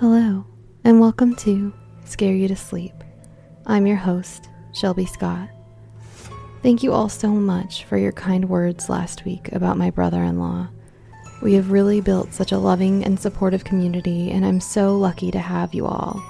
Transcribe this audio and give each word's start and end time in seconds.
Hello, 0.00 0.46
and 0.82 0.98
welcome 0.98 1.36
to 1.36 1.74
Scare 2.06 2.32
You 2.32 2.48
to 2.48 2.56
Sleep. 2.56 2.94
I'm 3.66 3.86
your 3.86 3.98
host, 3.98 4.48
Shelby 4.72 5.04
Scott. 5.04 5.50
Thank 6.62 6.82
you 6.82 6.94
all 6.94 7.10
so 7.10 7.28
much 7.28 7.84
for 7.84 7.98
your 7.98 8.12
kind 8.12 8.48
words 8.48 8.88
last 8.88 9.26
week 9.26 9.52
about 9.52 9.76
my 9.76 9.90
brother 9.90 10.22
in 10.22 10.38
law. 10.38 10.68
We 11.42 11.52
have 11.52 11.70
really 11.70 12.00
built 12.00 12.32
such 12.32 12.50
a 12.50 12.56
loving 12.56 13.04
and 13.04 13.20
supportive 13.20 13.64
community, 13.64 14.30
and 14.30 14.46
I'm 14.46 14.58
so 14.58 14.96
lucky 14.96 15.30
to 15.32 15.38
have 15.38 15.74
you 15.74 15.84
all. 15.84 16.24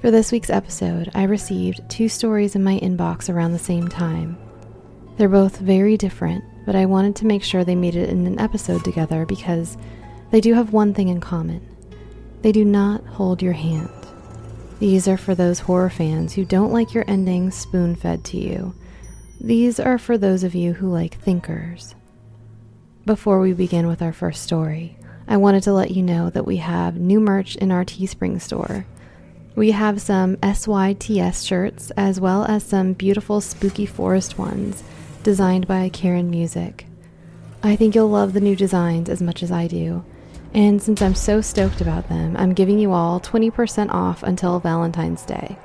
For 0.00 0.12
this 0.12 0.30
week's 0.30 0.48
episode, 0.48 1.10
I 1.12 1.24
received 1.24 1.80
two 1.90 2.08
stories 2.08 2.54
in 2.54 2.62
my 2.62 2.78
inbox 2.78 3.28
around 3.28 3.50
the 3.50 3.58
same 3.58 3.88
time. 3.88 4.38
They're 5.16 5.28
both 5.28 5.58
very 5.58 5.96
different, 5.96 6.44
but 6.66 6.76
I 6.76 6.86
wanted 6.86 7.16
to 7.16 7.26
make 7.26 7.42
sure 7.42 7.64
they 7.64 7.74
made 7.74 7.96
it 7.96 8.10
in 8.10 8.28
an 8.28 8.38
episode 8.38 8.84
together 8.84 9.26
because 9.26 9.76
they 10.30 10.40
do 10.40 10.54
have 10.54 10.72
one 10.72 10.94
thing 10.94 11.08
in 11.08 11.18
common 11.18 11.66
they 12.42 12.52
do 12.52 12.64
not 12.64 13.04
hold 13.04 13.42
your 13.42 13.52
hand. 13.52 13.90
These 14.78 15.06
are 15.08 15.18
for 15.18 15.34
those 15.34 15.60
horror 15.60 15.90
fans 15.90 16.32
who 16.32 16.44
don't 16.44 16.72
like 16.72 16.94
your 16.94 17.04
endings 17.06 17.54
spoon 17.54 17.94
fed 17.94 18.24
to 18.26 18.38
you. 18.38 18.74
These 19.38 19.78
are 19.78 19.98
for 19.98 20.16
those 20.16 20.42
of 20.42 20.54
you 20.54 20.72
who 20.72 20.90
like 20.90 21.20
thinkers. 21.20 21.94
Before 23.04 23.40
we 23.40 23.52
begin 23.52 23.86
with 23.86 24.02
our 24.02 24.12
first 24.12 24.42
story, 24.42 24.96
I 25.28 25.36
wanted 25.36 25.62
to 25.64 25.72
let 25.72 25.90
you 25.90 26.02
know 26.02 26.30
that 26.30 26.46
we 26.46 26.56
have 26.58 26.98
new 26.98 27.20
merch 27.20 27.56
in 27.56 27.70
our 27.70 27.84
Teespring 27.84 28.40
store. 28.40 28.86
We 29.54 29.72
have 29.72 30.00
some 30.00 30.36
SYTS 30.42 31.42
shirts 31.42 31.90
as 31.92 32.20
well 32.20 32.44
as 32.44 32.64
some 32.64 32.94
beautiful 32.94 33.40
spooky 33.40 33.86
forest 33.86 34.38
ones 34.38 34.82
designed 35.22 35.66
by 35.66 35.88
Karen 35.90 36.30
Music. 36.30 36.86
I 37.62 37.76
think 37.76 37.94
you'll 37.94 38.08
love 38.08 38.32
the 38.32 38.40
new 38.40 38.56
designs 38.56 39.08
as 39.08 39.20
much 39.20 39.42
as 39.42 39.52
I 39.52 39.66
do. 39.66 40.04
And 40.52 40.82
since 40.82 41.00
I'm 41.00 41.14
so 41.14 41.40
stoked 41.40 41.80
about 41.80 42.08
them, 42.08 42.36
I'm 42.36 42.54
giving 42.54 42.78
you 42.78 42.92
all 42.92 43.20
20% 43.20 43.90
off 43.90 44.22
until 44.22 44.58
Valentine's 44.58 45.24
Day. 45.24 45.56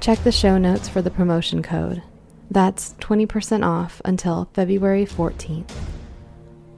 Check 0.00 0.22
the 0.22 0.32
show 0.32 0.58
notes 0.58 0.88
for 0.88 1.00
the 1.00 1.10
promotion 1.10 1.62
code. 1.62 2.02
That's 2.50 2.94
20% 3.00 3.64
off 3.64 4.02
until 4.04 4.48
February 4.52 5.06
14th. 5.06 5.70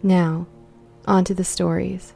Now, 0.02 0.46
on 1.06 1.24
to 1.24 1.34
the 1.34 1.42
stories. 1.42 2.12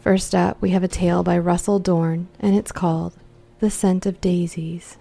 First 0.00 0.34
up, 0.34 0.60
we 0.60 0.70
have 0.70 0.82
a 0.82 0.88
tale 0.88 1.22
by 1.22 1.38
Russel 1.38 1.78
Dorn, 1.78 2.28
and 2.40 2.56
it's 2.56 2.72
called 2.72 3.14
The 3.60 3.70
Scent 3.70 4.04
of 4.06 4.20
Daisies. 4.20 4.98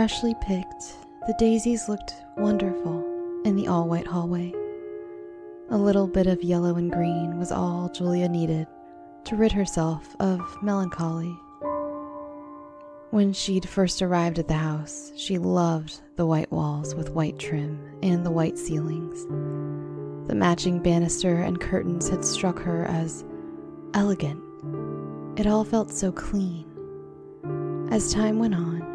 Freshly 0.00 0.34
picked, 0.40 0.96
the 1.26 1.34
daisies 1.34 1.86
looked 1.86 2.14
wonderful 2.38 3.04
in 3.44 3.54
the 3.54 3.68
all 3.68 3.86
white 3.86 4.06
hallway. 4.06 4.50
A 5.68 5.76
little 5.76 6.06
bit 6.06 6.26
of 6.26 6.42
yellow 6.42 6.76
and 6.76 6.90
green 6.90 7.38
was 7.38 7.52
all 7.52 7.90
Julia 7.90 8.26
needed 8.26 8.66
to 9.24 9.36
rid 9.36 9.52
herself 9.52 10.16
of 10.18 10.40
melancholy. 10.62 11.38
When 13.10 13.34
she'd 13.34 13.68
first 13.68 14.00
arrived 14.00 14.38
at 14.38 14.48
the 14.48 14.54
house, 14.54 15.12
she 15.16 15.36
loved 15.36 16.00
the 16.16 16.24
white 16.24 16.50
walls 16.50 16.94
with 16.94 17.10
white 17.10 17.38
trim 17.38 17.78
and 18.02 18.24
the 18.24 18.30
white 18.30 18.56
ceilings. 18.56 19.26
The 20.28 20.34
matching 20.34 20.78
banister 20.78 21.42
and 21.42 21.60
curtains 21.60 22.08
had 22.08 22.24
struck 22.24 22.58
her 22.60 22.86
as 22.86 23.22
elegant. 23.92 24.42
It 25.38 25.46
all 25.46 25.64
felt 25.64 25.90
so 25.90 26.10
clean. 26.10 26.64
As 27.90 28.14
time 28.14 28.38
went 28.38 28.54
on, 28.54 28.89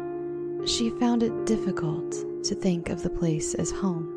she 0.66 0.90
found 0.90 1.22
it 1.22 1.46
difficult 1.46 2.10
to 2.44 2.54
think 2.54 2.90
of 2.90 3.02
the 3.02 3.10
place 3.10 3.54
as 3.54 3.70
home. 3.70 4.12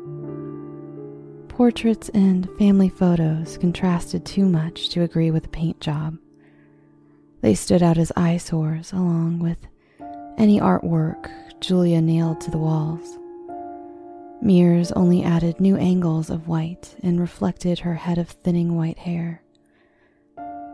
Portraits 1.48 2.08
and 2.10 2.48
family 2.58 2.88
photos 2.88 3.56
contrasted 3.58 4.26
too 4.26 4.46
much 4.46 4.88
to 4.90 5.02
agree 5.02 5.30
with 5.30 5.44
the 5.44 5.48
paint 5.48 5.80
job. 5.80 6.18
They 7.40 7.54
stood 7.54 7.82
out 7.82 7.98
as 7.98 8.12
eyesores 8.16 8.92
along 8.92 9.38
with 9.38 9.58
any 10.38 10.58
artwork 10.58 11.30
Julia 11.60 12.00
nailed 12.00 12.40
to 12.40 12.50
the 12.50 12.58
walls. 12.58 13.18
Mirrors 14.42 14.90
only 14.92 15.22
added 15.22 15.60
new 15.60 15.76
angles 15.76 16.30
of 16.30 16.48
white 16.48 16.96
and 17.02 17.20
reflected 17.20 17.80
her 17.80 17.94
head 17.94 18.18
of 18.18 18.28
thinning 18.28 18.74
white 18.74 18.98
hair. 18.98 19.42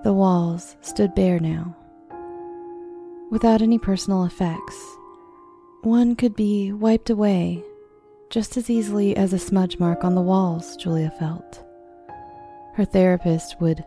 The 0.04 0.12
walls 0.12 0.76
stood 0.80 1.14
bare 1.14 1.40
now. 1.40 1.76
Without 3.30 3.60
any 3.60 3.78
personal 3.78 4.24
effects, 4.24 4.96
one 5.86 6.16
could 6.16 6.34
be 6.34 6.72
wiped 6.72 7.10
away 7.10 7.62
just 8.28 8.56
as 8.56 8.68
easily 8.68 9.16
as 9.16 9.32
a 9.32 9.38
smudge 9.38 9.78
mark 9.78 10.02
on 10.02 10.16
the 10.16 10.20
walls, 10.20 10.76
Julia 10.76 11.12
felt. 11.16 11.64
Her 12.74 12.84
therapist 12.84 13.60
would 13.60 13.84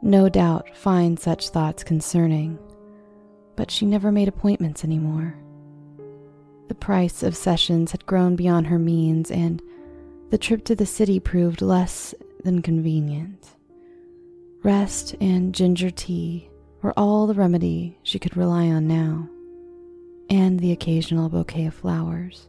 no 0.00 0.28
doubt 0.28 0.76
find 0.76 1.18
such 1.18 1.48
thoughts 1.48 1.82
concerning, 1.82 2.56
but 3.56 3.68
she 3.68 3.84
never 3.84 4.12
made 4.12 4.28
appointments 4.28 4.84
anymore. 4.84 5.34
The 6.68 6.76
price 6.76 7.24
of 7.24 7.34
sessions 7.36 7.90
had 7.90 8.06
grown 8.06 8.36
beyond 8.36 8.68
her 8.68 8.78
means, 8.78 9.32
and 9.32 9.60
the 10.30 10.38
trip 10.38 10.64
to 10.66 10.76
the 10.76 10.86
city 10.86 11.18
proved 11.18 11.60
less 11.60 12.14
than 12.44 12.62
convenient. 12.62 13.56
Rest 14.62 15.16
and 15.20 15.52
ginger 15.52 15.90
tea 15.90 16.48
were 16.80 16.94
all 16.96 17.26
the 17.26 17.34
remedy 17.34 17.98
she 18.04 18.20
could 18.20 18.36
rely 18.36 18.68
on 18.68 18.86
now 18.86 19.28
and 20.30 20.60
the 20.60 20.72
occasional 20.72 21.28
bouquet 21.28 21.66
of 21.66 21.74
flowers. 21.74 22.48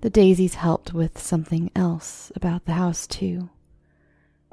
The 0.00 0.10
daisies 0.10 0.54
helped 0.54 0.94
with 0.94 1.18
something 1.18 1.70
else 1.76 2.32
about 2.34 2.64
the 2.64 2.72
house, 2.72 3.06
too. 3.06 3.50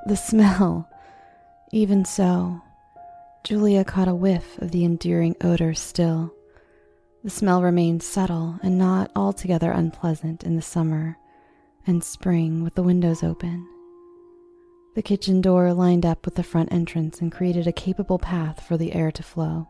The 0.06 0.18
smell. 0.18 0.90
Even 1.72 2.06
so, 2.06 2.62
Julia 3.44 3.84
caught 3.86 4.08
a 4.08 4.16
whiff 4.16 4.58
of 4.60 4.72
the 4.72 4.84
enduring 4.84 5.36
odor 5.42 5.74
still. 5.74 6.34
The 7.24 7.30
smell 7.30 7.62
remained 7.62 8.04
subtle 8.04 8.60
and 8.62 8.78
not 8.78 9.12
altogether 9.16 9.72
unpleasant 9.72 10.44
in 10.44 10.56
the 10.56 10.62
summer 10.62 11.18
and 11.86 12.04
spring 12.04 12.64
with 12.64 12.76
the 12.76 12.84
windows 12.84 13.24
open. 13.24 13.68
The 14.96 15.02
kitchen 15.02 15.42
door 15.42 15.74
lined 15.74 16.06
up 16.06 16.26
with 16.26 16.36
the 16.36 16.44
front 16.44 16.72
entrance 16.72 17.22
and 17.22 17.32
created 17.32 17.68
a 17.68 17.72
capable 17.72 18.20
path 18.20 18.66
for 18.68 18.78
the 18.78 18.94
air 18.94 19.12
to 19.12 19.24
flow. 19.24 19.68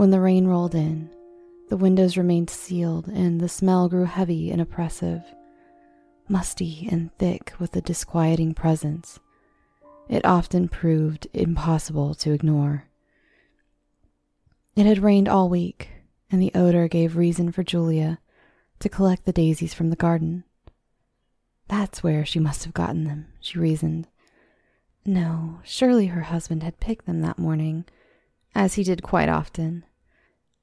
When 0.00 0.08
the 0.12 0.20
rain 0.22 0.46
rolled 0.46 0.74
in, 0.74 1.10
the 1.68 1.76
windows 1.76 2.16
remained 2.16 2.48
sealed 2.48 3.06
and 3.08 3.38
the 3.38 3.50
smell 3.50 3.86
grew 3.86 4.06
heavy 4.06 4.50
and 4.50 4.58
oppressive, 4.58 5.22
musty 6.26 6.88
and 6.90 7.14
thick 7.18 7.52
with 7.58 7.76
a 7.76 7.82
disquieting 7.82 8.54
presence. 8.54 9.20
It 10.08 10.24
often 10.24 10.68
proved 10.70 11.26
impossible 11.34 12.14
to 12.14 12.32
ignore. 12.32 12.84
It 14.74 14.86
had 14.86 15.00
rained 15.00 15.28
all 15.28 15.50
week, 15.50 15.90
and 16.32 16.40
the 16.40 16.52
odor 16.54 16.88
gave 16.88 17.14
reason 17.14 17.52
for 17.52 17.62
Julia 17.62 18.20
to 18.78 18.88
collect 18.88 19.26
the 19.26 19.34
daisies 19.34 19.74
from 19.74 19.90
the 19.90 19.96
garden. 19.96 20.44
That's 21.68 22.02
where 22.02 22.24
she 22.24 22.38
must 22.38 22.64
have 22.64 22.72
gotten 22.72 23.04
them, 23.04 23.26
she 23.38 23.58
reasoned. 23.58 24.08
No, 25.04 25.60
surely 25.62 26.06
her 26.06 26.22
husband 26.22 26.62
had 26.62 26.80
picked 26.80 27.04
them 27.04 27.20
that 27.20 27.38
morning 27.38 27.84
as 28.54 28.76
he 28.76 28.82
did 28.82 29.02
quite 29.02 29.28
often. 29.28 29.84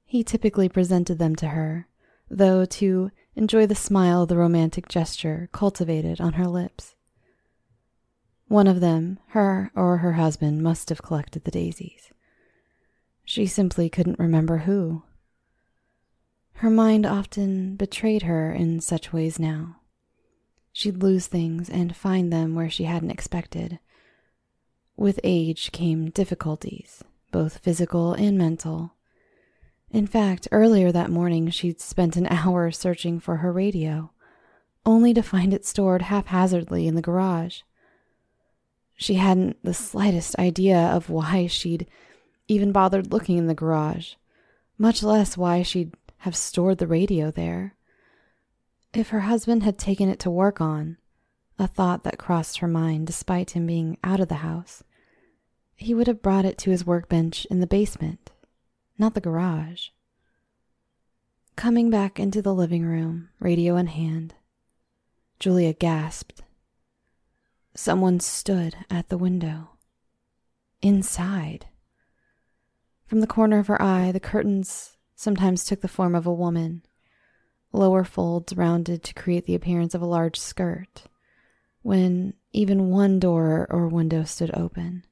He 0.09 0.23
typically 0.23 0.69
presented 0.69 1.19
them 1.19 1.35
to 1.35 1.50
her, 1.50 1.85
though 2.29 2.63
to 2.63 3.12
enjoy 3.35 3.68
the 3.68 3.75
smile 3.75 4.25
the 4.25 4.38
romantic 4.38 4.88
gesture 4.88 5.50
cultivated 5.51 6.22
on 6.22 6.34
her 6.34 6.47
lips. 6.47 6.95
One 8.48 8.68
of 8.68 8.80
them, 8.80 9.19
her 9.27 9.69
or 9.75 9.98
her 9.98 10.13
husband, 10.13 10.63
must 10.63 10.88
have 10.88 11.04
collected 11.04 11.44
the 11.44 11.51
daisies. 11.51 12.13
She 13.25 13.45
simply 13.45 13.89
couldn't 13.89 14.18
remember 14.18 14.59
who. 14.59 15.04
Her 16.53 16.69
mind 16.69 17.06
often 17.06 17.75
betrayed 17.75 18.24
her 18.24 18.53
in 18.53 18.80
such 18.80 19.12
ways 19.12 19.38
now. 19.38 19.81
She'd 20.71 21.03
lose 21.03 21.27
things 21.27 21.69
and 21.69 21.94
find 21.94 22.31
them 22.31 22.56
where 22.56 22.69
she 22.69 22.86
hadn't 22.86 23.12
expected. 23.12 23.80
With 24.95 25.19
age 25.25 25.74
came 25.74 26.12
difficulties, 26.12 27.03
both 27.33 27.57
physical 27.57 28.13
and 28.13 28.38
mental. 28.38 28.94
In 29.92 30.06
fact, 30.06 30.48
earlier 30.51 30.92
that 30.92 31.10
morning, 31.10 31.50
she'd 31.50 31.80
spent 31.80 32.18
an 32.18 32.28
hour 32.30 32.72
searching 32.72 33.19
for 33.19 33.38
her 33.38 33.51
radio, 33.51 34.12
only 34.86 35.13
to 35.13 35.22
find 35.22 35.54
it 35.54 35.66
stored 35.66 36.04
haphazardly 36.04 36.88
in 36.88 36.95
the 36.95 37.01
garage. 37.01 37.62
She 38.95 39.16
hadn't 39.16 39.63
the 39.63 39.74
slightest 39.74 40.38
idea 40.39 40.78
of 40.78 41.10
why 41.10 41.48
she'd 41.48 41.88
even 42.48 42.72
bothered 42.72 43.12
looking 43.12 43.38
in 43.38 43.48
the 43.48 43.54
garage, 43.54 44.13
much 44.78 45.04
less 45.04 45.38
why 45.38 45.62
she'd 45.62 45.94
have 46.19 46.36
stored 46.36 46.80
the 46.80 46.88
radio 46.88 47.30
there. 47.30 47.75
If 48.94 49.10
her 49.10 49.22
husband 49.22 49.63
had 49.63 49.78
taken 49.78 50.10
it 50.10 50.19
to 50.19 50.31
work 50.31 50.60
on, 50.60 50.98
a 51.60 51.68
thought 51.68 52.04
that 52.04 52.18
crossed 52.18 52.60
her 52.60 52.68
mind 52.68 53.07
despite 53.07 53.51
him 53.51 53.68
being 53.68 53.98
out 54.04 54.19
of 54.19 54.28
the 54.28 54.36
house. 54.36 54.84
He 55.75 55.94
would 55.94 56.07
have 56.07 56.22
brought 56.22 56.45
it 56.45 56.57
to 56.60 56.72
his 56.72 56.86
workbench 56.86 57.45
in 57.45 57.60
the 57.60 57.68
basement, 57.68 58.31
not 58.98 59.14
the 59.14 59.22
garage. 59.22 59.90
Coming 61.56 61.90
back 61.90 62.20
into 62.20 62.42
the 62.42 62.54
living 62.54 62.86
room, 62.86 63.30
radio 63.40 63.78
in 63.78 63.88
hand, 63.88 64.36
Julia 65.40 65.74
gasped. 65.74 66.44
Someone 67.76 68.20
stood 68.20 68.76
at 68.90 69.10
the 69.10 69.18
window. 69.18 69.72
Inside. 70.82 71.68
From 73.08 73.22
the 73.22 73.28
corner 73.28 73.58
of 73.60 73.68
her 73.68 73.82
eye, 73.82 74.12
the 74.12 74.20
curtains 74.20 74.98
sometimes 75.16 75.66
took 75.66 75.82
the 75.82 75.88
form 75.88 76.14
of 76.14 76.28
a 76.28 76.34
woman, 76.34 76.84
lower 77.74 78.04
folds 78.04 78.56
rounded 78.56 79.04
to 79.04 79.14
create 79.14 79.46
the 79.46 79.56
appearance 79.56 79.96
of 79.96 80.02
a 80.02 80.06
large 80.06 80.38
skirt, 80.40 81.06
when 81.82 82.34
even 82.54 82.90
one 82.90 83.20
door 83.20 83.66
or 83.72 83.88
window 83.88 84.24
stood 84.24 84.52
open. 84.56 85.04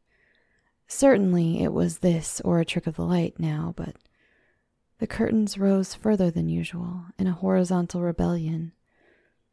Certainly 0.87 1.63
it 1.63 1.73
was 1.73 1.99
this 1.99 2.41
or 2.41 2.59
a 2.59 2.65
trick 2.65 2.87
of 2.87 2.95
the 2.95 3.05
light 3.05 3.39
now, 3.39 3.73
but 3.75 3.95
the 4.99 5.07
curtains 5.07 5.57
rose 5.57 5.93
further 5.93 6.31
than 6.31 6.47
usual 6.47 7.05
in 7.17 7.27
a 7.27 7.33
horizontal 7.33 8.01
rebellion, 8.01 8.71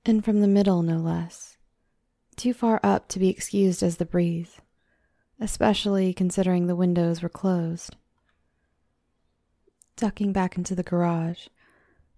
and 0.05 0.25
from 0.25 0.41
the 0.41 0.49
middle 0.49 0.83
no 0.83 0.99
less, 0.99 1.57
too 2.37 2.55
far 2.55 2.81
up 2.83 3.09
to 3.09 3.19
be 3.19 3.29
excused 3.29 3.83
as 3.83 3.97
the 3.97 4.05
breeze, 4.05 4.61
especially 5.41 6.13
considering 6.13 6.67
the 6.67 6.77
windows 6.77 7.23
were 7.23 7.29
closed. 7.29 7.97
Ducking 9.97 10.33
back 10.33 10.57
into 10.57 10.75
the 10.75 10.83
garage, 10.83 11.49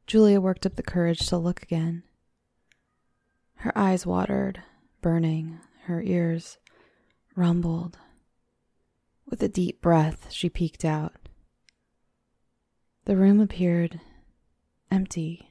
Julia 0.07 0.41
worked 0.41 0.67
up 0.67 0.77
the 0.77 0.83
courage 0.83 1.27
to 1.29 1.39
look 1.39 1.63
again. 1.63 2.03
Her 3.57 3.77
eyes 3.77 4.05
watered, 4.05 4.63
burning, 5.01 5.61
her 5.85 6.03
ears 6.03 6.59
rumbled. 7.37 7.99
With 9.27 9.43
a 9.43 9.49
deep 9.49 9.81
breath, 9.81 10.31
she 10.31 10.49
peeked 10.49 10.85
out. 10.85 11.15
The 13.07 13.17
room 13.17 13.41
appeared 13.41 14.01
empty. 14.91 15.51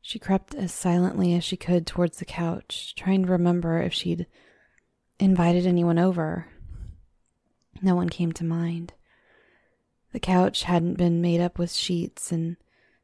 She 0.00 0.18
crept 0.18 0.54
as 0.54 0.72
silently 0.72 1.34
as 1.34 1.44
she 1.44 1.56
could 1.56 1.86
towards 1.86 2.18
the 2.18 2.24
couch, 2.24 2.94
trying 2.94 3.24
to 3.24 3.32
remember 3.32 3.80
if 3.82 3.92
she'd 3.92 4.26
invited 5.18 5.66
anyone 5.66 5.98
over. 5.98 6.46
No 7.82 7.94
one 7.94 8.08
came 8.08 8.32
to 8.32 8.44
mind. 8.44 8.94
The 10.12 10.20
couch 10.20 10.64
hadn't 10.64 10.98
been 10.98 11.20
made 11.20 11.40
up 11.40 11.58
with 11.58 11.72
sheets, 11.72 12.32
and 12.32 12.56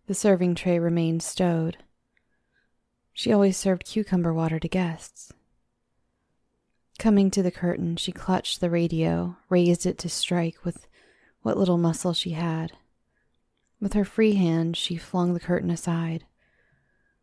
the 0.06 0.14
serving 0.14 0.54
tray 0.54 0.78
remained 0.78 1.22
stowed. 1.22 1.78
She 3.12 3.32
always 3.32 3.56
served 3.56 3.86
cucumber 3.86 4.32
water 4.32 4.58
to 4.58 4.68
guests. 4.68 5.32
Coming 6.98 7.30
to 7.32 7.42
the 7.42 7.50
curtain, 7.50 7.96
she 7.96 8.10
clutched 8.10 8.60
the 8.60 8.70
radio, 8.70 9.36
raised 9.50 9.84
it 9.84 9.98
to 9.98 10.08
strike 10.08 10.64
with 10.64 10.86
what 11.42 11.58
little 11.58 11.76
muscle 11.76 12.14
she 12.14 12.30
had. 12.30 12.72
With 13.80 13.92
her 13.92 14.04
free 14.04 14.34
hand, 14.34 14.76
she 14.76 14.96
flung 14.96 15.34
the 15.34 15.40
curtain 15.40 15.70
aside. 15.70 16.24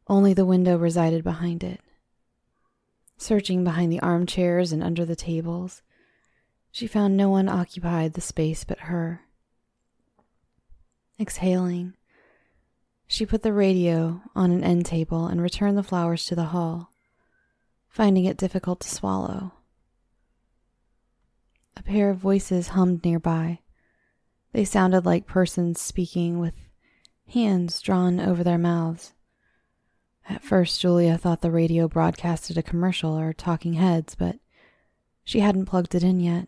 Only 0.08 0.34
the 0.34 0.46
window 0.46 0.78
resided 0.78 1.24
behind 1.24 1.64
it. 1.64 1.82
Searching 3.18 3.64
behind 3.64 3.92
the 3.92 4.02
armchairs 4.02 4.72
and 4.72 4.84
under 4.84 5.06
the 5.06 5.16
tables, 5.16 5.82
she 6.72 6.86
found 6.86 7.18
no 7.18 7.30
one 7.30 7.50
occupied 7.50 8.14
the 8.14 8.22
space 8.22 8.64
but 8.64 8.80
her. 8.80 9.22
Exhaling, 11.20 11.96
she 13.08 13.26
put 13.26 13.42
the 13.42 13.54
radio 13.54 14.22
on 14.36 14.52
an 14.52 14.64
end 14.64 14.86
table 14.86 15.26
and 15.26 15.42
returned 15.42 15.78
the 15.78 15.84
flowers 15.84 16.26
to 16.28 16.36
the 16.36 16.46
hall, 16.46 16.92
finding 17.90 18.26
it 18.26 18.38
difficult 18.38 18.80
to 18.82 18.90
swallow. 18.90 19.54
A 21.76 21.84
pair 21.84 22.10
of 22.10 22.18
voices 22.18 22.70
hummed 22.70 23.04
nearby. 23.04 23.60
They 24.52 24.66
sounded 24.66 25.06
like 25.06 25.26
persons 25.26 25.82
speaking 25.82 26.40
with 26.40 26.54
hands 27.28 27.82
drawn 27.82 28.20
over 28.20 28.44
their 28.44 28.58
mouths. 28.58 29.14
At 30.30 30.44
first, 30.44 30.80
Julia 30.80 31.18
thought 31.18 31.42
the 31.42 31.52
radio 31.52 31.88
broadcasted 31.88 32.58
a 32.58 32.64
commercial 32.64 33.18
or 33.18 33.34
talking 33.34 33.74
heads, 33.74 34.16
but 34.16 34.38
she 35.24 35.40
hadn't 35.40 35.66
plugged 35.66 35.96
it 35.96 36.04
in 36.04 36.20
yet. 36.20 36.48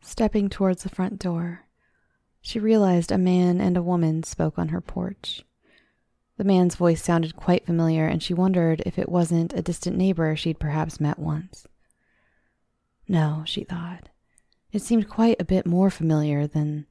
Stepping 0.00 0.48
towards 0.48 0.82
the 0.82 0.88
front 0.88 1.18
door, 1.18 1.66
she 2.40 2.58
realized 2.58 3.12
a 3.12 3.18
man 3.18 3.60
and 3.60 3.76
a 3.76 3.82
woman 3.82 4.22
spoke 4.22 4.58
on 4.58 4.68
her 4.68 4.80
porch. 4.80 5.44
The 6.38 6.44
man's 6.44 6.74
voice 6.74 7.02
sounded 7.02 7.36
quite 7.36 7.66
familiar, 7.66 8.06
and 8.06 8.22
she 8.22 8.32
wondered 8.32 8.82
if 8.86 8.98
it 8.98 9.10
wasn't 9.10 9.52
a 9.52 9.60
distant 9.60 9.96
neighbor 9.96 10.34
she'd 10.34 10.58
perhaps 10.58 10.98
met 10.98 11.18
once. 11.18 11.66
No, 13.10 13.42
she 13.44 13.64
thought. 13.64 14.08
It 14.70 14.82
seemed 14.82 15.08
quite 15.08 15.40
a 15.40 15.44
bit 15.44 15.66
more 15.66 15.90
familiar 15.90 16.46
than 16.46 16.86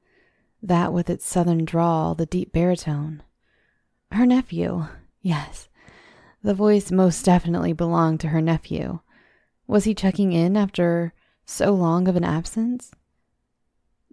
that 0.62 0.92
with 0.92 1.10
its 1.10 1.26
southern 1.26 1.64
drawl, 1.64 2.14
the 2.14 2.26
deep 2.26 2.52
baritone. 2.52 3.24
Her 4.12 4.26
nephew, 4.26 4.88
yes. 5.22 5.70
The 6.44 6.54
voice 6.54 6.92
most 6.92 7.24
definitely 7.24 7.72
belonged 7.72 8.20
to 8.20 8.28
her 8.28 8.42
nephew. 8.42 9.00
Was 9.66 9.86
he 9.86 9.94
checking 9.94 10.34
in 10.34 10.58
after 10.58 11.14
so 11.46 11.72
long 11.72 12.10
of 12.10 12.18
an 12.18 12.26
absence? 12.26 12.92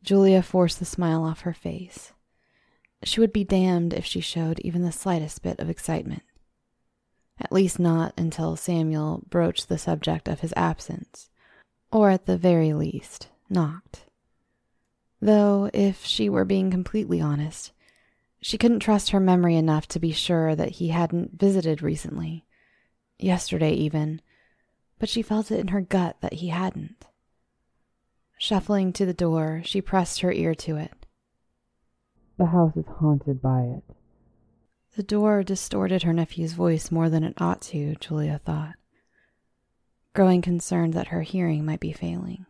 Julia 0.00 0.44
forced 0.44 0.78
the 0.78 0.84
smile 0.84 1.24
off 1.24 1.40
her 1.40 1.54
face. 1.54 2.12
She 3.02 3.18
would 3.18 3.32
be 3.32 3.42
damned 3.42 3.92
if 3.92 4.04
she 4.04 4.20
showed 4.20 4.60
even 4.60 4.82
the 4.82 4.92
slightest 4.92 5.42
bit 5.42 5.58
of 5.58 5.68
excitement. 5.68 6.22
At 7.40 7.50
least 7.50 7.80
not 7.80 8.14
until 8.16 8.54
Samuel 8.54 9.24
broached 9.28 9.68
the 9.68 9.76
subject 9.76 10.28
of 10.28 10.38
his 10.38 10.54
absence 10.56 11.30
or 11.92 12.10
at 12.10 12.26
the 12.26 12.36
very 12.36 12.72
least, 12.72 13.28
knocked. 13.48 14.06
Though, 15.20 15.70
if 15.72 16.04
she 16.04 16.28
were 16.28 16.44
being 16.44 16.70
completely 16.70 17.20
honest, 17.20 17.72
she 18.40 18.58
couldn't 18.58 18.80
trust 18.80 19.10
her 19.10 19.20
memory 19.20 19.56
enough 19.56 19.88
to 19.88 20.00
be 20.00 20.12
sure 20.12 20.54
that 20.54 20.72
he 20.72 20.88
hadn't 20.88 21.38
visited 21.38 21.82
recently, 21.82 22.44
yesterday 23.18 23.72
even, 23.72 24.20
but 24.98 25.08
she 25.08 25.22
felt 25.22 25.50
it 25.50 25.60
in 25.60 25.68
her 25.68 25.80
gut 25.80 26.16
that 26.20 26.34
he 26.34 26.48
hadn't. 26.48 27.06
Shuffling 28.38 28.92
to 28.92 29.06
the 29.06 29.14
door, 29.14 29.62
she 29.64 29.80
pressed 29.80 30.20
her 30.20 30.32
ear 30.32 30.54
to 30.56 30.76
it. 30.76 30.92
The 32.38 32.46
house 32.46 32.76
is 32.76 32.84
haunted 32.98 33.40
by 33.40 33.62
it. 33.62 33.84
The 34.96 35.02
door 35.02 35.42
distorted 35.42 36.02
her 36.02 36.12
nephew's 36.12 36.52
voice 36.52 36.90
more 36.90 37.08
than 37.08 37.24
it 37.24 37.40
ought 37.40 37.62
to, 37.62 37.96
Julia 37.96 38.40
thought 38.44 38.74
growing 40.16 40.40
concerned 40.40 40.94
that 40.94 41.08
her 41.08 41.20
hearing 41.20 41.62
might 41.62 41.78
be 41.78 41.92
failing. 41.92 42.46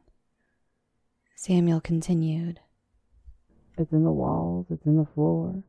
Samuel 1.34 1.80
continued. 1.80 2.60
It's 3.76 3.92
in 3.92 4.04
the 4.04 4.12
walls, 4.12 4.66
it's 4.70 4.86
in 4.86 4.96
the 4.96 5.08
floor. 5.14 5.64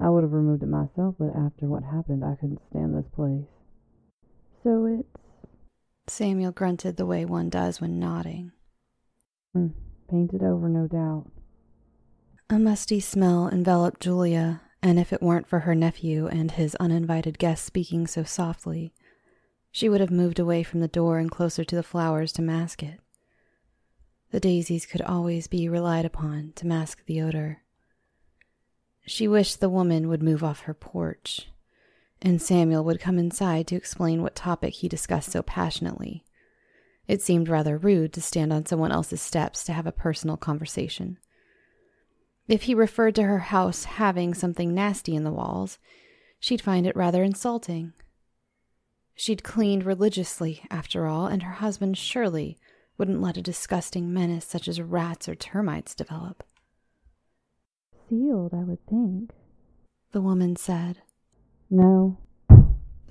I 0.00 0.08
would 0.08 0.22
have 0.22 0.32
removed 0.32 0.62
it 0.62 0.68
myself, 0.68 1.16
but 1.18 1.34
after 1.36 1.66
what 1.66 1.82
happened, 1.82 2.24
I 2.24 2.36
couldn't 2.36 2.62
stand 2.70 2.96
this 2.96 3.10
place. 3.12 3.44
So 4.62 4.86
it's. 4.86 5.08
Samuel 6.06 6.52
grunted 6.52 6.96
the 6.96 7.06
way 7.06 7.24
one 7.24 7.48
does 7.48 7.80
when 7.80 7.98
nodding. 7.98 8.52
Mm, 9.56 9.72
painted 10.08 10.44
over, 10.44 10.68
no 10.68 10.86
doubt. 10.86 11.30
A 12.50 12.58
musty 12.58 13.00
smell 13.00 13.48
enveloped 13.48 14.00
Julia, 14.00 14.62
and 14.80 14.98
if 14.98 15.12
it 15.12 15.22
weren't 15.22 15.48
for 15.48 15.60
her 15.60 15.74
nephew 15.74 16.28
and 16.28 16.52
his 16.52 16.76
uninvited 16.76 17.38
guest 17.38 17.64
speaking 17.64 18.06
so 18.06 18.22
softly, 18.22 18.94
she 19.72 19.88
would 19.88 20.00
have 20.00 20.10
moved 20.10 20.38
away 20.38 20.62
from 20.62 20.80
the 20.80 20.86
door 20.86 21.18
and 21.18 21.30
closer 21.30 21.64
to 21.64 21.74
the 21.74 21.82
flowers 21.82 22.30
to 22.32 22.42
mask 22.42 22.82
it. 22.82 23.00
The 24.30 24.38
daisies 24.38 24.86
could 24.86 25.02
always 25.02 25.46
be 25.46 25.68
relied 25.68 26.04
upon 26.04 26.52
to 26.56 26.66
mask 26.66 27.04
the 27.06 27.22
odor. 27.22 27.62
She 29.06 29.26
wished 29.26 29.60
the 29.60 29.70
woman 29.70 30.08
would 30.08 30.22
move 30.22 30.44
off 30.44 30.60
her 30.60 30.74
porch, 30.74 31.48
and 32.20 32.40
Samuel 32.40 32.84
would 32.84 33.00
come 33.00 33.18
inside 33.18 33.66
to 33.66 33.76
explain 33.76 34.22
what 34.22 34.36
topic 34.36 34.74
he 34.74 34.88
discussed 34.88 35.32
so 35.32 35.42
passionately. 35.42 36.24
It 37.08 37.20
seemed 37.20 37.48
rather 37.48 37.76
rude 37.76 38.12
to 38.12 38.20
stand 38.20 38.52
on 38.52 38.66
someone 38.66 38.92
else's 38.92 39.20
steps 39.20 39.64
to 39.64 39.72
have 39.72 39.86
a 39.86 39.92
personal 39.92 40.36
conversation. 40.36 41.18
If 42.46 42.62
he 42.62 42.74
referred 42.74 43.14
to 43.16 43.24
her 43.24 43.38
house 43.38 43.84
having 43.84 44.34
something 44.34 44.74
nasty 44.74 45.14
in 45.14 45.24
the 45.24 45.32
walls, 45.32 45.78
she'd 46.38 46.60
find 46.60 46.86
it 46.86 46.94
rather 46.94 47.22
insulting. 47.22 47.92
She'd 49.22 49.44
cleaned 49.44 49.86
religiously, 49.86 50.64
after 50.68 51.06
all, 51.06 51.28
and 51.28 51.44
her 51.44 51.52
husband 51.52 51.96
surely 51.96 52.58
wouldn't 52.98 53.22
let 53.22 53.36
a 53.36 53.40
disgusting 53.40 54.12
menace 54.12 54.44
such 54.44 54.66
as 54.66 54.82
rats 54.82 55.28
or 55.28 55.36
termites 55.36 55.94
develop. 55.94 56.42
Sealed, 58.08 58.52
I 58.52 58.64
would 58.64 58.84
think, 58.88 59.30
the 60.10 60.20
woman 60.20 60.56
said. 60.56 61.02
No. 61.70 62.18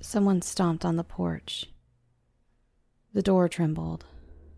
Someone 0.02 0.42
stomped 0.42 0.84
on 0.84 0.96
the 0.96 1.02
porch. 1.02 1.70
The 3.14 3.22
door 3.22 3.48
trembled. 3.48 4.04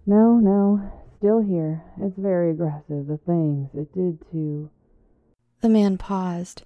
No, 0.07 0.39
no, 0.39 0.91
still 1.19 1.41
here. 1.41 1.85
It's 2.03 2.19
very 2.19 2.51
aggressive, 2.51 3.07
the 3.07 3.21
things 3.25 3.71
it 3.75 3.95
did 3.95 4.19
to. 4.33 4.71
The 5.61 5.69
man 5.69 5.99
paused, 5.99 6.65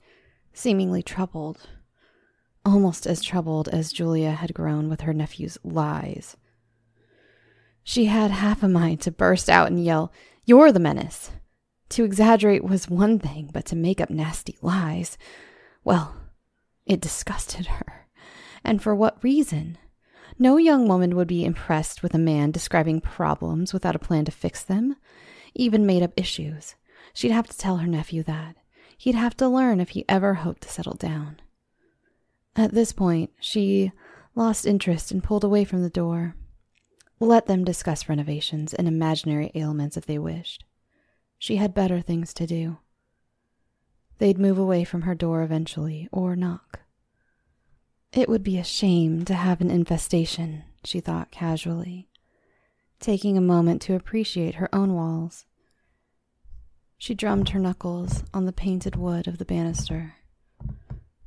seemingly 0.54 1.02
troubled. 1.02 1.68
Almost 2.68 3.06
as 3.06 3.22
troubled 3.22 3.66
as 3.68 3.92
Julia 3.92 4.32
had 4.32 4.52
grown 4.52 4.90
with 4.90 5.00
her 5.00 5.14
nephew's 5.14 5.56
lies. 5.64 6.37
She 7.82 8.04
had 8.04 8.30
half 8.30 8.62
a 8.62 8.68
mind 8.68 9.00
to 9.02 9.10
burst 9.10 9.48
out 9.48 9.68
and 9.68 9.82
yell, 9.82 10.12
You're 10.44 10.70
the 10.70 10.78
menace! 10.78 11.30
To 11.90 12.04
exaggerate 12.04 12.62
was 12.62 12.90
one 12.90 13.18
thing, 13.18 13.48
but 13.50 13.64
to 13.66 13.76
make 13.76 14.02
up 14.02 14.10
nasty 14.10 14.58
lies, 14.60 15.16
well, 15.82 16.14
it 16.84 17.00
disgusted 17.00 17.66
her. 17.66 18.06
And 18.62 18.82
for 18.82 18.94
what 18.94 19.25
reason? 19.25 19.78
No 20.38 20.58
young 20.58 20.87
woman 20.87 21.16
would 21.16 21.28
be 21.28 21.46
impressed 21.46 22.02
with 22.02 22.12
a 22.12 22.18
man 22.18 22.50
describing 22.50 23.00
problems 23.00 23.72
without 23.72 23.96
a 23.96 23.98
plan 23.98 24.26
to 24.26 24.32
fix 24.32 24.62
them, 24.62 24.96
even 25.54 25.87
made 25.87 26.02
up 26.02 26.12
issues. 26.14 26.75
She'd 27.14 27.30
have 27.30 27.48
to 27.48 27.56
tell 27.56 27.78
her 27.78 27.87
nephew 27.87 28.22
that. 28.25 28.56
He'd 28.98 29.14
have 29.14 29.37
to 29.38 29.48
learn 29.48 29.80
if 29.80 29.90
he 29.90 30.04
ever 30.06 30.34
hoped 30.34 30.62
to 30.64 30.68
settle 30.68 30.94
down. 30.94 31.40
At 32.57 32.73
this 32.73 32.93
point, 32.93 33.31
she 33.40 33.93
lost 34.35 34.67
interest 34.67 35.11
and 35.11 35.23
pulled 35.23 35.45
away 35.45 35.64
from 35.64 35.83
the 35.83 35.90
door. 35.90 36.37
Let 37.21 37.47
them 37.47 37.64
discuss 37.64 38.09
renovations 38.09 38.75
and 38.75 38.87
imaginary 38.87 39.50
ailments 39.55 39.97
if 39.97 40.07
they 40.07 40.19
wished. 40.19 40.64
She 41.38 41.57
had 41.57 41.75
better 41.75 42.00
things 42.00 42.33
to 42.35 42.47
do. 42.47 42.78
They'd 44.19 44.38
move 44.38 44.59
away 44.59 44.85
from 44.85 45.02
her 45.02 45.14
door 45.14 45.43
eventually, 45.43 46.09
or 46.11 46.35
knock. 46.35 46.81
It 48.12 48.28
would 48.28 48.43
be 48.43 48.59
a 48.59 48.64
shame 48.64 49.25
to 49.26 49.35
have 49.35 49.61
an 49.61 49.71
infestation, 49.71 50.64
she 50.85 51.00
thought 51.00 51.31
casually, 51.31 52.09
taking 52.99 53.37
a 53.37 53.43
moment 53.43 53.83
to 53.83 53.95
appreciate 53.95 54.57
her 54.57 54.75
own 54.75 54.95
walls. 54.95 55.45
She 56.97 57.14
drummed 57.14 57.50
her 57.50 57.61
knuckles 57.61 58.25
on 58.35 58.47
the 58.47 58.52
painted 58.52 58.97
wood 58.97 59.28
of 59.28 59.38
the 59.38 59.45
banister, 59.45 60.14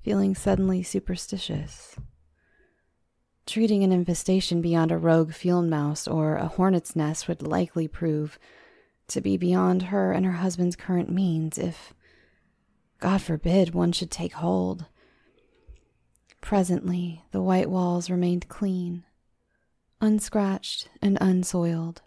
feeling 0.04 0.36
suddenly 0.36 0.84
superstitious. 0.84 1.96
Treating 3.46 3.84
an 3.84 3.92
infestation 3.92 4.62
beyond 4.62 4.92
a 4.92 4.98
rogue 4.98 5.34
field 5.34 5.66
mouse 5.66 6.08
or 6.08 6.36
a 6.36 6.48
hornet's 6.48 6.96
nest 6.96 7.28
would 7.28 7.42
likely 7.42 7.88
prove 7.88 8.40
to 9.08 9.22
be 9.22 9.38
beyond 9.38 9.84
her 9.84 10.12
and 10.12 10.26
her 10.26 10.34
husband's 10.34 10.76
current 10.76 11.10
means 11.10 11.58
if, 11.58 11.94
God 13.00 13.22
forbid, 13.22 13.74
one 13.74 13.92
should 13.92 14.12
take 14.12 14.34
hold. 14.34 14.86
Presently, 16.40 17.24
the 17.32 17.42
white 17.42 17.70
walls 17.70 18.10
remained 18.10 18.48
clean, 18.48 19.04
unscratched 20.00 20.90
and 21.02 21.18
unsoiled. 21.20 22.02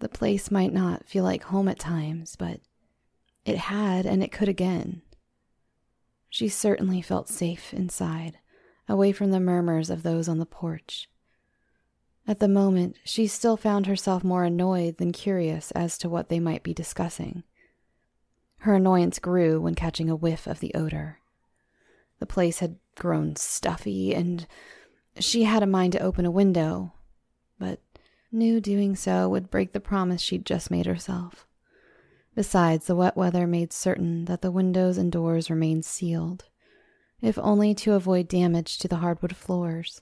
The 0.00 0.08
place 0.08 0.50
might 0.50 0.72
not 0.72 1.06
feel 1.06 1.24
like 1.24 1.44
home 1.44 1.68
at 1.68 1.78
times, 1.78 2.36
but 2.36 2.60
it 3.44 3.56
had 3.56 4.06
and 4.06 4.22
it 4.22 4.32
could 4.32 4.48
again. 4.48 5.02
She 6.34 6.48
certainly 6.48 7.00
felt 7.00 7.28
safe 7.28 7.72
inside, 7.72 8.40
away 8.88 9.12
from 9.12 9.30
the 9.30 9.38
murmurs 9.38 9.88
of 9.88 10.02
those 10.02 10.28
on 10.28 10.40
the 10.40 10.44
porch. 10.44 11.08
At 12.26 12.40
the 12.40 12.48
moment, 12.48 12.96
she 13.04 13.28
still 13.28 13.56
found 13.56 13.86
herself 13.86 14.24
more 14.24 14.42
annoyed 14.42 14.96
than 14.96 15.12
curious 15.12 15.70
as 15.76 15.96
to 15.98 16.08
what 16.08 16.30
they 16.30 16.40
might 16.40 16.64
be 16.64 16.74
discussing. 16.74 17.44
Her 18.56 18.74
annoyance 18.74 19.20
grew 19.20 19.60
when 19.60 19.76
catching 19.76 20.10
a 20.10 20.16
whiff 20.16 20.48
of 20.48 20.58
the 20.58 20.74
odor. 20.74 21.20
The 22.18 22.26
place 22.26 22.58
had 22.58 22.80
grown 22.96 23.36
stuffy, 23.36 24.12
and 24.12 24.48
she 25.20 25.44
had 25.44 25.62
a 25.62 25.66
mind 25.66 25.92
to 25.92 26.00
open 26.02 26.26
a 26.26 26.32
window, 26.32 26.94
but 27.60 27.78
knew 28.32 28.60
doing 28.60 28.96
so 28.96 29.28
would 29.28 29.52
break 29.52 29.72
the 29.72 29.78
promise 29.78 30.20
she'd 30.20 30.44
just 30.44 30.68
made 30.68 30.86
herself. 30.86 31.46
Besides, 32.34 32.86
the 32.86 32.96
wet 32.96 33.16
weather 33.16 33.46
made 33.46 33.72
certain 33.72 34.24
that 34.24 34.42
the 34.42 34.50
windows 34.50 34.98
and 34.98 35.12
doors 35.12 35.50
remained 35.50 35.84
sealed, 35.84 36.44
if 37.20 37.38
only 37.38 37.74
to 37.76 37.94
avoid 37.94 38.28
damage 38.28 38.78
to 38.78 38.88
the 38.88 38.96
hardwood 38.96 39.36
floors 39.36 40.00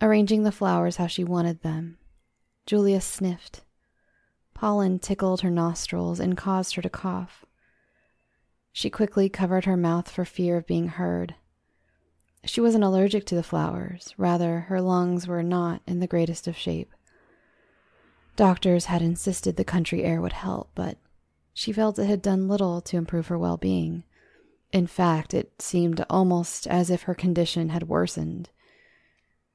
arranging 0.00 0.42
the 0.42 0.52
flowers 0.52 0.96
how 0.96 1.06
she 1.06 1.24
wanted 1.24 1.62
them. 1.62 1.98
Julia 2.66 3.00
sniffed. 3.00 3.62
Pollen 4.54 4.98
tickled 4.98 5.40
her 5.40 5.50
nostrils 5.50 6.20
and 6.20 6.36
caused 6.36 6.74
her 6.74 6.82
to 6.82 6.90
cough. 6.90 7.44
She 8.72 8.90
quickly 8.90 9.28
covered 9.28 9.64
her 9.64 9.76
mouth 9.76 10.10
for 10.10 10.24
fear 10.24 10.56
of 10.56 10.66
being 10.66 10.88
heard. 10.88 11.34
She 12.44 12.60
wasn't 12.60 12.84
allergic 12.84 13.26
to 13.26 13.34
the 13.34 13.42
flowers, 13.42 14.14
rather, 14.16 14.60
her 14.60 14.80
lungs 14.80 15.26
were 15.26 15.42
not 15.42 15.82
in 15.86 16.00
the 16.00 16.06
greatest 16.06 16.46
of 16.46 16.56
shape. 16.56 16.92
Doctors 18.40 18.86
had 18.86 19.02
insisted 19.02 19.56
the 19.56 19.64
country 19.64 20.02
air 20.02 20.22
would 20.22 20.32
help, 20.32 20.70
but 20.74 20.96
she 21.52 21.72
felt 21.72 21.98
it 21.98 22.06
had 22.06 22.22
done 22.22 22.48
little 22.48 22.80
to 22.80 22.96
improve 22.96 23.26
her 23.26 23.36
well 23.36 23.58
being. 23.58 24.02
In 24.72 24.86
fact, 24.86 25.34
it 25.34 25.60
seemed 25.60 26.02
almost 26.08 26.66
as 26.66 26.88
if 26.88 27.02
her 27.02 27.14
condition 27.14 27.68
had 27.68 27.90
worsened. 27.90 28.48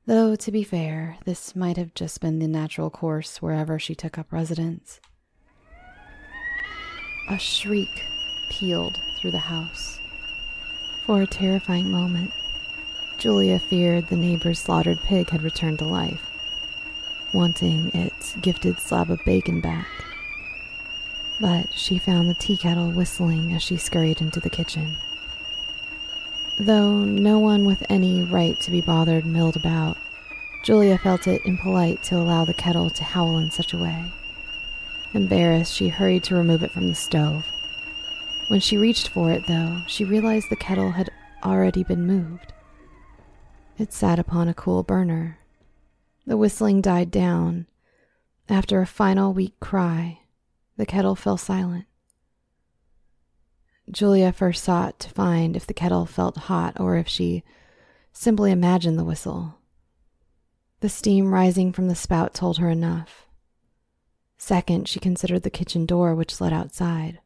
Though, 0.06 0.36
to 0.36 0.52
be 0.52 0.62
fair, 0.64 1.18
this 1.26 1.56
might 1.56 1.78
have 1.78 1.96
just 1.96 2.22
been 2.22 2.38
the 2.38 2.48
natural 2.48 2.92
course 2.92 3.42
wherever 3.42 3.80
she 3.80 3.96
took 3.96 4.20
up 4.20 4.32
residence. 4.32 5.02
A 7.32 7.40
shriek 7.40 8.04
pealed 8.52 9.00
through 9.20 9.32
the 9.32 9.40
house. 9.40 9.98
For 11.08 11.24
a 11.24 11.26
terrifying 11.26 11.90
moment, 11.90 12.30
Julia 13.18 13.58
feared 13.58 14.10
the 14.10 14.16
neighbor's 14.16 14.60
slaughtered 14.60 15.00
pig 15.06 15.32
had 15.32 15.42
returned 15.42 15.80
to 15.80 15.86
life, 15.86 16.22
wanting 17.34 17.90
gifted 18.42 18.80
slab 18.80 19.10
of 19.10 19.20
bacon 19.26 19.62
back. 19.62 19.88
But 21.40 21.74
she 21.74 21.98
found 21.98 22.30
the 22.30 22.36
tea 22.36 22.58
kettle 22.58 22.92
whistling 22.92 23.54
as 23.54 23.62
she 23.62 23.78
scurried 23.78 24.22
into 24.22 24.40
the 24.40 24.50
kitchen. 24.50 24.96
Though 26.60 27.04
no 27.04 27.40
one 27.40 27.66
with 27.66 27.86
any 27.90 28.24
right 28.24 28.60
to 28.62 28.72
be 28.72 28.82
bothered 28.82 29.26
milled 29.26 29.58
about, 29.58 29.98
Julia 30.64 30.98
felt 30.98 31.28
it 31.28 31.46
impolite 31.46 32.02
to 32.04 32.18
allow 32.18 32.46
the 32.46 32.54
kettle 32.54 32.90
to 32.90 33.04
howl 33.04 33.38
in 33.38 33.52
such 33.52 33.74
a 33.74 33.78
way. 33.78 34.14
Embarrassed, 35.14 35.74
she 35.74 35.90
hurried 35.90 36.24
to 36.26 36.36
remove 36.36 36.64
it 36.64 36.72
from 36.72 36.88
the 36.88 36.96
stove. 36.96 37.46
When 38.48 38.60
she 38.60 38.78
reached 38.78 39.10
for 39.10 39.32
it, 39.32 39.48
though, 39.48 39.82
she 39.88 40.06
realized 40.06 40.50
the 40.50 40.56
kettle 40.56 40.92
had 40.92 41.10
already 41.44 41.84
been 41.84 42.08
moved. 42.08 42.54
It 43.78 43.92
sat 43.92 44.20
upon 44.20 44.48
a 44.48 44.54
cool 44.54 44.84
burner. 44.84 45.38
The 46.26 46.38
whistling 46.38 46.82
died 46.82 47.12
down. 47.12 47.68
After 48.48 48.80
a 48.80 48.86
final 48.86 49.34
weak 49.34 49.60
cry, 49.60 50.20
the 50.78 50.86
kettle 50.86 51.16
fell 51.16 51.38
silent. 51.38 51.86
Julia 53.90 54.32
first 54.32 54.64
sought 54.64 55.00
to 55.00 55.10
find 55.10 55.56
if 55.56 55.66
the 55.66 55.74
kettle 55.74 56.06
felt 56.06 56.38
hot 56.38 56.80
or 56.80 56.96
if 56.98 57.08
she 57.08 57.44
simply 58.12 58.52
imagined 58.52 59.00
the 59.00 59.04
whistle. 59.04 59.56
The 60.82 60.90
steam 60.90 61.34
rising 61.34 61.72
from 61.74 61.88
the 61.88 61.96
spout 61.96 62.34
told 62.34 62.58
her 62.58 62.70
enough. 62.70 63.26
Second, 64.38 64.88
she 64.88 65.00
considered 65.00 65.44
the 65.44 65.50
kitchen 65.50 65.86
door 65.86 66.14
which 66.14 66.40
led 66.40 66.54
outside. 66.54 67.20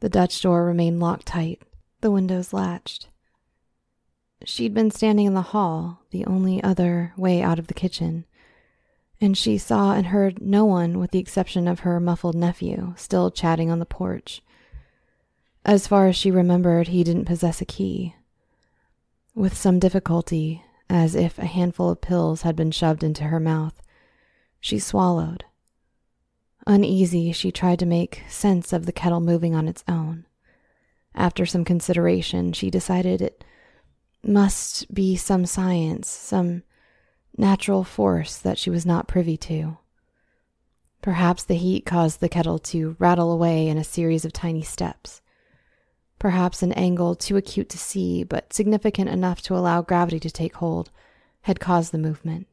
The 0.00 0.08
Dutch 0.08 0.40
door 0.40 0.64
remained 0.64 1.00
locked 1.00 1.26
tight, 1.26 1.62
the 2.00 2.10
windows 2.10 2.52
latched. 2.52 3.08
She'd 4.44 4.74
been 4.74 4.92
standing 4.92 5.26
in 5.26 5.34
the 5.34 5.42
hall, 5.42 6.02
the 6.10 6.24
only 6.26 6.62
other 6.62 7.12
way 7.16 7.42
out 7.42 7.58
of 7.58 7.66
the 7.66 7.74
kitchen, 7.74 8.24
and 9.20 9.36
she 9.36 9.58
saw 9.58 9.94
and 9.94 10.06
heard 10.06 10.40
no 10.40 10.64
one 10.64 10.98
with 10.98 11.10
the 11.10 11.18
exception 11.18 11.66
of 11.66 11.80
her 11.80 11.98
muffled 11.98 12.36
nephew, 12.36 12.94
still 12.96 13.30
chatting 13.30 13.70
on 13.70 13.78
the 13.78 13.86
porch. 13.86 14.42
As 15.64 15.86
far 15.86 16.06
as 16.06 16.16
she 16.16 16.30
remembered, 16.30 16.88
he 16.88 17.04
didn't 17.04 17.24
possess 17.24 17.60
a 17.60 17.66
key. 17.66 18.14
With 19.34 19.56
some 19.56 19.78
difficulty, 19.78 20.62
as 20.88 21.14
if 21.14 21.38
a 21.38 21.46
handful 21.46 21.90
of 21.90 22.00
pills 22.00 22.42
had 22.42 22.56
been 22.56 22.70
shoved 22.70 23.02
into 23.02 23.24
her 23.24 23.40
mouth, 23.40 23.82
she 24.60 24.78
swallowed. 24.78 25.44
Uneasy, 26.66 27.32
she 27.32 27.50
tried 27.50 27.78
to 27.78 27.86
make 27.86 28.22
sense 28.28 28.72
of 28.72 28.86
the 28.86 28.92
kettle 28.92 29.20
moving 29.20 29.54
on 29.54 29.68
its 29.68 29.84
own. 29.88 30.26
After 31.14 31.44
some 31.46 31.64
consideration, 31.64 32.52
she 32.52 32.70
decided 32.70 33.20
it 33.20 33.44
must 34.22 34.92
be 34.92 35.16
some 35.16 35.46
science, 35.46 36.08
some 36.08 36.62
natural 37.38 37.84
force 37.84 38.36
that 38.36 38.58
she 38.58 38.70
was 38.70 38.84
not 38.84 39.08
privy 39.08 39.36
to. 39.36 39.78
Perhaps 41.00 41.44
the 41.44 41.54
heat 41.54 41.86
caused 41.86 42.20
the 42.20 42.28
kettle 42.28 42.58
to 42.58 42.96
rattle 42.98 43.32
away 43.32 43.68
in 43.68 43.78
a 43.78 43.84
series 43.84 44.24
of 44.24 44.32
tiny 44.32 44.62
steps 44.62 45.22
perhaps 46.18 46.62
an 46.62 46.72
angle 46.72 47.14
too 47.14 47.36
acute 47.36 47.68
to 47.70 47.78
see, 47.78 48.24
but 48.24 48.52
significant 48.52 49.08
enough 49.08 49.40
to 49.42 49.56
allow 49.56 49.82
gravity 49.82 50.18
to 50.20 50.30
take 50.30 50.56
hold, 50.56 50.90
had 51.42 51.60
caused 51.60 51.92
the 51.92 51.98
movement. 51.98 52.46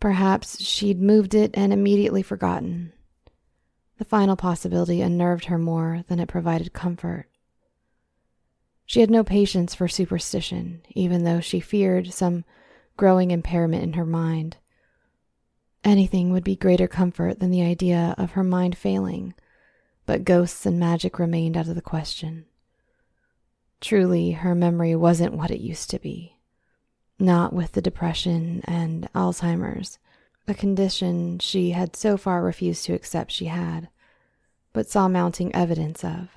Perhaps 0.00 0.62
she'd 0.62 1.00
moved 1.00 1.34
it 1.34 1.50
and 1.54 1.72
immediately 1.72 2.22
forgotten. 2.22 2.92
The 3.98 4.04
final 4.04 4.36
possibility 4.36 5.00
unnerved 5.00 5.46
her 5.46 5.58
more 5.58 6.04
than 6.08 6.20
it 6.20 6.28
provided 6.28 6.72
comfort. 6.72 7.26
She 8.84 9.00
had 9.00 9.10
no 9.10 9.24
patience 9.24 9.74
for 9.74 9.88
superstition, 9.88 10.82
even 10.94 11.24
though 11.24 11.40
she 11.40 11.60
feared 11.60 12.12
some 12.12 12.44
growing 12.96 13.30
impairment 13.30 13.82
in 13.82 13.92
her 13.94 14.06
mind. 14.06 14.56
Anything 15.84 16.32
would 16.32 16.44
be 16.44 16.56
greater 16.56 16.88
comfort 16.88 17.40
than 17.40 17.50
the 17.50 17.62
idea 17.62 18.14
of 18.18 18.32
her 18.32 18.44
mind 18.44 18.76
failing 18.76 19.34
but 20.06 20.24
ghosts 20.24 20.64
and 20.64 20.78
magic 20.78 21.18
remained 21.18 21.56
out 21.56 21.68
of 21.68 21.74
the 21.74 21.82
question. 21.82 22.46
Truly, 23.80 24.30
her 24.32 24.54
memory 24.54 24.94
wasn't 24.94 25.34
what 25.34 25.50
it 25.50 25.60
used 25.60 25.90
to 25.90 25.98
be. 25.98 26.36
Not 27.18 27.52
with 27.52 27.72
the 27.72 27.82
depression 27.82 28.62
and 28.64 29.12
Alzheimer's, 29.14 29.98
a 30.48 30.54
condition 30.54 31.40
she 31.40 31.72
had 31.72 31.96
so 31.96 32.16
far 32.16 32.42
refused 32.42 32.84
to 32.84 32.94
accept 32.94 33.32
she 33.32 33.46
had, 33.46 33.88
but 34.72 34.88
saw 34.88 35.08
mounting 35.08 35.54
evidence 35.54 36.04
of. 36.04 36.28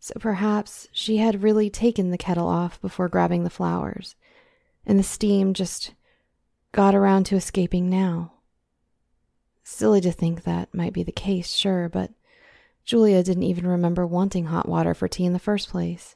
So 0.00 0.14
perhaps 0.18 0.88
she 0.92 1.18
had 1.18 1.42
really 1.42 1.70
taken 1.70 2.10
the 2.10 2.18
kettle 2.18 2.48
off 2.48 2.80
before 2.80 3.08
grabbing 3.08 3.44
the 3.44 3.50
flowers, 3.50 4.16
and 4.86 4.98
the 4.98 5.02
steam 5.02 5.52
just 5.52 5.92
got 6.72 6.94
around 6.94 7.24
to 7.24 7.36
escaping 7.36 7.90
now. 7.90 8.32
Silly 9.64 10.00
to 10.00 10.12
think 10.12 10.44
that 10.44 10.72
might 10.72 10.92
be 10.92 11.02
the 11.02 11.12
case, 11.12 11.52
sure, 11.52 11.88
but 11.88 12.12
Julia 12.84 13.22
didn't 13.24 13.42
even 13.42 13.66
remember 13.66 14.06
wanting 14.06 14.46
hot 14.46 14.68
water 14.68 14.94
for 14.94 15.08
tea 15.08 15.24
in 15.24 15.32
the 15.32 15.40
first 15.40 15.68
place. 15.68 16.14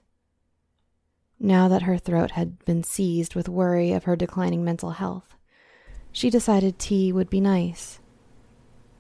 Now 1.41 1.67
that 1.69 1.83
her 1.83 1.99
throat 1.99 2.33
had 2.33 2.65
been 2.65 2.85
seized 2.85 3.35
with 3.35 3.49
worry 3.49 3.93
of 3.93 4.05
her 4.05 4.15
declining 4.15 4.65
mental 4.65 4.91
health, 4.91 5.35
she 6.13 6.31
decided 6.31 6.79
tea 6.79 7.13
would 7.13 7.29
be 7.29 7.41
nice. 7.41 7.99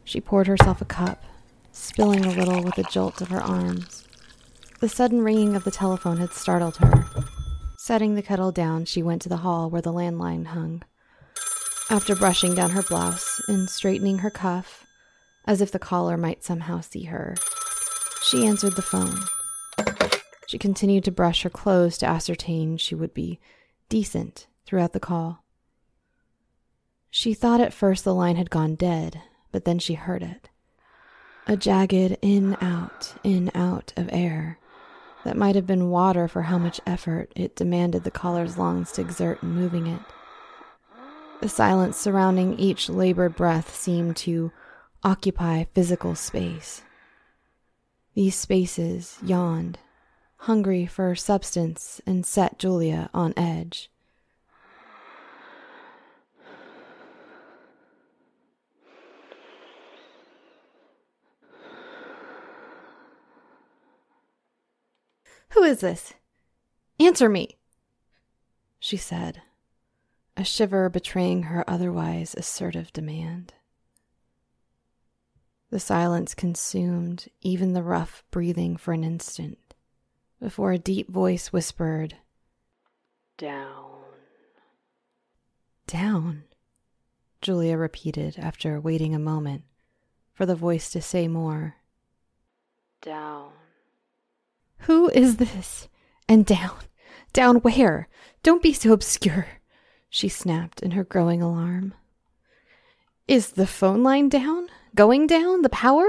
She 0.02 0.20
poured 0.20 0.48
herself 0.48 0.80
a 0.80 0.86
cup, 0.86 1.22
spilling 1.70 2.24
a 2.24 2.30
little 2.30 2.62
with 2.62 2.78
a 2.78 2.82
jolt 2.84 3.20
of 3.20 3.28
her 3.28 3.40
arms. 3.40 4.08
The 4.80 4.88
sudden 4.88 5.22
ringing 5.22 5.54
of 5.54 5.64
the 5.64 5.70
telephone 5.70 6.16
had 6.16 6.32
startled 6.32 6.78
her. 6.78 7.04
Setting 7.90 8.14
the 8.14 8.22
kettle 8.22 8.52
down, 8.52 8.84
she 8.84 9.02
went 9.02 9.20
to 9.22 9.28
the 9.28 9.38
hall 9.38 9.68
where 9.68 9.82
the 9.82 9.92
landline 9.92 10.46
hung. 10.46 10.84
After 11.90 12.14
brushing 12.14 12.54
down 12.54 12.70
her 12.70 12.84
blouse 12.84 13.42
and 13.48 13.68
straightening 13.68 14.18
her 14.18 14.30
cuff, 14.30 14.86
as 15.44 15.60
if 15.60 15.72
the 15.72 15.80
caller 15.80 16.16
might 16.16 16.44
somehow 16.44 16.82
see 16.82 17.06
her, 17.06 17.34
she 18.22 18.46
answered 18.46 18.76
the 18.76 18.80
phone. 18.80 19.18
She 20.46 20.56
continued 20.56 21.02
to 21.02 21.10
brush 21.10 21.42
her 21.42 21.50
clothes 21.50 21.98
to 21.98 22.06
ascertain 22.06 22.76
she 22.76 22.94
would 22.94 23.12
be 23.12 23.40
decent 23.88 24.46
throughout 24.66 24.92
the 24.92 25.00
call. 25.00 25.42
She 27.10 27.34
thought 27.34 27.60
at 27.60 27.74
first 27.74 28.04
the 28.04 28.14
line 28.14 28.36
had 28.36 28.50
gone 28.50 28.76
dead, 28.76 29.20
but 29.50 29.64
then 29.64 29.80
she 29.80 29.94
heard 29.94 30.22
it. 30.22 30.48
A 31.48 31.56
jagged 31.56 32.18
in 32.22 32.56
out, 32.60 33.14
in 33.24 33.50
out 33.52 33.92
of 33.96 34.08
air 34.12 34.60
that 35.24 35.36
might 35.36 35.54
have 35.54 35.66
been 35.66 35.90
water 35.90 36.28
for 36.28 36.42
how 36.42 36.58
much 36.58 36.80
effort 36.86 37.32
it 37.36 37.56
demanded 37.56 38.04
the 38.04 38.10
caller's 38.10 38.56
lungs 38.58 38.92
to 38.92 39.00
exert 39.00 39.42
in 39.42 39.50
moving 39.50 39.86
it. 39.86 40.00
The 41.40 41.48
silence 41.48 41.96
surrounding 41.96 42.58
each 42.58 42.88
labored 42.88 43.34
breath 43.34 43.74
seemed 43.74 44.16
to 44.18 44.52
occupy 45.02 45.64
physical 45.72 46.14
space. 46.14 46.82
These 48.14 48.34
spaces 48.34 49.18
yawned, 49.22 49.78
hungry 50.38 50.86
for 50.86 51.14
substance, 51.14 52.00
and 52.06 52.26
set 52.26 52.58
Julia 52.58 53.08
on 53.14 53.32
edge. 53.36 53.90
Who 65.50 65.62
is 65.64 65.80
this? 65.80 66.14
Answer 66.98 67.28
me, 67.28 67.56
she 68.78 68.96
said, 68.96 69.42
a 70.36 70.44
shiver 70.44 70.88
betraying 70.88 71.44
her 71.44 71.68
otherwise 71.68 72.34
assertive 72.36 72.92
demand. 72.92 73.54
The 75.70 75.80
silence 75.80 76.34
consumed 76.34 77.28
even 77.40 77.72
the 77.72 77.82
rough 77.82 78.24
breathing 78.30 78.76
for 78.76 78.92
an 78.92 79.04
instant 79.04 79.58
before 80.40 80.72
a 80.72 80.78
deep 80.78 81.08
voice 81.10 81.52
whispered, 81.52 82.16
Down. 83.38 84.00
Down, 85.86 86.44
Julia 87.42 87.76
repeated 87.76 88.38
after 88.38 88.80
waiting 88.80 89.14
a 89.14 89.18
moment 89.18 89.64
for 90.32 90.46
the 90.46 90.54
voice 90.54 90.90
to 90.90 91.02
say 91.02 91.28
more. 91.28 91.76
Down. 93.02 93.50
Who 94.80 95.10
is 95.10 95.36
this? 95.36 95.88
And 96.28 96.46
down. 96.46 96.78
Down 97.32 97.56
where? 97.56 98.08
Don't 98.42 98.62
be 98.62 98.72
so 98.72 98.92
obscure, 98.92 99.46
she 100.08 100.28
snapped 100.28 100.82
in 100.82 100.92
her 100.92 101.04
growing 101.04 101.42
alarm. 101.42 101.94
Is 103.28 103.52
the 103.52 103.66
phone 103.66 104.02
line 104.02 104.28
down? 104.28 104.68
Going 104.94 105.26
down? 105.26 105.62
The 105.62 105.68
power? 105.68 106.08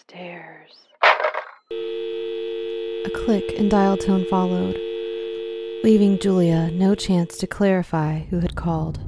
Stairs. 0.00 0.72
A 1.70 3.10
click 3.10 3.52
and 3.58 3.70
dial 3.70 3.96
tone 3.96 4.24
followed, 4.30 4.76
leaving 5.84 6.18
Julia 6.18 6.70
no 6.70 6.94
chance 6.94 7.36
to 7.38 7.46
clarify 7.46 8.20
who 8.30 8.40
had 8.40 8.54
called. 8.54 9.00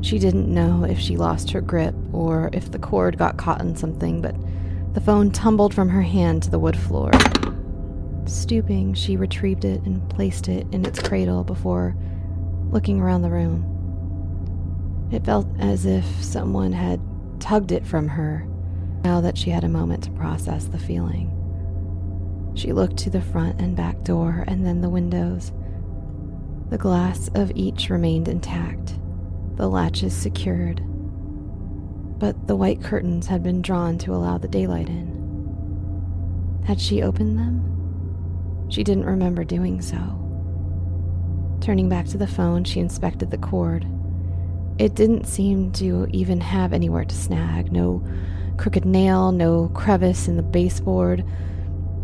She 0.00 0.18
didn't 0.18 0.52
know 0.52 0.84
if 0.84 0.98
she 0.98 1.16
lost 1.16 1.50
her 1.50 1.60
grip 1.60 1.94
or 2.12 2.50
if 2.52 2.70
the 2.70 2.78
cord 2.78 3.18
got 3.18 3.36
caught 3.36 3.60
in 3.60 3.74
something, 3.74 4.20
but 4.20 4.34
the 4.94 5.00
phone 5.00 5.30
tumbled 5.30 5.74
from 5.74 5.88
her 5.88 6.02
hand 6.02 6.42
to 6.44 6.50
the 6.50 6.58
wood 6.58 6.76
floor. 6.76 7.10
Stooping, 8.26 8.94
she 8.94 9.16
retrieved 9.16 9.64
it 9.64 9.82
and 9.82 10.08
placed 10.10 10.48
it 10.48 10.66
in 10.72 10.84
its 10.86 11.00
cradle 11.00 11.44
before 11.44 11.96
looking 12.70 13.00
around 13.00 13.22
the 13.22 13.30
room. 13.30 13.74
It 15.10 15.24
felt 15.24 15.48
as 15.58 15.84
if 15.84 16.04
someone 16.22 16.72
had 16.72 17.00
tugged 17.40 17.72
it 17.72 17.86
from 17.86 18.08
her 18.08 18.46
now 19.02 19.20
that 19.20 19.38
she 19.38 19.50
had 19.50 19.64
a 19.64 19.68
moment 19.68 20.04
to 20.04 20.10
process 20.10 20.66
the 20.66 20.78
feeling. 20.78 21.34
She 22.54 22.72
looked 22.72 22.98
to 22.98 23.10
the 23.10 23.22
front 23.22 23.60
and 23.60 23.76
back 23.76 24.02
door 24.04 24.44
and 24.46 24.64
then 24.64 24.80
the 24.80 24.88
windows. 24.88 25.52
The 26.70 26.78
glass 26.78 27.30
of 27.34 27.50
each 27.54 27.88
remained 27.88 28.28
intact 28.28 28.98
the 29.58 29.68
latches 29.68 30.14
secured, 30.14 30.80
but 32.18 32.46
the 32.46 32.54
white 32.54 32.80
curtains 32.80 33.26
had 33.26 33.42
been 33.42 33.60
drawn 33.60 33.98
to 33.98 34.14
allow 34.14 34.38
the 34.38 34.46
daylight 34.46 34.88
in. 34.88 36.62
Had 36.64 36.80
she 36.80 37.02
opened 37.02 37.36
them? 37.36 38.66
She 38.70 38.84
didn't 38.84 39.06
remember 39.06 39.42
doing 39.42 39.82
so. 39.82 39.98
Turning 41.60 41.88
back 41.88 42.06
to 42.06 42.18
the 42.18 42.26
phone, 42.28 42.62
she 42.62 42.78
inspected 42.78 43.32
the 43.32 43.38
cord. 43.38 43.84
It 44.78 44.94
didn't 44.94 45.26
seem 45.26 45.72
to 45.72 46.06
even 46.10 46.40
have 46.40 46.72
anywhere 46.72 47.04
to 47.04 47.14
snag 47.14 47.72
no 47.72 48.06
crooked 48.58 48.84
nail, 48.84 49.32
no 49.32 49.70
crevice 49.74 50.28
in 50.28 50.36
the 50.36 50.42
baseboard. 50.42 51.24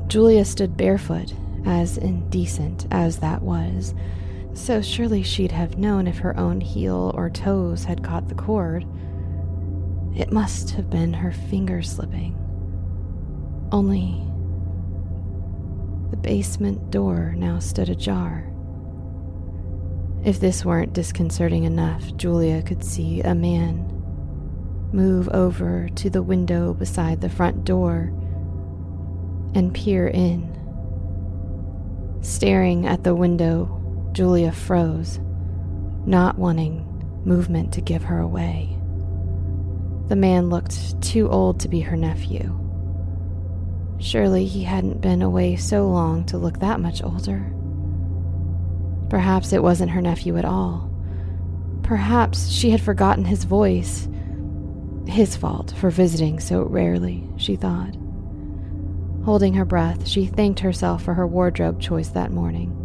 Julia 0.09 0.45
stood 0.45 0.77
barefoot, 0.77 1.33
as 1.65 1.99
indecent 1.99 2.89
as 2.91 3.19
that 3.19 3.43
was, 3.43 3.95
so 4.55 4.81
surely 4.81 5.23
she'd 5.23 5.53
have 5.53 5.79
known 5.79 6.07
if 6.07 6.19
her 6.19 6.37
own 6.39 6.61
heel 6.61 7.13
or 7.15 7.29
toes 7.29 7.85
had 7.85 8.05
caught 8.05 8.29
the 8.29 8.35
cord. 8.35 8.87
It 10.17 10.33
must 10.33 10.71
have 10.71 10.89
been 10.89 11.13
her 11.13 11.33
fingers 11.33 11.91
slipping. 11.91 12.39
Only 13.73 14.25
the 16.11 16.17
basement 16.17 16.91
door 16.91 17.35
now 17.37 17.59
stood 17.59 17.89
ajar. 17.89 18.49
If 20.25 20.39
this 20.39 20.65
weren't 20.65 20.93
disconcerting 20.93 21.65
enough, 21.65 22.17
Julia 22.17 22.63
could 22.63 22.85
see 22.85 23.21
a 23.21 23.35
man 23.35 23.91
move 24.93 25.29
over 25.31 25.89
to 25.97 26.09
the 26.09 26.23
window 26.23 26.73
beside 26.73 27.21
the 27.21 27.29
front 27.29 27.65
door 27.65 28.13
and 29.55 29.75
peer 29.75 30.07
in. 30.07 30.51
Staring 32.23 32.87
at 32.87 33.03
the 33.03 33.15
window 33.15 33.84
Julia 34.15 34.53
froze, 34.53 35.19
not 36.07 36.39
wanting 36.39 36.87
movement 37.25 37.73
to 37.73 37.81
give 37.81 38.05
her 38.05 38.21
away. 38.21 38.79
The 40.07 40.15
man 40.15 40.51
looked 40.51 41.03
too 41.03 41.29
old 41.29 41.59
to 41.61 41.69
be 41.69 41.81
her 41.81 41.97
nephew. 41.97 42.57
Surely 43.99 44.47
he 44.47 44.63
hadn't 44.63 45.01
been 45.01 45.21
away 45.21 45.57
so 45.57 45.89
long 45.89 46.25
to 46.27 46.39
look 46.39 46.61
that 46.61 46.79
much 46.79 47.03
older. 47.03 47.53
Perhaps 49.11 49.53
it 49.53 49.65
wasn't 49.65 49.91
her 49.91 50.01
nephew 50.01 50.37
at 50.37 50.45
all. 50.45 50.89
Perhaps 51.83 52.51
she 52.51 52.71
had 52.71 52.81
forgotten 52.81 53.25
his 53.25 53.43
voice. 53.43 54.09
His 55.09 55.35
fault 55.35 55.75
for 55.77 55.91
visiting 55.91 56.39
so 56.39 56.63
rarely, 56.63 57.29
she 57.37 57.57
thought. 57.57 57.97
Holding 59.25 59.55
her 59.55 59.65
breath, 59.65 60.07
she 60.07 60.27
thanked 60.27 60.61
herself 60.61 61.03
for 61.03 61.15
her 61.15 61.27
wardrobe 61.27 61.81
choice 61.81 62.11
that 62.11 62.31
morning. 62.31 62.84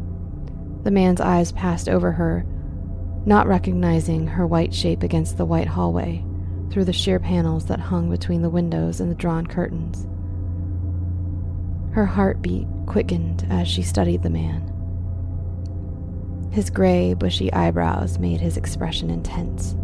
The 0.89 0.95
man's 0.95 1.21
eyes 1.21 1.51
passed 1.51 1.87
over 1.87 2.11
her, 2.13 2.43
not 3.23 3.45
recognizing 3.45 4.25
her 4.25 4.47
white 4.47 4.73
shape 4.73 5.03
against 5.03 5.37
the 5.37 5.45
white 5.45 5.67
hallway 5.67 6.25
through 6.71 6.85
the 6.85 6.93
sheer 6.93 7.19
panels 7.19 7.67
that 7.67 7.79
hung 7.79 8.09
between 8.09 8.41
the 8.41 8.49
windows 8.49 8.99
and 8.99 9.11
the 9.11 9.15
drawn 9.15 9.45
curtains. 9.45 10.07
Her 11.93 12.07
heartbeat 12.07 12.65
quickened 12.87 13.45
as 13.51 13.67
she 13.67 13.83
studied 13.83 14.23
the 14.23 14.31
man. 14.31 14.63
His 16.51 16.71
gray, 16.71 17.13
bushy 17.13 17.53
eyebrows 17.53 18.17
made 18.17 18.41
his 18.41 18.57
expression 18.57 19.11
intense, 19.11 19.75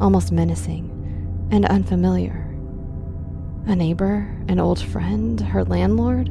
almost 0.00 0.32
menacing, 0.32 1.48
and 1.52 1.64
unfamiliar. 1.64 2.52
A 3.68 3.76
neighbor? 3.76 4.36
An 4.48 4.58
old 4.58 4.80
friend? 4.80 5.40
Her 5.40 5.62
landlord? 5.62 6.28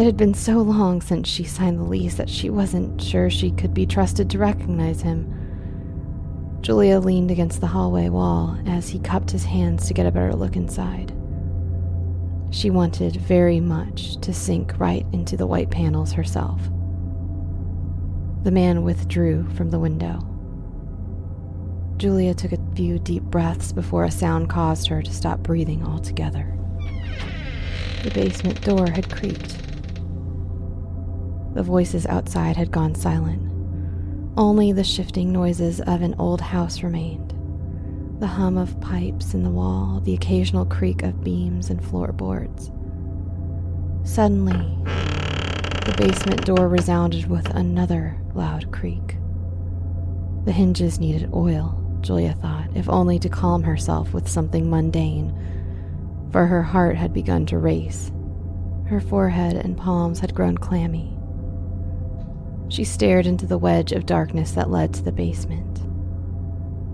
It 0.00 0.06
had 0.06 0.16
been 0.16 0.32
so 0.32 0.62
long 0.62 1.02
since 1.02 1.28
she 1.28 1.44
signed 1.44 1.78
the 1.78 1.84
lease 1.84 2.14
that 2.14 2.30
she 2.30 2.48
wasn't 2.48 3.02
sure 3.02 3.28
she 3.28 3.50
could 3.50 3.74
be 3.74 3.84
trusted 3.84 4.30
to 4.30 4.38
recognize 4.38 5.02
him. 5.02 6.58
Julia 6.62 6.98
leaned 6.98 7.30
against 7.30 7.60
the 7.60 7.66
hallway 7.66 8.08
wall 8.08 8.58
as 8.64 8.88
he 8.88 8.98
cupped 8.98 9.30
his 9.30 9.44
hands 9.44 9.86
to 9.86 9.92
get 9.92 10.06
a 10.06 10.10
better 10.10 10.32
look 10.32 10.56
inside. 10.56 11.12
She 12.50 12.70
wanted 12.70 13.16
very 13.16 13.60
much 13.60 14.18
to 14.22 14.32
sink 14.32 14.72
right 14.78 15.04
into 15.12 15.36
the 15.36 15.46
white 15.46 15.68
panels 15.68 16.12
herself. 16.12 16.62
The 18.42 18.52
man 18.52 18.82
withdrew 18.82 19.50
from 19.50 19.68
the 19.68 19.78
window. 19.78 20.26
Julia 21.98 22.32
took 22.32 22.52
a 22.52 22.74
few 22.74 22.98
deep 22.98 23.24
breaths 23.24 23.70
before 23.70 24.04
a 24.04 24.10
sound 24.10 24.48
caused 24.48 24.86
her 24.86 25.02
to 25.02 25.12
stop 25.12 25.40
breathing 25.40 25.84
altogether. 25.84 26.56
The 28.02 28.12
basement 28.14 28.62
door 28.62 28.88
had 28.88 29.14
creaked. 29.14 29.69
The 31.54 31.62
voices 31.62 32.06
outside 32.06 32.56
had 32.56 32.70
gone 32.70 32.94
silent. 32.94 33.50
Only 34.36 34.72
the 34.72 34.84
shifting 34.84 35.32
noises 35.32 35.80
of 35.80 36.02
an 36.02 36.14
old 36.18 36.40
house 36.40 36.82
remained. 36.82 37.34
The 38.20 38.26
hum 38.26 38.56
of 38.56 38.80
pipes 38.80 39.34
in 39.34 39.42
the 39.42 39.50
wall, 39.50 40.00
the 40.04 40.14
occasional 40.14 40.64
creak 40.64 41.02
of 41.02 41.24
beams 41.24 41.70
and 41.70 41.82
floorboards. 41.82 42.70
Suddenly, 44.04 44.78
the 45.86 45.94
basement 45.96 46.44
door 46.44 46.68
resounded 46.68 47.28
with 47.28 47.48
another 47.50 48.16
loud 48.34 48.70
creak. 48.70 49.16
The 50.44 50.52
hinges 50.52 51.00
needed 51.00 51.30
oil, 51.34 51.76
Julia 52.00 52.34
thought, 52.34 52.68
if 52.74 52.88
only 52.88 53.18
to 53.18 53.28
calm 53.28 53.62
herself 53.62 54.14
with 54.14 54.28
something 54.28 54.70
mundane, 54.70 55.34
for 56.30 56.46
her 56.46 56.62
heart 56.62 56.96
had 56.96 57.12
begun 57.12 57.44
to 57.46 57.58
race. 57.58 58.12
Her 58.86 59.00
forehead 59.00 59.56
and 59.56 59.76
palms 59.76 60.20
had 60.20 60.34
grown 60.34 60.56
clammy. 60.56 61.16
She 62.70 62.84
stared 62.84 63.26
into 63.26 63.46
the 63.46 63.58
wedge 63.58 63.90
of 63.90 64.06
darkness 64.06 64.52
that 64.52 64.70
led 64.70 64.94
to 64.94 65.02
the 65.02 65.10
basement. 65.10 65.80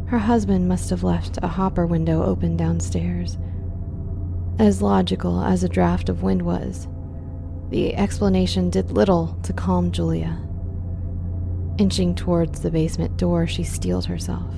Her 0.09 0.19
husband 0.19 0.69
must 0.69 0.89
have 0.89 1.05
left 1.05 1.39
a 1.43 1.49
hopper 1.49 1.87
window 1.87 2.25
open 2.25 2.57
downstairs. 2.57 3.37
As 4.59 4.81
logical 4.81 5.43
as 5.43 5.63
a 5.63 5.69
draft 5.69 6.09
of 6.09 6.23
wind 6.23 6.43
was, 6.43 6.89
the 7.69 7.95
explanation 7.95 8.71
did 8.71 8.91
little 8.91 9.39
to 9.43 9.53
calm 9.53 9.93
Julia. 9.93 10.41
Inching 11.77 12.15
towards 12.15 12.63
the 12.63 12.71
basement 12.71 13.19
door, 13.19 13.47
she 13.47 13.63
steeled 13.63 14.07
herself. 14.07 14.55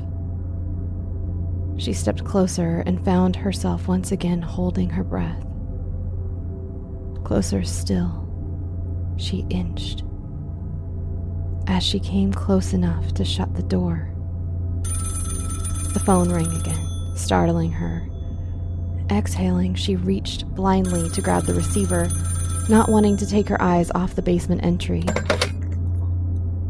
She 1.78 1.94
stepped 1.94 2.24
closer 2.24 2.84
and 2.86 3.04
found 3.04 3.34
herself 3.34 3.88
once 3.88 4.12
again 4.12 4.40
holding 4.40 4.90
her 4.90 5.02
breath. 5.02 5.44
Closer 7.24 7.64
still, 7.64 8.24
she 9.16 9.44
inched. 9.50 10.04
As 11.68 11.84
she 11.84 12.00
came 12.00 12.32
close 12.32 12.72
enough 12.72 13.12
to 13.14 13.26
shut 13.26 13.54
the 13.54 13.62
door, 13.62 14.10
the 15.92 16.02
phone 16.02 16.32
rang 16.32 16.50
again, 16.56 17.12
startling 17.14 17.70
her. 17.72 18.08
Exhaling, 19.10 19.74
she 19.74 19.94
reached 19.94 20.46
blindly 20.54 21.10
to 21.10 21.20
grab 21.20 21.44
the 21.44 21.52
receiver, 21.52 22.08
not 22.70 22.88
wanting 22.88 23.18
to 23.18 23.26
take 23.26 23.48
her 23.48 23.60
eyes 23.60 23.90
off 23.94 24.14
the 24.14 24.22
basement 24.22 24.64
entry. 24.64 25.04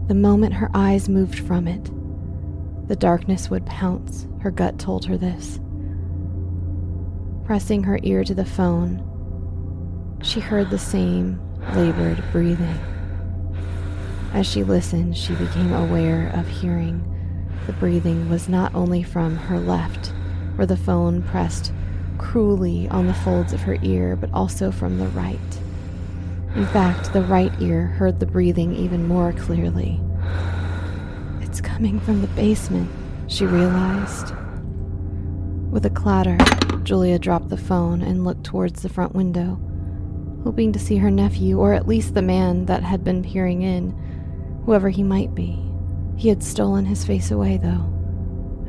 The 0.09 0.15
moment 0.15 0.55
her 0.55 0.71
eyes 0.75 1.09
moved 1.09 1.39
from 1.39 1.69
it, 1.69 1.91
the 2.89 2.97
darkness 2.97 3.49
would 3.51 3.67
pounce, 3.67 4.27
her 4.41 4.51
gut 4.51 4.81
told 4.81 5.05
her 5.05 5.17
this. 5.17 5.61
Pressing 7.45 7.85
her 7.85 8.01
ear 8.03 8.25
to 8.25 8.35
the 8.35 8.45
phone, 8.45 9.05
she 10.23 10.41
heard 10.41 10.71
the 10.71 10.79
same 10.79 11.41
labored 11.73 12.21
breathing. 12.33 12.98
As 14.33 14.47
she 14.47 14.63
listened, 14.63 15.17
she 15.17 15.35
became 15.35 15.73
aware 15.73 16.31
of 16.35 16.47
hearing 16.47 17.05
the 17.69 17.75
breathing 17.75 18.31
was 18.31 18.49
not 18.49 18.75
only 18.75 19.03
from 19.03 19.37
her 19.37 19.61
left, 19.61 20.07
where 20.57 20.67
the 20.67 20.75
phone 20.75 21.23
pressed 21.23 21.71
cruelly 22.17 22.89
on 22.89 23.07
the 23.07 23.13
folds 23.13 23.53
of 23.53 23.61
her 23.61 23.77
ear, 23.83 24.17
but 24.17 24.33
also 24.33 24.71
from 24.71 24.99
the 24.99 25.09
right. 25.09 25.39
In 26.57 26.67
fact, 26.69 27.13
the 27.13 27.21
right 27.21 27.53
ear 27.61 27.89
heard 27.89 28.21
the 28.21 28.27
breathing 28.27 28.75
even 28.75 29.07
more 29.07 29.35
clearly. 29.35 30.01
It's 31.43 31.61
coming 31.61 32.01
from 32.01 32.23
the 32.23 32.27
basement, 32.29 32.91
she 33.27 33.45
realized. 33.45 34.33
With 35.71 35.85
a 35.85 35.91
clatter, 35.91 36.39
Julia 36.85 37.19
dropped 37.19 37.51
the 37.51 37.59
phone 37.59 38.01
and 38.01 38.25
looked 38.25 38.45
towards 38.45 38.81
the 38.81 38.89
front 38.89 39.15
window, 39.15 39.61
hoping 40.43 40.73
to 40.73 40.79
see 40.79 40.97
her 40.97 41.11
nephew, 41.11 41.59
or 41.59 41.75
at 41.75 41.87
least 41.87 42.15
the 42.15 42.23
man 42.23 42.65
that 42.65 42.83
had 42.83 43.05
been 43.05 43.23
peering 43.23 43.61
in, 43.61 43.95
whoever 44.69 44.91
he 44.91 45.03
might 45.03 45.35
be. 45.35 45.59
He 46.19 46.29
had 46.29 46.43
stolen 46.43 46.85
his 46.85 47.03
face 47.03 47.31
away, 47.31 47.57
though, 47.57 47.91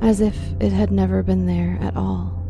as 0.01 0.21
if 0.21 0.33
it 0.61 0.71
had 0.71 0.91
never 0.91 1.21
been 1.21 1.45
there 1.45 1.77
at 1.81 1.97
all. 1.97 2.41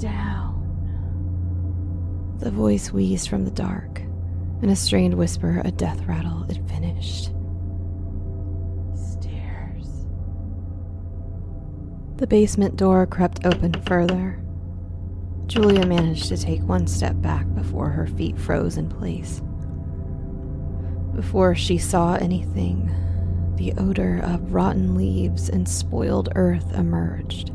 Down. 0.00 0.54
The 2.38 2.52
voice 2.52 2.92
wheezed 2.92 3.28
from 3.28 3.44
the 3.44 3.50
dark. 3.50 4.02
In 4.62 4.68
a 4.68 4.76
strained 4.76 5.14
whisper, 5.14 5.60
a 5.64 5.72
death 5.72 6.06
rattle, 6.06 6.46
it 6.48 6.62
finished. 6.68 7.32
Stairs. 8.94 10.06
The 12.18 12.28
basement 12.28 12.76
door 12.76 13.04
crept 13.04 13.44
open 13.44 13.72
further. 13.82 14.43
Julia 15.46 15.84
managed 15.84 16.28
to 16.28 16.36
take 16.36 16.62
one 16.62 16.86
step 16.86 17.20
back 17.20 17.46
before 17.54 17.90
her 17.90 18.06
feet 18.06 18.38
froze 18.38 18.78
in 18.78 18.88
place. 18.88 19.42
Before 21.14 21.54
she 21.54 21.76
saw 21.76 22.14
anything, 22.14 22.90
the 23.56 23.74
odor 23.76 24.20
of 24.24 24.52
rotten 24.52 24.94
leaves 24.96 25.48
and 25.48 25.68
spoiled 25.68 26.30
earth 26.34 26.72
emerged. 26.72 27.52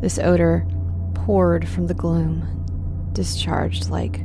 This 0.00 0.18
odor 0.18 0.66
poured 1.14 1.68
from 1.68 1.86
the 1.86 1.94
gloom, 1.94 3.10
discharged 3.12 3.90
like 3.90 4.20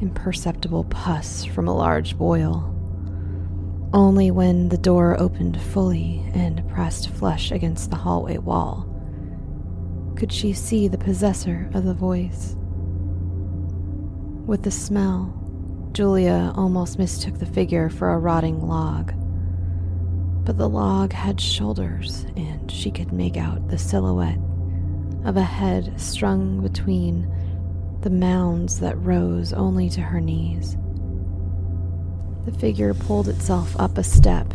imperceptible 0.00 0.84
pus 0.84 1.44
from 1.44 1.66
a 1.66 1.76
large 1.76 2.16
boil. 2.16 2.66
Only 3.92 4.30
when 4.30 4.68
the 4.68 4.78
door 4.78 5.20
opened 5.20 5.60
fully 5.60 6.24
and 6.34 6.66
pressed 6.68 7.10
flush 7.10 7.50
against 7.50 7.90
the 7.90 7.96
hallway 7.96 8.38
wall 8.38 8.89
could 10.20 10.30
she 10.30 10.52
see 10.52 10.86
the 10.86 10.98
possessor 10.98 11.70
of 11.72 11.84
the 11.84 11.94
voice. 11.94 12.54
With 14.44 14.64
the 14.64 14.70
smell, 14.70 15.32
Julia 15.92 16.52
almost 16.54 16.98
mistook 16.98 17.38
the 17.38 17.46
figure 17.46 17.88
for 17.88 18.10
a 18.10 18.18
rotting 18.18 18.68
log. 18.68 19.14
But 20.44 20.58
the 20.58 20.68
log 20.68 21.14
had 21.14 21.40
shoulders, 21.40 22.26
and 22.36 22.70
she 22.70 22.90
could 22.90 23.14
make 23.14 23.38
out 23.38 23.68
the 23.68 23.78
silhouette 23.78 24.38
of 25.24 25.38
a 25.38 25.42
head 25.42 25.98
strung 25.98 26.60
between 26.60 27.26
the 28.02 28.10
mounds 28.10 28.78
that 28.80 29.00
rose 29.00 29.54
only 29.54 29.88
to 29.88 30.02
her 30.02 30.20
knees. 30.20 30.76
The 32.44 32.52
figure 32.52 32.92
pulled 32.92 33.28
itself 33.28 33.74
up 33.80 33.96
a 33.96 34.04
step, 34.04 34.52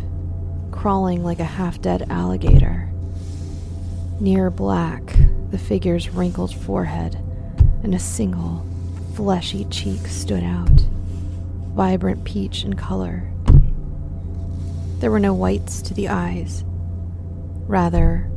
crawling 0.70 1.24
like 1.24 1.40
a 1.40 1.44
half 1.44 1.80
dead 1.80 2.06
alligator. 2.08 2.88
Near 4.20 4.48
black, 4.48 5.16
the 5.50 5.58
figure's 5.58 6.10
wrinkled 6.10 6.54
forehead 6.54 7.14
and 7.82 7.94
a 7.94 7.98
single, 7.98 8.66
fleshy 9.14 9.64
cheek 9.66 10.06
stood 10.06 10.42
out, 10.42 10.80
vibrant 11.74 12.24
peach 12.24 12.64
in 12.64 12.74
color. 12.74 13.30
There 14.98 15.10
were 15.10 15.20
no 15.20 15.34
whites 15.34 15.82
to 15.82 15.94
the 15.94 16.08
eyes, 16.08 16.64
rather, 17.66 18.30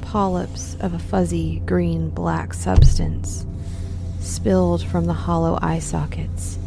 polyps 0.00 0.76
of 0.80 0.94
a 0.94 0.98
fuzzy 0.98 1.60
green 1.60 2.10
black 2.10 2.54
substance 2.54 3.46
spilled 4.20 4.82
from 4.84 5.06
the 5.06 5.12
hollow 5.12 5.58
eye 5.60 5.78
sockets 5.78 6.58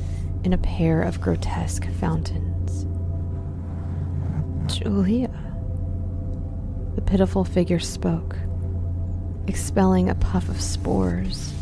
in 0.44 0.54
a 0.54 0.58
pair 0.58 1.02
of 1.02 1.22
grotesque 1.22 1.90
fountains. 2.00 2.86
Julia. 4.72 5.32
The 6.96 7.02
pitiful 7.02 7.44
figure 7.44 7.80
spoke, 7.80 8.36
expelling 9.48 10.10
a 10.10 10.16
puff 10.16 10.50
of 10.50 10.62
spores. 10.62 11.54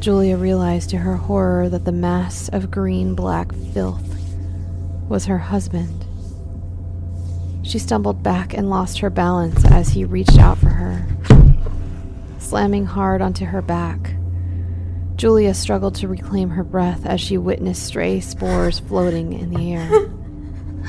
Julia 0.00 0.36
realized 0.36 0.90
to 0.90 0.98
her 0.98 1.16
horror 1.16 1.68
that 1.68 1.84
the 1.84 1.92
mass 1.92 2.48
of 2.48 2.70
green 2.70 3.14
black 3.14 3.52
filth 3.72 4.16
was 5.08 5.26
her 5.26 5.38
husband. 5.38 6.04
She 7.62 7.78
stumbled 7.78 8.22
back 8.22 8.54
and 8.54 8.68
lost 8.68 8.98
her 8.98 9.10
balance 9.10 9.64
as 9.64 9.90
he 9.90 10.04
reached 10.04 10.38
out 10.38 10.58
for 10.58 10.70
her, 10.70 11.06
slamming 12.38 12.86
hard 12.86 13.22
onto 13.22 13.44
her 13.44 13.62
back. 13.62 14.16
Julia 15.14 15.54
struggled 15.54 15.94
to 15.96 16.08
reclaim 16.08 16.50
her 16.50 16.64
breath 16.64 17.06
as 17.06 17.20
she 17.20 17.38
witnessed 17.38 17.84
stray 17.84 18.18
spores 18.18 18.80
floating 18.80 19.32
in 19.32 19.50
the 19.50 19.72
air. 19.72 20.10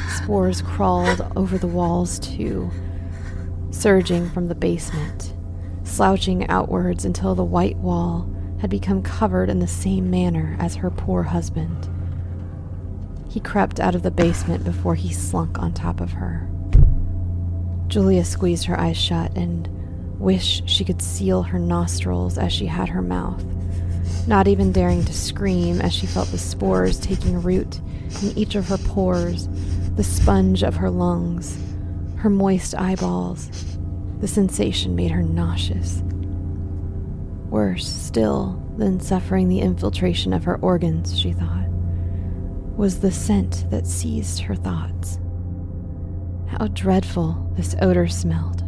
spores 0.18 0.62
crawled 0.64 1.22
over 1.36 1.60
the 1.60 1.68
walls, 1.68 2.18
too, 2.18 2.72
surging 3.70 4.30
from 4.32 4.48
the 4.48 4.56
basement, 4.56 5.34
slouching 5.94 6.50
outwards 6.50 7.06
until 7.06 7.36
the 7.36 7.44
white 7.44 7.78
wall 7.78 8.28
had 8.60 8.70
become 8.70 9.04
covered 9.04 9.48
in 9.48 9.60
the 9.60 9.68
same 9.68 10.10
manner 10.10 10.58
as 10.60 10.76
her 10.76 10.90
poor 10.90 11.22
husband. 11.22 11.88
He 13.30 13.40
crept 13.40 13.80
out 13.80 13.94
of 13.94 14.02
the 14.02 14.10
basement 14.10 14.64
before 14.64 14.96
he 14.96 15.14
slunk 15.14 15.60
on 15.60 15.72
top 15.72 16.02
of 16.02 16.14
her. 16.14 16.50
Julia 17.88 18.26
squeezed 18.26 18.66
her 18.66 18.80
eyes 18.80 18.98
shut 18.98 19.36
and 19.38 19.70
wished 20.20 20.68
she 20.68 20.84
could 20.84 21.02
seal 21.02 21.44
her 21.44 21.60
nostrils 21.60 22.40
as 22.40 22.52
she 22.52 22.66
had 22.66 22.90
her 22.90 23.02
mouth, 23.04 23.44
not 24.28 24.48
even 24.48 24.72
daring 24.72 25.06
to 25.06 25.14
scream 25.14 25.80
as 25.80 25.94
she 25.94 26.08
felt 26.08 26.30
the 26.30 26.40
spores 26.40 27.00
taking 27.00 27.40
root 27.44 27.80
in 28.24 28.36
each 28.36 28.56
of 28.56 28.68
her 28.68 28.78
pores, 28.80 29.48
the 29.96 30.04
sponge 30.04 30.64
of 30.64 30.76
her 30.76 30.90
lungs, 30.90 31.56
her 32.18 32.32
moist 32.32 32.74
eyeballs. 32.74 33.73
The 34.24 34.30
sensation 34.30 34.96
made 34.96 35.12
her 35.12 35.22
nauseous. 35.22 36.02
Worse 37.50 37.86
still 37.86 38.58
than 38.78 39.02
suffering 39.02 39.50
the 39.50 39.60
infiltration 39.60 40.32
of 40.32 40.46
her 40.46 40.56
organs, 40.62 41.20
she 41.20 41.34
thought, 41.34 41.68
was 42.78 43.02
the 43.02 43.12
scent 43.12 43.70
that 43.70 43.86
seized 43.86 44.40
her 44.40 44.56
thoughts. 44.56 45.20
How 46.48 46.68
dreadful 46.68 47.52
this 47.58 47.76
odor 47.82 48.08
smelled. 48.08 48.64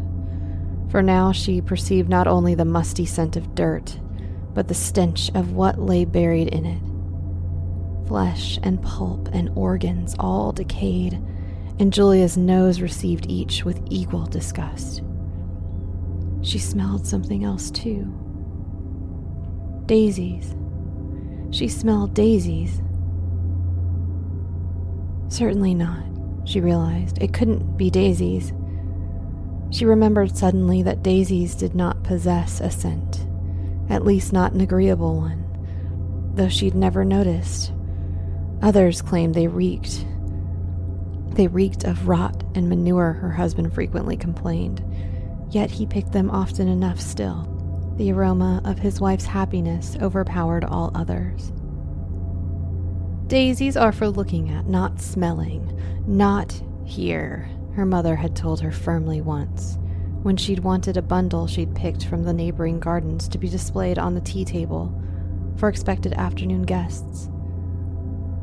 For 0.91 1.01
now 1.01 1.31
she 1.31 1.61
perceived 1.61 2.09
not 2.09 2.27
only 2.27 2.53
the 2.53 2.65
musty 2.65 3.05
scent 3.05 3.37
of 3.37 3.55
dirt, 3.55 3.97
but 4.53 4.67
the 4.67 4.73
stench 4.73 5.31
of 5.35 5.53
what 5.53 5.79
lay 5.79 6.03
buried 6.03 6.49
in 6.49 6.65
it. 6.65 8.07
Flesh 8.09 8.59
and 8.61 8.81
pulp 8.81 9.29
and 9.31 9.49
organs 9.55 10.17
all 10.19 10.51
decayed, 10.51 11.13
and 11.79 11.93
Julia's 11.93 12.35
nose 12.35 12.81
received 12.81 13.27
each 13.29 13.63
with 13.63 13.81
equal 13.89 14.25
disgust. 14.25 15.01
She 16.45 16.60
smelled 16.60 17.08
something 17.08 17.43
else 17.43 17.71
too 17.71 18.13
daisies. 19.88 20.55
She 21.51 21.67
smelled 21.67 22.13
daisies. 22.15 22.81
Certainly 25.27 25.75
not, 25.75 26.03
she 26.43 26.60
realized. 26.60 27.19
It 27.21 27.34
couldn't 27.34 27.77
be 27.77 27.89
daisies. 27.89 28.51
She 29.71 29.86
remembered 29.86 30.36
suddenly 30.36 30.81
that 30.84 31.03
daisies 31.03 31.55
did 31.55 31.75
not 31.75 32.03
possess 32.03 32.62
a 32.62 32.71
scent, 32.71 33.27
at 33.89 34.05
least 34.05 34.34
not 34.34 34.53
an 34.53 34.62
agreeable 34.62 35.17
one, 35.17 35.45
though 36.34 36.49
she'd 36.49 36.75
never 36.75 37.05
noticed. 37.05 37.73
Others 38.62 39.01
claimed 39.01 39.36
they 39.36 39.47
reeked. 39.47 40.05
They 41.29 41.47
reeked 41.47 41.84
of 41.84 42.08
rot 42.08 42.43
and 42.55 42.69
manure, 42.69 43.13
her 43.13 43.31
husband 43.31 43.73
frequently 43.73 44.17
complained, 44.17 44.84
yet 45.49 45.71
he 45.71 45.86
picked 45.86 46.12
them 46.12 46.29
often 46.29 46.67
enough 46.67 46.99
still. 46.99 47.51
The 47.97 48.12
aroma 48.12 48.62
of 48.65 48.79
his 48.79 48.99
wife's 48.99 49.25
happiness 49.25 49.97
overpowered 50.01 50.65
all 50.65 50.91
others. 50.93 51.51
Daisies 53.27 53.77
are 53.77 53.91
for 53.91 54.08
looking 54.08 54.51
at, 54.51 54.67
not 54.67 55.01
smelling. 55.01 55.81
Not 56.05 56.62
here, 56.84 57.49
her 57.73 57.86
mother 57.86 58.15
had 58.15 58.36
told 58.36 58.62
her 58.62 58.71
firmly 58.71 59.21
once, 59.21 59.77
when 60.21 60.38
she'd 60.38 60.60
wanted 60.60 60.97
a 60.97 61.01
bundle 61.01 61.47
she'd 61.47 61.75
picked 61.75 62.05
from 62.05 62.23
the 62.23 62.34
neighboring 62.34 62.79
gardens 62.79 63.27
to 63.29 63.38
be 63.38 63.49
displayed 63.49 63.97
on 63.97 64.13
the 64.13 64.21
tea 64.21 64.45
table 64.45 64.93
for 65.58 65.69
expected 65.69 66.13
afternoon 66.13 66.63
guests. 66.63 67.29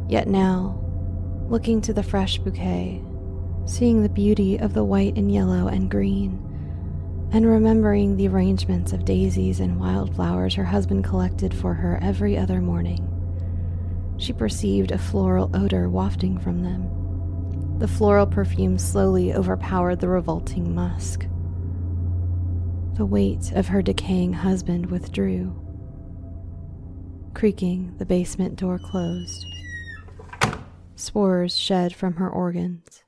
Yet 0.09 0.29
now, 0.29 0.79
looking 1.49 1.81
to 1.83 1.93
the 1.93 2.03
fresh 2.03 2.39
bouquet, 2.39 3.03
seeing 3.67 4.03
the 4.03 4.09
beauty 4.09 4.59
of 4.59 4.75
the 4.75 4.85
white 4.85 5.17
and 5.17 5.33
yellow 5.33 5.69
and 5.69 5.91
green, 5.91 6.41
and 7.33 7.47
remembering 7.47 8.17
the 8.17 8.29
arrangements 8.29 8.93
of 8.93 9.07
daisies 9.07 9.59
and 9.59 9.81
wildflowers 9.81 10.55
her 10.55 10.65
husband 10.65 11.03
collected 11.03 11.55
for 11.55 11.73
her 11.73 11.99
every 12.03 12.37
other 12.37 12.61
morning. 12.61 13.09
She 14.19 14.35
perceived 14.35 14.91
a 14.91 14.99
floral 14.99 15.51
odor 15.55 15.89
wafting 15.89 16.39
from 16.39 16.63
them. 16.63 17.79
The 17.79 17.89
floral 17.89 18.27
perfume 18.27 18.77
slowly 18.77 19.33
overpowered 19.33 19.99
the 19.99 20.09
revolting 20.09 20.75
musk. 20.75 21.27
The 22.97 23.07
weight 23.07 23.51
of 23.53 23.67
her 23.69 23.81
decaying 23.81 24.35
husband 24.35 24.91
withdrew. 24.91 25.59
Creaking, 27.33 27.95
the 27.97 28.05
basement 28.05 28.57
door 28.57 28.79
closed. 28.79 29.47
Spores 30.95 31.57
shed 31.57 31.95
from 31.95 32.17
her 32.17 32.29
organs. 32.29 33.03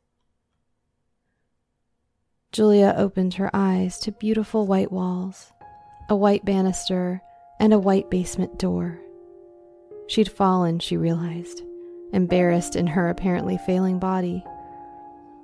Julia 2.54 2.94
opened 2.96 3.34
her 3.34 3.50
eyes 3.52 3.98
to 3.98 4.12
beautiful 4.12 4.64
white 4.64 4.92
walls, 4.92 5.52
a 6.08 6.14
white 6.14 6.44
banister, 6.44 7.20
and 7.58 7.74
a 7.74 7.80
white 7.80 8.08
basement 8.10 8.60
door. 8.60 9.00
She'd 10.06 10.30
fallen, 10.30 10.78
she 10.78 10.96
realized, 10.96 11.62
embarrassed 12.12 12.76
in 12.76 12.86
her 12.86 13.08
apparently 13.08 13.58
failing 13.66 13.98
body. 13.98 14.44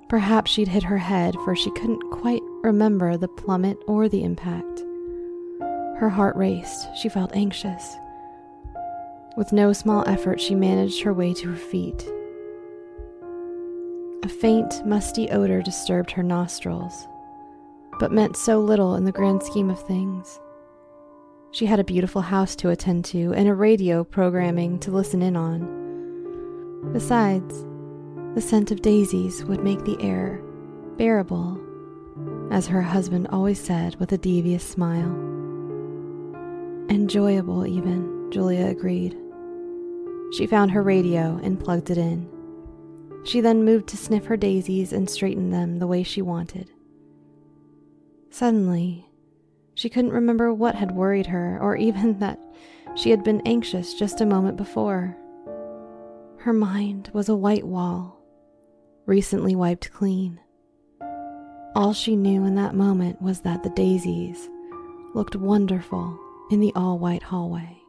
Perhaps 0.07 0.51
she'd 0.51 0.69
hit 0.69 0.83
her 0.83 0.99
head, 0.99 1.35
for 1.43 1.53
she 1.53 1.69
couldn't 1.71 2.11
quite 2.11 2.41
remember 2.63 3.17
the 3.17 3.27
plummet 3.27 3.75
or 3.87 4.07
the 4.07 4.23
impact. 4.23 4.79
Her 5.99 6.09
heart 6.09 6.37
raced. 6.37 6.95
She 6.95 7.09
felt 7.09 7.35
anxious. 7.35 7.93
With 9.35 9.51
no 9.51 9.73
small 9.73 10.07
effort, 10.07 10.39
she 10.39 10.55
managed 10.55 11.03
her 11.03 11.13
way 11.13 11.33
to 11.33 11.49
her 11.49 11.57
feet. 11.57 12.09
A 14.23 14.29
faint, 14.29 14.85
musty 14.85 15.29
odor 15.31 15.61
disturbed 15.61 16.11
her 16.11 16.21
nostrils, 16.21 17.07
but 17.99 18.11
meant 18.11 18.37
so 18.37 18.59
little 18.59 18.95
in 18.95 19.03
the 19.03 19.11
grand 19.11 19.41
scheme 19.41 19.69
of 19.71 19.81
things. 19.81 20.39
She 21.51 21.65
had 21.65 21.79
a 21.79 21.83
beautiful 21.83 22.21
house 22.21 22.55
to 22.57 22.69
attend 22.69 23.03
to 23.05 23.33
and 23.33 23.49
a 23.49 23.55
radio 23.55 24.03
programming 24.03 24.79
to 24.79 24.91
listen 24.91 25.21
in 25.21 25.35
on. 25.35 26.91
Besides, 26.93 27.65
the 28.35 28.41
scent 28.41 28.71
of 28.71 28.81
daisies 28.81 29.43
would 29.43 29.63
make 29.63 29.83
the 29.83 30.01
air 30.01 30.41
bearable, 30.97 31.59
as 32.51 32.67
her 32.67 32.81
husband 32.81 33.27
always 33.31 33.59
said 33.59 33.95
with 33.95 34.11
a 34.11 34.17
devious 34.17 34.63
smile. 34.63 35.11
Enjoyable, 36.89 37.65
even, 37.65 38.29
Julia 38.31 38.67
agreed. 38.67 39.17
She 40.33 40.47
found 40.47 40.71
her 40.71 40.83
radio 40.83 41.39
and 41.43 41.59
plugged 41.59 41.89
it 41.89 41.97
in. 41.97 42.30
She 43.23 43.41
then 43.41 43.63
moved 43.63 43.87
to 43.89 43.97
sniff 43.97 44.25
her 44.25 44.37
daisies 44.37 44.93
and 44.93 45.09
straighten 45.09 45.51
them 45.51 45.79
the 45.79 45.87
way 45.87 46.03
she 46.03 46.21
wanted. 46.21 46.71
Suddenly, 48.29 49.09
she 49.75 49.89
couldn't 49.89 50.11
remember 50.11 50.53
what 50.53 50.75
had 50.75 50.91
worried 50.95 51.27
her, 51.27 51.59
or 51.61 51.75
even 51.75 52.19
that 52.19 52.39
she 52.95 53.09
had 53.09 53.23
been 53.23 53.41
anxious 53.45 53.93
just 53.93 54.21
a 54.21 54.25
moment 54.25 54.57
before. 54.57 55.17
Her 56.37 56.53
mind 56.53 57.11
was 57.13 57.29
a 57.29 57.35
white 57.35 57.65
wall, 57.65 58.19
recently 59.05 59.55
wiped 59.55 59.91
clean. 59.91 60.39
All 61.75 61.93
she 61.93 62.15
knew 62.15 62.45
in 62.45 62.55
that 62.55 62.75
moment 62.75 63.21
was 63.21 63.41
that 63.41 63.63
the 63.63 63.69
daisies 63.69 64.49
looked 65.13 65.35
wonderful 65.35 66.19
in 66.49 66.59
the 66.59 66.73
all 66.75 66.97
white 66.99 67.23
hallway. 67.23 67.80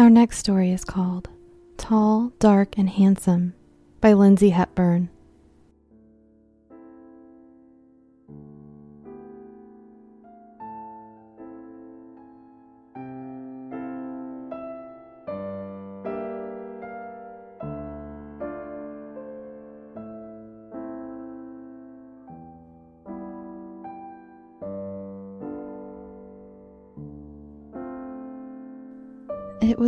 Our 0.00 0.08
next 0.08 0.38
story 0.38 0.70
is 0.72 0.82
called 0.82 1.28
Tall, 1.76 2.32
Dark, 2.38 2.78
and 2.78 2.88
Handsome 2.88 3.52
by 4.00 4.14
Lindsay 4.14 4.48
Hepburn. 4.48 5.10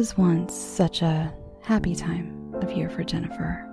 Was 0.02 0.18
once 0.18 0.52
such 0.52 1.00
a 1.00 1.32
happy 1.60 1.94
time 1.94 2.52
of 2.60 2.72
year 2.72 2.90
for 2.90 3.04
Jennifer. 3.04 3.64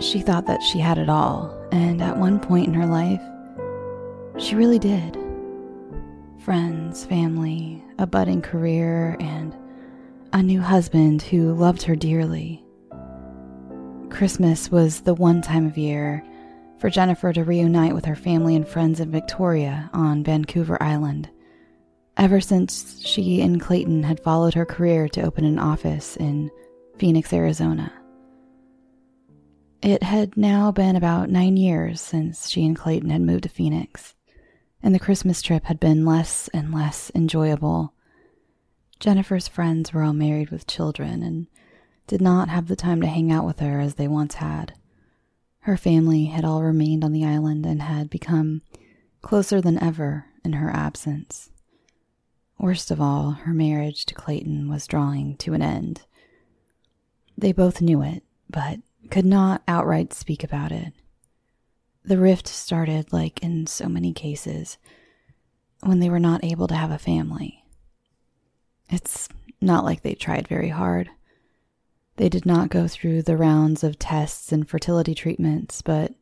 She 0.00 0.20
thought 0.20 0.46
that 0.46 0.60
she 0.60 0.80
had 0.80 0.98
it 0.98 1.08
all, 1.08 1.56
and 1.70 2.02
at 2.02 2.16
one 2.16 2.40
point 2.40 2.66
in 2.66 2.74
her 2.74 2.86
life, 2.86 3.22
she 4.42 4.56
really 4.56 4.80
did. 4.80 5.16
friends, 6.44 7.04
family, 7.04 7.80
a 8.00 8.08
budding 8.08 8.42
career, 8.42 9.16
and 9.20 9.54
a 10.32 10.42
new 10.42 10.60
husband 10.60 11.22
who 11.22 11.54
loved 11.54 11.82
her 11.82 11.94
dearly. 11.94 12.64
Christmas 14.10 14.68
was 14.68 15.02
the 15.02 15.14
one 15.14 15.42
time 15.42 15.64
of 15.64 15.78
year 15.78 16.24
for 16.78 16.90
Jennifer 16.90 17.32
to 17.32 17.44
reunite 17.44 17.94
with 17.94 18.06
her 18.06 18.16
family 18.16 18.56
and 18.56 18.66
friends 18.66 18.98
in 18.98 19.12
Victoria 19.12 19.88
on 19.92 20.24
Vancouver 20.24 20.82
Island. 20.82 21.30
Ever 22.22 22.40
since 22.40 23.00
she 23.04 23.40
and 23.40 23.60
Clayton 23.60 24.04
had 24.04 24.22
followed 24.22 24.54
her 24.54 24.64
career 24.64 25.08
to 25.08 25.22
open 25.22 25.44
an 25.44 25.58
office 25.58 26.16
in 26.16 26.52
Phoenix, 26.96 27.32
Arizona. 27.32 27.92
It 29.82 30.04
had 30.04 30.36
now 30.36 30.70
been 30.70 30.94
about 30.94 31.30
nine 31.30 31.56
years 31.56 32.00
since 32.00 32.48
she 32.48 32.64
and 32.64 32.76
Clayton 32.76 33.10
had 33.10 33.22
moved 33.22 33.42
to 33.42 33.48
Phoenix, 33.48 34.14
and 34.84 34.94
the 34.94 35.00
Christmas 35.00 35.42
trip 35.42 35.64
had 35.64 35.80
been 35.80 36.06
less 36.06 36.46
and 36.54 36.72
less 36.72 37.10
enjoyable. 37.12 37.92
Jennifer's 39.00 39.48
friends 39.48 39.92
were 39.92 40.04
all 40.04 40.12
married 40.12 40.50
with 40.50 40.68
children 40.68 41.24
and 41.24 41.48
did 42.06 42.20
not 42.20 42.48
have 42.48 42.68
the 42.68 42.76
time 42.76 43.00
to 43.00 43.08
hang 43.08 43.32
out 43.32 43.44
with 43.44 43.58
her 43.58 43.80
as 43.80 43.96
they 43.96 44.06
once 44.06 44.36
had. 44.36 44.74
Her 45.62 45.76
family 45.76 46.26
had 46.26 46.44
all 46.44 46.62
remained 46.62 47.02
on 47.02 47.10
the 47.10 47.24
island 47.24 47.66
and 47.66 47.82
had 47.82 48.08
become 48.08 48.62
closer 49.22 49.60
than 49.60 49.82
ever 49.82 50.26
in 50.44 50.52
her 50.52 50.70
absence. 50.70 51.48
Worst 52.62 52.92
of 52.92 53.00
all, 53.00 53.32
her 53.32 53.52
marriage 53.52 54.06
to 54.06 54.14
Clayton 54.14 54.68
was 54.68 54.86
drawing 54.86 55.36
to 55.38 55.52
an 55.52 55.62
end. 55.62 56.02
They 57.36 57.50
both 57.50 57.80
knew 57.80 58.02
it, 58.02 58.22
but 58.48 58.78
could 59.10 59.24
not 59.24 59.64
outright 59.66 60.12
speak 60.12 60.44
about 60.44 60.70
it. 60.70 60.92
The 62.04 62.18
rift 62.18 62.46
started, 62.46 63.12
like 63.12 63.42
in 63.42 63.66
so 63.66 63.88
many 63.88 64.12
cases, 64.12 64.78
when 65.80 65.98
they 65.98 66.08
were 66.08 66.20
not 66.20 66.44
able 66.44 66.68
to 66.68 66.76
have 66.76 66.92
a 66.92 66.98
family. 66.98 67.64
It's 68.88 69.28
not 69.60 69.84
like 69.84 70.02
they 70.02 70.14
tried 70.14 70.46
very 70.46 70.68
hard. 70.68 71.10
They 72.14 72.28
did 72.28 72.46
not 72.46 72.70
go 72.70 72.86
through 72.86 73.22
the 73.22 73.36
rounds 73.36 73.82
of 73.82 73.98
tests 73.98 74.52
and 74.52 74.68
fertility 74.68 75.16
treatments, 75.16 75.82
but 75.82 76.14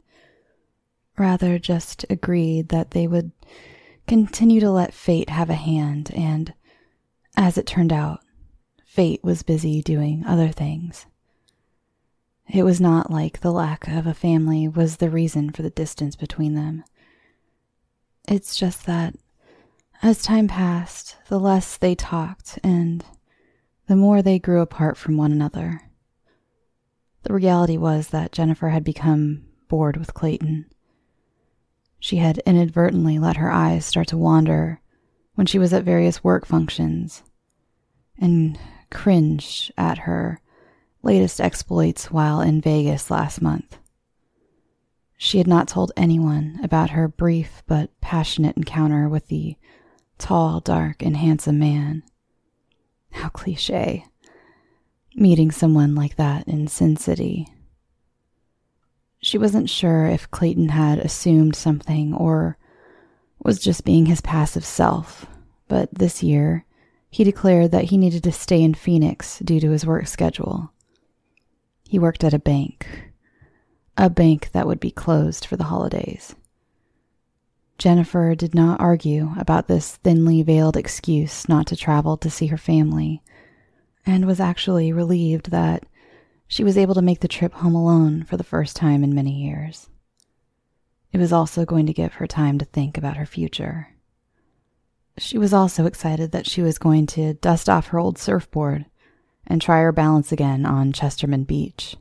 rather 1.19 1.59
just 1.59 2.07
agreed 2.09 2.71
that 2.71 2.93
they 2.93 3.07
would 3.07 3.31
continue 4.11 4.59
to 4.59 4.73
let 4.73 4.93
fate 4.93 5.31
have 5.31 5.51
a 5.51 5.55
hand, 5.55 6.11
and 6.17 6.53
as 7.37 7.57
it 7.57 7.65
turned 7.65 7.93
out, 7.93 8.19
fate 8.85 9.23
was 9.23 9.45
busy 9.45 9.81
doing 9.83 10.25
other 10.27 10.49
things. 10.49 11.07
It 12.53 12.65
was 12.65 12.81
not 12.81 13.13
like 13.13 13.39
the 13.39 13.53
lack 13.53 13.87
of 13.87 14.09
a 14.09 14.13
family 14.13 14.67
was 14.67 14.97
the 14.97 15.11
reason 15.11 15.53
for 15.53 15.63
the 15.63 15.71
distance 15.71 16.17
between 16.17 16.57
them. 16.57 16.83
It's 18.27 18.57
just 18.57 18.85
that 18.87 19.15
as 20.03 20.23
time 20.23 20.49
passed, 20.49 21.17
the 21.29 21.39
less 21.39 21.77
they 21.77 21.95
talked 21.95 22.59
and 22.65 23.05
the 23.87 23.95
more 23.95 24.23
they 24.23 24.41
grew 24.41 24.61
apart 24.61 24.97
from 24.97 25.17
one 25.17 25.31
another. 25.31 25.83
The 27.23 27.33
reality 27.33 27.77
was 27.77 28.09
that 28.09 28.33
Jennifer 28.33 28.71
had 28.71 28.83
become 28.83 29.45
bored 29.69 29.97
with 29.97 30.15
Clayton. 30.15 30.67
She 32.01 32.17
had 32.17 32.39
inadvertently 32.47 33.19
let 33.19 33.37
her 33.37 33.51
eyes 33.51 33.85
start 33.85 34.09
to 34.09 34.17
wander 34.17 34.81
when 35.35 35.47
she 35.47 35.59
was 35.59 35.73
at 35.73 35.85
various 35.85 36.25
work 36.25 36.47
functions 36.47 37.23
and 38.19 38.59
cringed 38.91 39.71
at 39.77 39.99
her 39.99 40.41
latest 41.03 41.41
exploits 41.41 42.11
while 42.11 42.41
in 42.41 42.61
Vegas 42.61 43.11
last 43.11 43.41
month. 43.43 43.79
She 45.19 45.37
had 45.37 45.47
not 45.47 45.69
told 45.69 45.93
anyone 45.97 46.59
about 46.63 46.91
her 46.91 47.07
brief 47.07 47.63
but 47.67 47.91
passionate 48.01 48.57
encounter 48.57 49.07
with 49.07 49.29
the 49.29 49.57
tall, 50.17 50.61
dark, 50.61 51.03
and 51.03 51.19
handsome 51.19 51.59
man. 51.59 52.03
How 53.13 53.29
cliche. 53.29 54.07
Meeting 55.15 55.51
someone 55.51 55.95
like 55.95 56.17
that 56.17 56.49
in 56.49 56.67
Sin 56.69 56.97
City. 56.97 57.47
She 59.21 59.39
wasn't 59.39 59.69
sure 59.69 60.07
if 60.07 60.31
Clayton 60.31 60.71
had 60.71 60.99
assumed 60.99 61.55
something 61.55 62.15
or 62.15 62.57
was 63.43 63.59
just 63.59 63.85
being 63.85 64.07
his 64.07 64.21
passive 64.21 64.65
self, 64.65 65.27
but 65.69 65.95
this 65.95 66.23
year 66.23 66.65
he 67.11 67.25
declared 67.25 67.71
that 67.73 67.85
he 67.85 67.99
needed 67.99 68.23
to 68.25 68.33
stay 68.33 68.63
in 68.63 68.75
Phoenix 68.75 69.39
due 69.41 69.61
to 69.61 69.71
his 69.71 69.85
work 69.85 70.07
schedule. 70.07 70.73
He 71.89 71.99
worked 71.99 72.25
at 72.25 72.35
a 72.35 72.39
bank, 72.39 72.87
a 73.97 74.09
bank 74.09 74.53
that 74.53 74.67
would 74.67 74.81
be 74.81 74.91
closed 74.91 75.45
for 75.45 75.57
the 75.57 75.65
holidays. 75.65 76.35
Jennifer 77.79 78.35
did 78.35 78.55
not 78.55 78.81
argue 78.81 79.33
about 79.39 79.67
this 79.67 79.97
thinly 79.97 80.43
veiled 80.43 80.77
excuse 80.77 81.49
not 81.49 81.67
to 81.67 81.77
travel 81.77 82.17
to 82.19 82.31
see 82.31 82.47
her 82.47 82.59
family, 82.59 83.23
and 84.07 84.27
was 84.27 84.39
actually 84.39 84.93
relieved 84.93 85.51
that 85.51 85.85
she 86.51 86.65
was 86.65 86.77
able 86.77 86.97
to 86.97 87.01
make 87.01 87.21
the 87.21 87.29
trip 87.29 87.55
home 87.55 87.77
alone 87.77 88.25
for 88.25 88.37
the 88.37 88.43
first 88.43 88.75
time 88.75 89.05
in 89.05 89.15
many 89.15 89.31
years. 89.31 89.89
It 91.13 91.19
was 91.19 91.33
also 91.33 91.65
going 91.65 91.87
to 91.87 91.93
give 91.93 92.15
her 92.15 92.27
time 92.27 92.59
to 92.59 92.65
think 92.65 92.99
about 92.99 93.17
her 93.17 93.25
future. 93.25 93.91
She 95.17 95.39
was 95.39 95.55
also 95.55 95.87
excited 95.87 96.33
that 96.33 96.49
she 96.49 96.61
was 96.61 96.77
going 96.77 97.07
to 97.07 97.35
dust 97.35 97.69
off 97.69 97.87
her 97.89 98.01
old 98.01 98.19
surfboard 98.19 98.87
and 99.47 99.63
try 99.63 99.79
her 99.79 99.93
balance 99.93 100.33
again 100.33 100.67
on 100.67 100.93
Chesterman 100.93 101.45
Beach. 101.45 101.97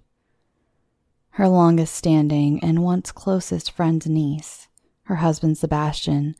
Her 1.34 1.48
longest 1.48 1.94
standing 1.94 2.60
and 2.64 2.84
once 2.84 3.12
closest 3.12 3.70
friend 3.70 4.02
Denise, 4.02 4.68
her 5.04 5.18
husband 5.18 5.60
Sebastian, 5.60 6.36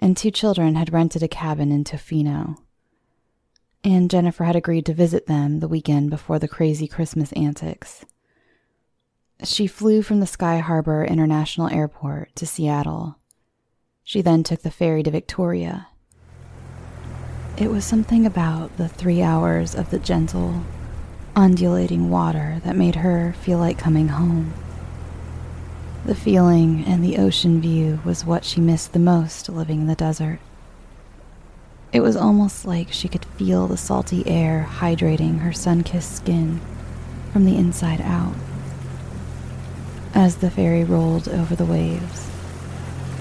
and 0.00 0.16
two 0.16 0.32
children 0.32 0.74
had 0.74 0.92
rented 0.92 1.22
a 1.22 1.28
cabin 1.28 1.70
in 1.70 1.84
Tofino. 1.84 2.56
And 3.84 4.10
Jennifer 4.10 4.44
had 4.44 4.56
agreed 4.56 4.86
to 4.86 4.94
visit 4.94 5.26
them 5.26 5.60
the 5.60 5.68
weekend 5.68 6.08
before 6.10 6.38
the 6.38 6.48
crazy 6.48 6.88
Christmas 6.88 7.32
antics. 7.34 8.04
She 9.42 9.66
flew 9.66 10.00
from 10.00 10.20
the 10.20 10.26
Sky 10.26 10.58
Harbor 10.58 11.04
International 11.04 11.68
Airport 11.68 12.34
to 12.36 12.46
Seattle. 12.46 13.18
She 14.02 14.22
then 14.22 14.42
took 14.42 14.62
the 14.62 14.70
ferry 14.70 15.02
to 15.02 15.10
Victoria 15.10 15.88
it 17.56 17.70
was 17.70 17.84
something 17.84 18.26
about 18.26 18.76
the 18.78 18.88
three 18.88 19.22
hours 19.22 19.76
of 19.76 19.90
the 19.90 20.00
gentle, 20.00 20.64
undulating 21.36 22.10
water 22.10 22.60
that 22.64 22.74
made 22.74 22.96
her 22.96 23.32
feel 23.34 23.58
like 23.58 23.78
coming 23.78 24.08
home. 24.08 24.52
The 26.04 26.16
feeling 26.16 26.84
and 26.84 27.02
the 27.04 27.16
ocean 27.16 27.60
view 27.60 28.00
was 28.04 28.24
what 28.24 28.44
she 28.44 28.60
missed 28.60 28.92
the 28.92 28.98
most 28.98 29.48
living 29.48 29.82
in 29.82 29.86
the 29.86 29.94
desert. 29.94 30.40
It 31.94 32.02
was 32.02 32.16
almost 32.16 32.66
like 32.66 32.90
she 32.90 33.06
could 33.06 33.24
feel 33.24 33.68
the 33.68 33.76
salty 33.76 34.26
air 34.26 34.68
hydrating 34.68 35.38
her 35.38 35.52
sun 35.52 35.84
kissed 35.84 36.16
skin 36.16 36.60
from 37.32 37.44
the 37.44 37.56
inside 37.56 38.00
out. 38.00 38.34
As 40.12 40.38
the 40.38 40.50
ferry 40.50 40.82
rolled 40.82 41.28
over 41.28 41.54
the 41.54 41.64
waves, 41.64 42.28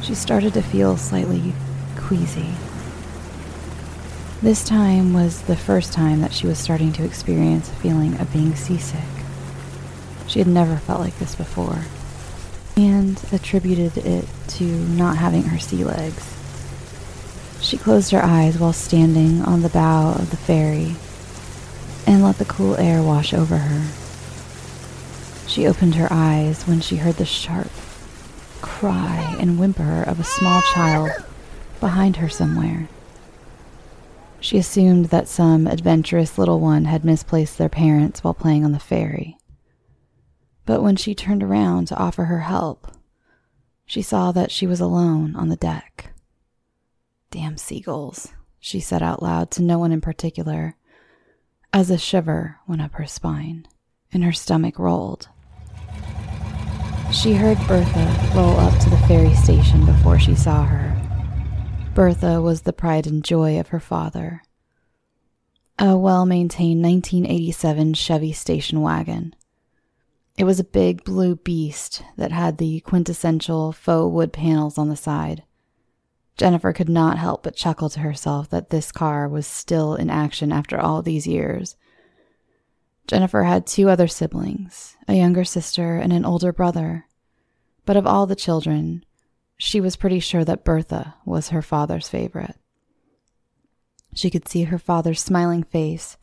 she 0.01 0.15
started 0.15 0.55
to 0.55 0.63
feel 0.63 0.97
slightly 0.97 1.53
queasy. 1.95 2.49
This 4.41 4.63
time 4.63 5.13
was 5.13 5.43
the 5.43 5.55
first 5.55 5.93
time 5.93 6.21
that 6.21 6.33
she 6.33 6.47
was 6.47 6.57
starting 6.57 6.91
to 6.93 7.05
experience 7.05 7.69
a 7.69 7.75
feeling 7.75 8.19
of 8.19 8.33
being 8.33 8.55
seasick. 8.55 8.99
She 10.25 10.39
had 10.39 10.47
never 10.47 10.77
felt 10.77 10.99
like 10.99 11.19
this 11.19 11.35
before, 11.35 11.83
and 12.75 13.21
attributed 13.31 13.99
it 14.03 14.25
to 14.47 14.65
not 14.65 15.17
having 15.17 15.43
her 15.43 15.59
sea 15.59 15.83
legs. 15.83 16.32
She 17.63 17.77
closed 17.77 18.11
her 18.11 18.21
eyes 18.21 18.59
while 18.59 18.73
standing 18.73 19.41
on 19.41 19.61
the 19.61 19.69
bow 19.69 20.15
of 20.15 20.31
the 20.31 20.37
ferry 20.37 20.97
and 22.05 22.21
let 22.21 22.37
the 22.37 22.45
cool 22.45 22.75
air 22.75 23.01
wash 23.01 23.33
over 23.33 23.55
her. 23.57 23.89
She 25.47 25.65
opened 25.65 25.95
her 25.95 26.09
eyes 26.11 26.63
when 26.63 26.81
she 26.81 26.97
heard 26.97 27.15
the 27.15 27.25
sharp 27.25 27.71
cry 28.61 29.37
and 29.39 29.57
whimper 29.57 30.03
of 30.03 30.19
a 30.19 30.25
small 30.25 30.61
child 30.73 31.11
behind 31.79 32.17
her 32.17 32.27
somewhere. 32.27 32.89
She 34.41 34.57
assumed 34.57 35.05
that 35.05 35.29
some 35.29 35.65
adventurous 35.65 36.37
little 36.37 36.59
one 36.59 36.83
had 36.83 37.05
misplaced 37.05 37.57
their 37.57 37.69
parents 37.69 38.25
while 38.25 38.33
playing 38.33 38.65
on 38.65 38.73
the 38.73 38.79
ferry. 38.79 39.37
But 40.65 40.83
when 40.83 40.97
she 40.97 41.15
turned 41.15 41.41
around 41.41 41.87
to 41.87 41.97
offer 41.97 42.25
her 42.25 42.41
help, 42.41 42.91
she 43.85 44.01
saw 44.01 44.33
that 44.33 44.51
she 44.51 44.67
was 44.67 44.81
alone 44.81 45.33
on 45.37 45.47
the 45.47 45.55
deck. 45.55 46.12
Damn 47.33 47.57
seagulls, 47.57 48.31
she 48.59 48.79
said 48.79 49.01
out 49.01 49.23
loud 49.23 49.49
to 49.51 49.63
no 49.63 49.79
one 49.79 49.91
in 49.91 50.01
particular, 50.01 50.75
as 51.73 51.89
a 51.89 51.97
shiver 51.97 52.59
went 52.67 52.83
up 52.83 52.93
her 52.93 53.07
spine 53.07 53.67
and 54.11 54.23
her 54.23 54.31
stomach 54.31 54.77
rolled. 54.77 55.29
She 57.11 57.33
heard 57.33 57.57
Bertha 57.67 58.31
roll 58.35 58.59
up 58.59 58.79
to 58.81 58.89
the 58.91 59.01
ferry 59.07 59.33
station 59.33 59.83
before 59.83 60.19
she 60.19 60.35
saw 60.35 60.63
her 60.63 60.95
Bertha 61.95 62.39
was 62.39 62.61
the 62.61 62.71
pride 62.71 63.07
and 63.07 63.25
joy 63.25 63.59
of 63.59 63.69
her 63.69 63.79
father. 63.79 64.43
A 65.79 65.97
well 65.97 66.27
maintained 66.27 66.83
1987 66.83 67.95
Chevy 67.95 68.31
station 68.31 68.81
wagon. 68.81 69.33
It 70.37 70.43
was 70.43 70.59
a 70.59 70.63
big 70.63 71.03
blue 71.03 71.37
beast 71.37 72.03
that 72.15 72.31
had 72.31 72.59
the 72.59 72.81
quintessential 72.81 73.71
faux 73.71 74.13
wood 74.13 74.33
panels 74.33 74.77
on 74.77 74.89
the 74.89 74.95
side. 74.95 75.41
Jennifer 76.37 76.73
could 76.73 76.89
not 76.89 77.17
help 77.17 77.43
but 77.43 77.55
chuckle 77.55 77.89
to 77.89 77.99
herself 77.99 78.49
that 78.49 78.69
this 78.69 78.91
car 78.91 79.27
was 79.27 79.45
still 79.45 79.95
in 79.95 80.09
action 80.09 80.51
after 80.51 80.79
all 80.79 81.01
these 81.01 81.27
years. 81.27 81.75
Jennifer 83.07 83.43
had 83.43 83.67
two 83.67 83.89
other 83.89 84.07
siblings, 84.07 84.97
a 85.07 85.13
younger 85.13 85.43
sister 85.43 85.97
and 85.97 86.11
an 86.11 86.25
older 86.25 86.51
brother. 86.53 87.05
But 87.85 87.97
of 87.97 88.07
all 88.07 88.25
the 88.25 88.35
children, 88.35 89.03
she 89.57 89.81
was 89.81 89.95
pretty 89.95 90.19
sure 90.19 90.45
that 90.45 90.63
Bertha 90.63 91.15
was 91.25 91.49
her 91.49 91.61
father's 91.61 92.07
favorite. 92.07 92.55
She 94.15 94.29
could 94.29 94.47
see 94.47 94.63
her 94.63 94.79
father's 94.79 95.21
smiling 95.21 95.63
face 95.63 96.17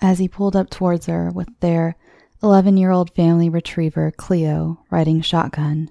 as 0.00 0.18
he 0.18 0.28
pulled 0.28 0.56
up 0.56 0.70
towards 0.70 1.06
her 1.06 1.30
with 1.30 1.48
their 1.60 1.96
11 2.42 2.76
year 2.76 2.90
old 2.90 3.14
family 3.14 3.48
retriever, 3.48 4.10
Cleo, 4.10 4.84
riding 4.90 5.20
shotgun. 5.20 5.90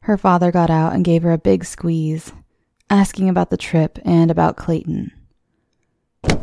Her 0.00 0.16
father 0.16 0.50
got 0.50 0.70
out 0.70 0.94
and 0.94 1.04
gave 1.04 1.22
her 1.22 1.32
a 1.32 1.38
big 1.38 1.64
squeeze, 1.64 2.32
asking 2.92 3.26
about 3.26 3.48
the 3.48 3.56
trip 3.56 3.98
and 4.04 4.30
about 4.30 4.54
Clayton. 4.54 5.10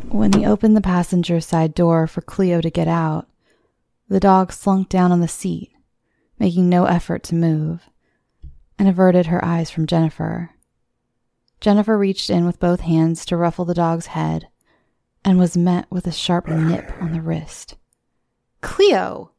When 0.07 0.33
he 0.33 0.47
opened 0.47 0.75
the 0.75 0.81
passenger 0.81 1.39
side 1.39 1.75
door 1.75 2.07
for 2.07 2.21
Cleo 2.21 2.59
to 2.59 2.71
get 2.71 2.87
out, 2.87 3.27
the 4.07 4.19
dog 4.19 4.51
slunk 4.51 4.89
down 4.89 5.11
on 5.11 5.19
the 5.19 5.27
seat, 5.27 5.71
making 6.39 6.67
no 6.67 6.85
effort 6.85 7.21
to 7.25 7.35
move, 7.35 7.87
and 8.79 8.89
averted 8.89 9.27
her 9.27 9.45
eyes 9.45 9.69
from 9.69 9.85
Jennifer. 9.85 10.49
Jennifer 11.61 11.95
reached 11.99 12.31
in 12.31 12.47
with 12.47 12.59
both 12.59 12.79
hands 12.79 13.27
to 13.27 13.37
ruffle 13.37 13.65
the 13.65 13.75
dog's 13.75 14.07
head 14.07 14.47
and 15.23 15.37
was 15.37 15.55
met 15.55 15.85
with 15.91 16.07
a 16.07 16.11
sharp 16.11 16.47
nip 16.47 16.91
on 16.99 17.11
the 17.11 17.21
wrist. 17.21 17.75
Cleo! 18.61 19.33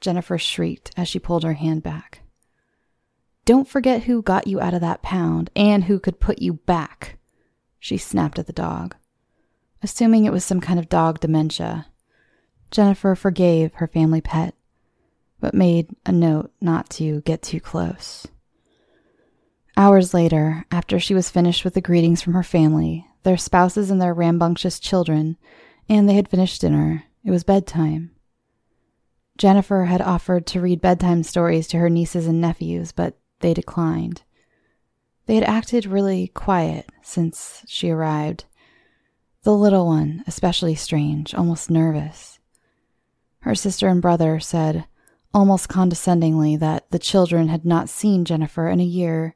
Jennifer 0.00 0.38
shrieked 0.38 0.92
as 0.96 1.08
she 1.08 1.18
pulled 1.18 1.42
her 1.42 1.52
hand 1.52 1.82
back. 1.82 2.21
Don't 3.44 3.68
forget 3.68 4.04
who 4.04 4.22
got 4.22 4.46
you 4.46 4.60
out 4.60 4.74
of 4.74 4.80
that 4.82 5.02
pound 5.02 5.50
and 5.56 5.84
who 5.84 5.98
could 5.98 6.20
put 6.20 6.40
you 6.40 6.54
back, 6.54 7.18
she 7.80 7.96
snapped 7.96 8.38
at 8.38 8.46
the 8.46 8.52
dog. 8.52 8.94
Assuming 9.82 10.24
it 10.24 10.32
was 10.32 10.44
some 10.44 10.60
kind 10.60 10.78
of 10.78 10.88
dog 10.88 11.18
dementia, 11.18 11.86
Jennifer 12.70 13.16
forgave 13.16 13.74
her 13.74 13.88
family 13.88 14.20
pet, 14.20 14.54
but 15.40 15.54
made 15.54 15.88
a 16.06 16.12
note 16.12 16.52
not 16.60 16.88
to 16.90 17.20
get 17.22 17.42
too 17.42 17.58
close. 17.58 18.28
Hours 19.76 20.14
later, 20.14 20.64
after 20.70 21.00
she 21.00 21.14
was 21.14 21.30
finished 21.30 21.64
with 21.64 21.74
the 21.74 21.80
greetings 21.80 22.22
from 22.22 22.34
her 22.34 22.44
family, 22.44 23.06
their 23.24 23.36
spouses 23.36 23.90
and 23.90 24.00
their 24.00 24.14
rambunctious 24.14 24.78
children, 24.78 25.36
and 25.88 26.08
they 26.08 26.14
had 26.14 26.28
finished 26.28 26.60
dinner, 26.60 27.04
it 27.24 27.30
was 27.32 27.42
bedtime. 27.42 28.12
Jennifer 29.36 29.86
had 29.86 30.00
offered 30.00 30.46
to 30.46 30.60
read 30.60 30.80
bedtime 30.80 31.24
stories 31.24 31.66
to 31.68 31.78
her 31.78 31.90
nieces 31.90 32.28
and 32.28 32.40
nephews, 32.40 32.92
but 32.92 33.18
they 33.42 33.54
declined. 33.54 34.22
They 35.26 35.34
had 35.34 35.44
acted 35.44 35.86
really 35.86 36.28
quiet 36.28 36.90
since 37.02 37.64
she 37.68 37.90
arrived. 37.90 38.44
The 39.42 39.54
little 39.54 39.86
one, 39.86 40.24
especially 40.26 40.74
strange, 40.74 41.34
almost 41.34 41.70
nervous. 41.70 42.38
Her 43.40 43.54
sister 43.54 43.88
and 43.88 44.00
brother 44.00 44.40
said, 44.40 44.84
almost 45.34 45.68
condescendingly, 45.68 46.56
that 46.56 46.90
the 46.90 46.98
children 46.98 47.48
had 47.48 47.64
not 47.64 47.88
seen 47.88 48.24
Jennifer 48.24 48.68
in 48.68 48.80
a 48.80 48.84
year, 48.84 49.34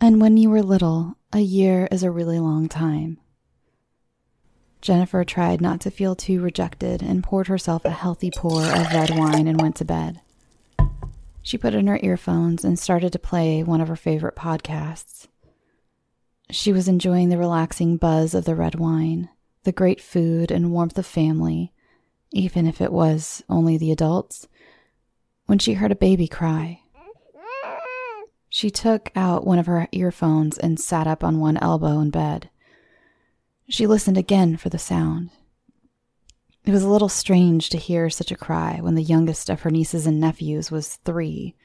and 0.00 0.20
when 0.20 0.36
you 0.36 0.50
were 0.50 0.62
little, 0.62 1.16
a 1.32 1.40
year 1.40 1.88
is 1.90 2.02
a 2.02 2.10
really 2.10 2.38
long 2.38 2.68
time. 2.68 3.18
Jennifer 4.80 5.22
tried 5.22 5.60
not 5.60 5.80
to 5.82 5.90
feel 5.90 6.16
too 6.16 6.40
rejected 6.40 7.02
and 7.02 7.22
poured 7.22 7.46
herself 7.46 7.84
a 7.84 7.90
healthy 7.90 8.30
pour 8.30 8.62
of 8.64 8.92
red 8.92 9.10
wine 9.16 9.46
and 9.46 9.60
went 9.60 9.76
to 9.76 9.84
bed. 9.84 10.20
She 11.42 11.58
put 11.58 11.74
in 11.74 11.88
her 11.88 11.98
earphones 12.02 12.64
and 12.64 12.78
started 12.78 13.12
to 13.12 13.18
play 13.18 13.62
one 13.62 13.80
of 13.80 13.88
her 13.88 13.96
favorite 13.96 14.36
podcasts. 14.36 15.26
She 16.50 16.72
was 16.72 16.88
enjoying 16.88 17.28
the 17.28 17.38
relaxing 17.38 17.96
buzz 17.96 18.34
of 18.34 18.44
the 18.44 18.54
red 18.54 18.76
wine, 18.76 19.28
the 19.64 19.72
great 19.72 20.00
food 20.00 20.50
and 20.50 20.72
warmth 20.72 20.96
of 20.98 21.06
family, 21.06 21.72
even 22.30 22.66
if 22.66 22.80
it 22.80 22.92
was 22.92 23.42
only 23.48 23.76
the 23.76 23.90
adults, 23.90 24.46
when 25.46 25.58
she 25.58 25.74
heard 25.74 25.92
a 25.92 25.96
baby 25.96 26.28
cry. 26.28 26.80
She 28.48 28.70
took 28.70 29.10
out 29.16 29.46
one 29.46 29.58
of 29.58 29.66
her 29.66 29.88
earphones 29.92 30.58
and 30.58 30.78
sat 30.78 31.06
up 31.06 31.24
on 31.24 31.40
one 31.40 31.56
elbow 31.56 32.00
in 32.00 32.10
bed. 32.10 32.50
She 33.68 33.86
listened 33.86 34.18
again 34.18 34.56
for 34.56 34.68
the 34.68 34.78
sound. 34.78 35.30
It 36.64 36.70
was 36.70 36.84
a 36.84 36.88
little 36.88 37.08
strange 37.08 37.70
to 37.70 37.76
hear 37.76 38.08
such 38.08 38.30
a 38.30 38.36
cry 38.36 38.78
when 38.80 38.94
the 38.94 39.02
youngest 39.02 39.50
of 39.50 39.62
her 39.62 39.70
nieces 39.70 40.06
and 40.06 40.20
nephews 40.20 40.70
was 40.70 40.96
three, 40.96 41.56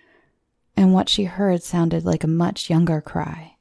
and 0.75 0.91
what 0.91 1.07
she 1.07 1.25
heard 1.25 1.61
sounded 1.61 2.03
like 2.03 2.23
a 2.23 2.27
much 2.27 2.69
younger 2.69 2.99
cry. 2.99 3.57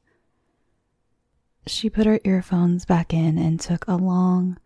She 1.66 1.90
put 1.90 2.06
her 2.06 2.20
earphones 2.24 2.86
back 2.86 3.12
in 3.12 3.36
and 3.36 3.60
took 3.60 3.86
a 3.86 3.96
long, 3.96 4.56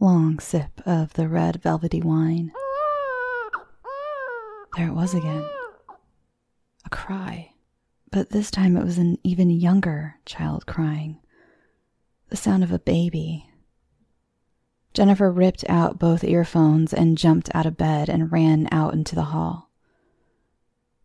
long 0.00 0.38
sip 0.38 0.82
of 0.84 1.14
the 1.14 1.28
red 1.28 1.62
velvety 1.62 2.02
wine. 2.02 2.52
There 4.76 4.88
it 4.88 4.94
was 4.94 5.14
again. 5.14 5.48
A 6.84 6.90
cry. 6.90 7.52
But 8.10 8.30
this 8.30 8.50
time 8.50 8.76
it 8.76 8.84
was 8.84 8.98
an 8.98 9.18
even 9.24 9.50
younger 9.50 10.16
child 10.26 10.66
crying. 10.66 11.20
The 12.28 12.36
sound 12.36 12.62
of 12.62 12.70
a 12.72 12.78
baby 12.78 13.47
Jennifer 14.94 15.30
ripped 15.30 15.64
out 15.68 15.98
both 15.98 16.24
earphones 16.24 16.92
and 16.92 17.18
jumped 17.18 17.48
out 17.54 17.66
of 17.66 17.76
bed 17.76 18.08
and 18.08 18.32
ran 18.32 18.68
out 18.72 18.94
into 18.94 19.14
the 19.14 19.24
hall. 19.24 19.70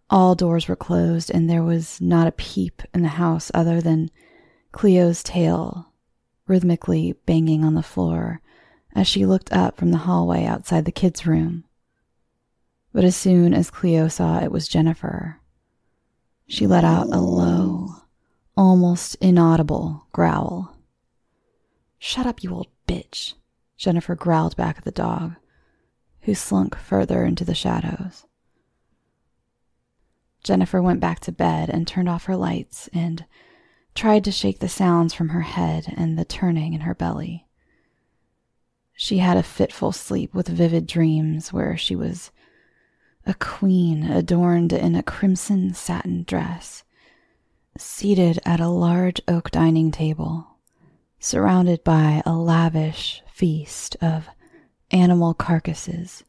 All 0.09 0.36
doors 0.36 0.67
were 0.67 0.75
closed, 0.75 1.31
and 1.31 1.49
there 1.49 1.63
was 1.63 1.99
not 2.01 2.27
a 2.27 2.31
peep 2.31 2.81
in 2.93 3.01
the 3.01 3.09
house 3.09 3.51
other 3.53 3.81
than 3.81 4.11
Cleo's 4.71 5.23
tail 5.23 5.93
rhythmically 6.47 7.13
banging 7.25 7.63
on 7.63 7.73
the 7.73 7.84
floor 7.84 8.41
as 8.95 9.07
she 9.07 9.25
looked 9.25 9.51
up 9.51 9.77
from 9.77 9.91
the 9.91 9.99
hallway 9.99 10.45
outside 10.45 10.86
the 10.86 10.91
kids' 10.91 11.25
room. 11.25 11.63
But 12.91 13.03
as 13.03 13.15
soon 13.15 13.53
as 13.53 13.71
Cleo 13.71 14.07
saw 14.07 14.39
it 14.39 14.51
was 14.51 14.67
Jennifer, 14.67 15.39
she 16.47 16.67
let 16.67 16.84
out 16.84 17.07
a 17.07 17.19
low, 17.19 17.95
almost 18.55 19.15
inaudible 19.15 20.05
growl. 20.11 20.75
Shut 21.97 22.27
up, 22.27 22.43
you 22.43 22.53
old 22.53 22.67
bitch, 22.88 23.34
Jennifer 23.84 24.15
growled 24.15 24.55
back 24.55 24.77
at 24.77 24.86
the 24.86 24.91
dog, 24.91 25.36
who 26.21 26.34
slunk 26.34 26.77
further 26.77 27.25
into 27.25 27.43
the 27.43 27.53
shadows. 27.53 28.25
Jennifer 30.41 30.81
went 30.81 31.01
back 31.01 31.19
to 31.19 31.34
bed 31.34 31.69
and 31.69 31.86
turned 31.86 32.07
off 32.07 32.23
her 32.23 32.38
lights 32.38 32.88
and 32.93 33.25
tried 33.93 34.23
to 34.23 34.31
shake 34.31 34.59
the 34.59 34.69
sounds 34.69 35.13
from 35.13 35.29
her 35.29 35.41
head 35.41 35.93
and 35.97 36.17
the 36.17 36.23
turning 36.23 36.73
in 36.73 36.79
her 36.79 36.95
belly. 36.95 37.45
She 38.93 39.17
had 39.17 39.36
a 39.36 39.43
fitful 39.43 39.91
sleep 39.91 40.34
with 40.34 40.47
vivid 40.47 40.88
dreams 40.88 41.51
where 41.51 41.75
she 41.75 41.93
was 41.93 42.31
a 43.25 43.34
queen 43.34 44.03
adorned 44.03 44.71
in 44.71 44.95
a 44.95 45.03
crimson 45.03 45.73
satin 45.73 46.23
dress, 46.23 46.86
seated 47.77 48.39
at 48.45 48.61
a 48.61 48.69
large 48.69 49.19
oak 49.27 49.51
dining 49.51 49.91
table 49.91 50.53
surrounded 51.24 51.82
by 51.86 52.21
a 52.26 52.34
lavish 52.34 53.24
feast 53.32 53.95
of 54.01 54.28
animal 54.91 55.34
carcasses 55.34 56.26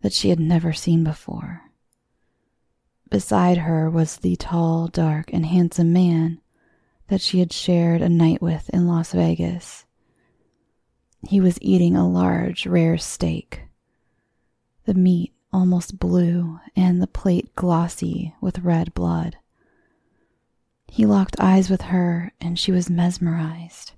that 0.00 0.12
she 0.12 0.28
had 0.28 0.38
never 0.38 0.72
seen 0.72 1.02
before. 1.02 1.62
Beside 3.10 3.58
her 3.58 3.90
was 3.90 4.18
the 4.18 4.36
tall, 4.36 4.86
dark, 4.86 5.32
and 5.32 5.44
handsome 5.44 5.92
man 5.92 6.40
that 7.08 7.20
she 7.20 7.40
had 7.40 7.52
shared 7.52 8.00
a 8.00 8.08
night 8.08 8.40
with 8.40 8.70
in 8.70 8.86
Las 8.86 9.12
Vegas. 9.12 9.84
He 11.28 11.40
was 11.40 11.58
eating 11.60 11.96
a 11.96 12.08
large, 12.08 12.64
rare 12.64 12.98
steak, 12.98 13.62
the 14.84 14.94
meat 14.94 15.34
almost 15.52 15.98
blue 15.98 16.60
and 16.76 17.02
the 17.02 17.08
plate 17.08 17.56
glossy 17.56 18.36
with 18.40 18.60
red 18.60 18.94
blood. 18.94 19.36
He 20.88 21.06
locked 21.06 21.36
eyes 21.38 21.68
with 21.68 21.82
her, 21.82 22.32
and 22.40 22.58
she 22.58 22.72
was 22.72 22.88
mesmerized. 22.88 23.92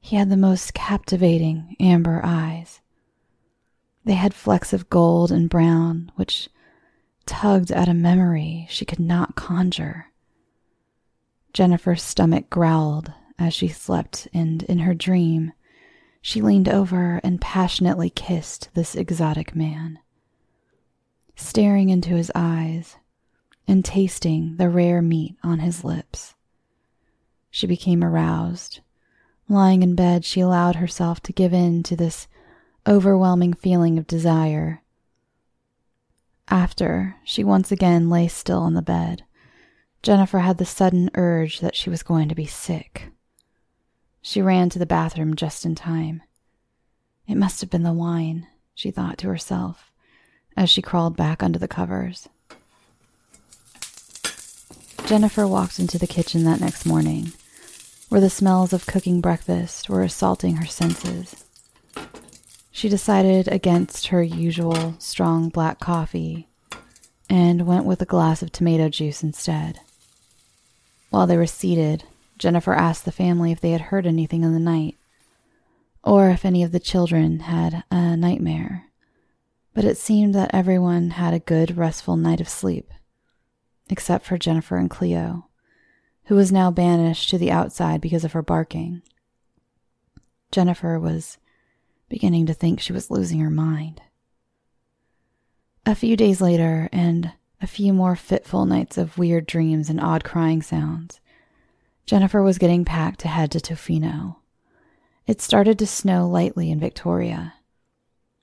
He 0.00 0.16
had 0.16 0.30
the 0.30 0.36
most 0.36 0.74
captivating 0.74 1.74
amber 1.80 2.20
eyes. 2.22 2.80
They 4.04 4.14
had 4.14 4.34
flecks 4.34 4.72
of 4.72 4.90
gold 4.90 5.32
and 5.32 5.50
brown, 5.50 6.12
which 6.16 6.48
tugged 7.24 7.72
at 7.72 7.88
a 7.88 7.94
memory 7.94 8.66
she 8.70 8.84
could 8.84 9.00
not 9.00 9.34
conjure. 9.34 10.06
Jennifer's 11.52 12.02
stomach 12.02 12.50
growled 12.50 13.12
as 13.38 13.54
she 13.54 13.68
slept, 13.68 14.28
and 14.32 14.62
in 14.64 14.80
her 14.80 14.94
dream, 14.94 15.52
she 16.20 16.40
leaned 16.40 16.68
over 16.68 17.20
and 17.24 17.40
passionately 17.40 18.10
kissed 18.10 18.68
this 18.74 18.94
exotic 18.94 19.54
man. 19.56 19.98
Staring 21.34 21.88
into 21.88 22.10
his 22.10 22.30
eyes 22.34 22.96
and 23.68 23.84
tasting 23.84 24.56
the 24.56 24.68
rare 24.68 25.02
meat 25.02 25.36
on 25.42 25.60
his 25.60 25.84
lips, 25.84 26.34
she 27.50 27.66
became 27.66 28.04
aroused 28.04 28.80
Lying 29.48 29.82
in 29.82 29.94
bed, 29.94 30.24
she 30.24 30.40
allowed 30.40 30.76
herself 30.76 31.20
to 31.22 31.32
give 31.32 31.52
in 31.52 31.82
to 31.84 31.94
this 31.94 32.26
overwhelming 32.86 33.52
feeling 33.52 33.96
of 33.96 34.06
desire. 34.06 34.82
After, 36.48 37.16
she 37.24 37.44
once 37.44 37.70
again 37.70 38.10
lay 38.10 38.26
still 38.26 38.60
on 38.60 38.74
the 38.74 38.82
bed, 38.82 39.24
Jennifer 40.02 40.40
had 40.40 40.58
the 40.58 40.64
sudden 40.64 41.10
urge 41.14 41.60
that 41.60 41.76
she 41.76 41.90
was 41.90 42.02
going 42.02 42.28
to 42.28 42.34
be 42.34 42.46
sick. 42.46 43.10
She 44.20 44.42
ran 44.42 44.68
to 44.70 44.78
the 44.78 44.86
bathroom 44.86 45.36
just 45.36 45.64
in 45.64 45.74
time. 45.76 46.22
It 47.28 47.36
must 47.36 47.60
have 47.60 47.70
been 47.70 47.84
the 47.84 47.92
wine, 47.92 48.48
she 48.74 48.90
thought 48.90 49.18
to 49.18 49.28
herself 49.28 49.92
as 50.56 50.70
she 50.70 50.82
crawled 50.82 51.16
back 51.16 51.42
under 51.42 51.58
the 51.58 51.68
covers. 51.68 52.28
Jennifer 55.06 55.46
walked 55.46 55.78
into 55.78 56.00
the 56.00 56.06
kitchen 56.08 56.42
that 56.44 56.60
next 56.60 56.84
morning, 56.84 57.32
where 58.08 58.20
the 58.20 58.28
smells 58.28 58.72
of 58.72 58.86
cooking 58.86 59.20
breakfast 59.20 59.88
were 59.88 60.02
assaulting 60.02 60.56
her 60.56 60.66
senses. 60.66 61.44
She 62.72 62.88
decided 62.88 63.46
against 63.46 64.08
her 64.08 64.20
usual 64.20 64.96
strong 64.98 65.48
black 65.48 65.78
coffee 65.78 66.48
and 67.30 67.68
went 67.68 67.84
with 67.84 68.02
a 68.02 68.04
glass 68.04 68.42
of 68.42 68.50
tomato 68.50 68.88
juice 68.88 69.22
instead. 69.22 69.78
While 71.10 71.28
they 71.28 71.36
were 71.36 71.46
seated, 71.46 72.02
Jennifer 72.36 72.74
asked 72.74 73.04
the 73.04 73.12
family 73.12 73.52
if 73.52 73.60
they 73.60 73.70
had 73.70 73.82
heard 73.82 74.08
anything 74.08 74.42
in 74.42 74.54
the 74.54 74.58
night, 74.58 74.96
or 76.02 76.30
if 76.30 76.44
any 76.44 76.64
of 76.64 76.72
the 76.72 76.80
children 76.80 77.40
had 77.40 77.84
a 77.92 78.16
nightmare. 78.16 78.86
But 79.72 79.84
it 79.84 79.98
seemed 79.98 80.34
that 80.34 80.50
everyone 80.52 81.10
had 81.10 81.32
a 81.32 81.38
good, 81.38 81.76
restful 81.76 82.16
night 82.16 82.40
of 82.40 82.48
sleep, 82.48 82.90
except 83.88 84.24
for 84.24 84.38
Jennifer 84.38 84.76
and 84.76 84.90
Cleo, 84.90 85.48
who 86.24 86.34
was 86.34 86.52
now 86.52 86.70
banished 86.70 87.30
to 87.30 87.38
the 87.38 87.50
outside 87.50 88.00
because 88.00 88.24
of 88.24 88.32
her 88.32 88.42
barking. 88.42 89.02
Jennifer 90.50 90.98
was 90.98 91.38
beginning 92.08 92.46
to 92.46 92.54
think 92.54 92.80
she 92.80 92.92
was 92.92 93.10
losing 93.10 93.40
her 93.40 93.50
mind. 93.50 94.00
A 95.84 95.94
few 95.94 96.16
days 96.16 96.40
later, 96.40 96.88
and 96.92 97.32
a 97.60 97.66
few 97.66 97.92
more 97.92 98.16
fitful 98.16 98.66
nights 98.66 98.98
of 98.98 99.18
weird 99.18 99.46
dreams 99.46 99.88
and 99.88 100.00
odd 100.00 100.24
crying 100.24 100.62
sounds, 100.62 101.20
Jennifer 102.06 102.42
was 102.42 102.58
getting 102.58 102.84
packed 102.84 103.20
to 103.20 103.28
head 103.28 103.50
to 103.52 103.58
Tofino. 103.58 104.36
It 105.26 105.40
started 105.40 105.78
to 105.78 105.86
snow 105.86 106.28
lightly 106.28 106.70
in 106.70 106.78
Victoria. 106.78 107.54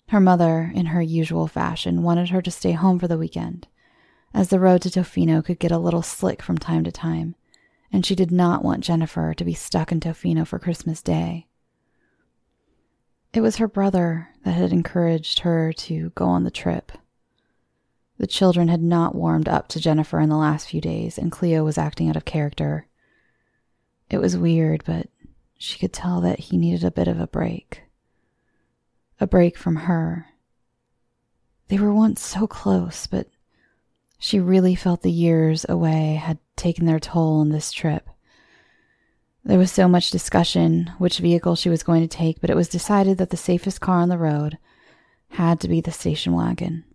Her 0.10 0.20
mother, 0.20 0.72
in 0.74 0.88
her 0.88 1.02
usual 1.02 1.48
fashion, 1.48 2.04
wanted 2.04 2.30
her 2.30 2.42
to 2.42 2.52
stay 2.52 2.74
home 2.74 3.00
for 3.00 3.08
the 3.08 3.18
weekend, 3.18 3.68
as 4.34 4.50
the 4.50 4.60
road 4.60 4.82
to 4.82 4.90
Tofino 4.90 5.44
could 5.44 5.60
get 5.60 5.72
a 5.72 5.78
little 5.78 6.02
slick 6.02 6.42
from 6.42 6.58
time 6.58 6.84
to 6.84 6.92
time, 6.92 7.36
and 7.92 8.06
she 8.06 8.16
did 8.16 8.32
not 8.32 8.64
want 8.64 8.84
Jennifer 8.84 9.34
to 9.34 9.46
be 9.46 9.54
stuck 9.54 9.92
in 9.92 10.00
Tofino 10.00 10.46
for 10.46 10.60
Christmas 10.60 11.02
Day. 11.02 11.48
It 13.34 13.42
was 13.42 13.58
her 13.58 13.68
brother 13.68 14.30
that 14.44 14.52
had 14.52 14.72
encouraged 14.72 15.40
her 15.40 15.74
to 15.74 16.12
go 16.12 16.26
on 16.26 16.44
the 16.44 16.52
trip. 16.52 16.92
The 18.18 18.28
children 18.28 18.68
had 18.68 18.82
not 18.82 19.16
warmed 19.16 19.50
up 19.50 19.68
to 19.70 19.80
Jennifer 19.80 20.20
in 20.20 20.30
the 20.30 20.38
last 20.38 20.70
few 20.70 20.80
days, 20.80 21.18
and 21.18 21.32
Cleo 21.32 21.64
was 21.64 21.78
acting 21.78 22.10
out 22.10 22.16
of 22.16 22.26
character. 22.26 22.88
It 24.10 24.20
was 24.20 24.38
weird, 24.38 24.84
but 24.86 25.10
she 25.58 25.80
could 25.80 25.94
tell 25.94 26.22
that 26.22 26.40
he 26.40 26.58
needed 26.58 26.84
a 26.84 26.92
bit 26.92 27.08
of 27.08 27.20
a 27.20 27.28
break. 27.28 27.84
A 29.20 29.26
break 29.26 29.58
from 29.58 29.78
her. 29.78 30.28
They 31.70 31.80
were 31.80 31.94
once 31.94 32.22
so 32.22 32.46
close, 32.46 33.08
but 33.08 33.28
she 34.24 34.40
really 34.40 34.74
felt 34.74 35.02
the 35.02 35.12
years 35.12 35.66
away 35.68 36.14
had 36.14 36.38
taken 36.56 36.86
their 36.86 36.98
toll 36.98 37.42
on 37.42 37.50
this 37.50 37.74
trip. 37.74 38.08
There 39.44 39.60
was 39.60 39.70
so 39.70 39.86
much 39.86 40.12
discussion 40.12 40.94
which 40.98 41.18
vehicle 41.18 41.58
she 41.58 41.68
was 41.68 41.84
going 41.84 42.04
to 42.04 42.08
take, 42.08 42.40
but 42.40 42.50
it 42.50 42.56
was 42.56 42.70
decided 42.70 43.18
that 43.18 43.32
the 43.32 43.36
safest 43.38 43.82
car 43.82 43.98
on 43.98 44.08
the 44.08 44.18
road 44.18 44.58
had 45.32 45.60
to 45.60 45.68
be 45.68 45.82
the 45.82 45.92
station 45.92 46.32
wagon. 46.32 46.86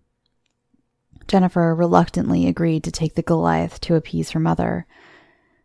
Jennifer 1.26 1.74
reluctantly 1.74 2.46
agreed 2.46 2.82
to 2.84 2.90
take 2.90 3.14
the 3.14 3.20
Goliath 3.20 3.78
to 3.80 3.94
appease 3.94 4.30
her 4.30 4.40
mother. 4.40 4.86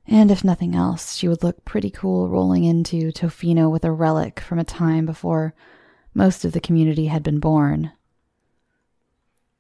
And 0.06 0.32
if 0.32 0.44
nothing 0.44 0.76
else, 0.76 1.16
she 1.16 1.30
would 1.30 1.44
look 1.44 1.64
pretty 1.64 1.90
cool 1.90 2.28
rolling 2.28 2.66
into 2.66 3.14
Tofino 3.14 3.72
with 3.72 3.86
a 3.86 3.92
relic 3.94 4.42
from 4.42 4.60
a 4.60 4.66
time 4.66 5.06
before 5.06 5.54
most 6.14 6.44
of 6.44 6.52
the 6.52 6.60
community 6.60 7.06
had 7.06 7.24
been 7.24 7.40
born. 7.40 7.94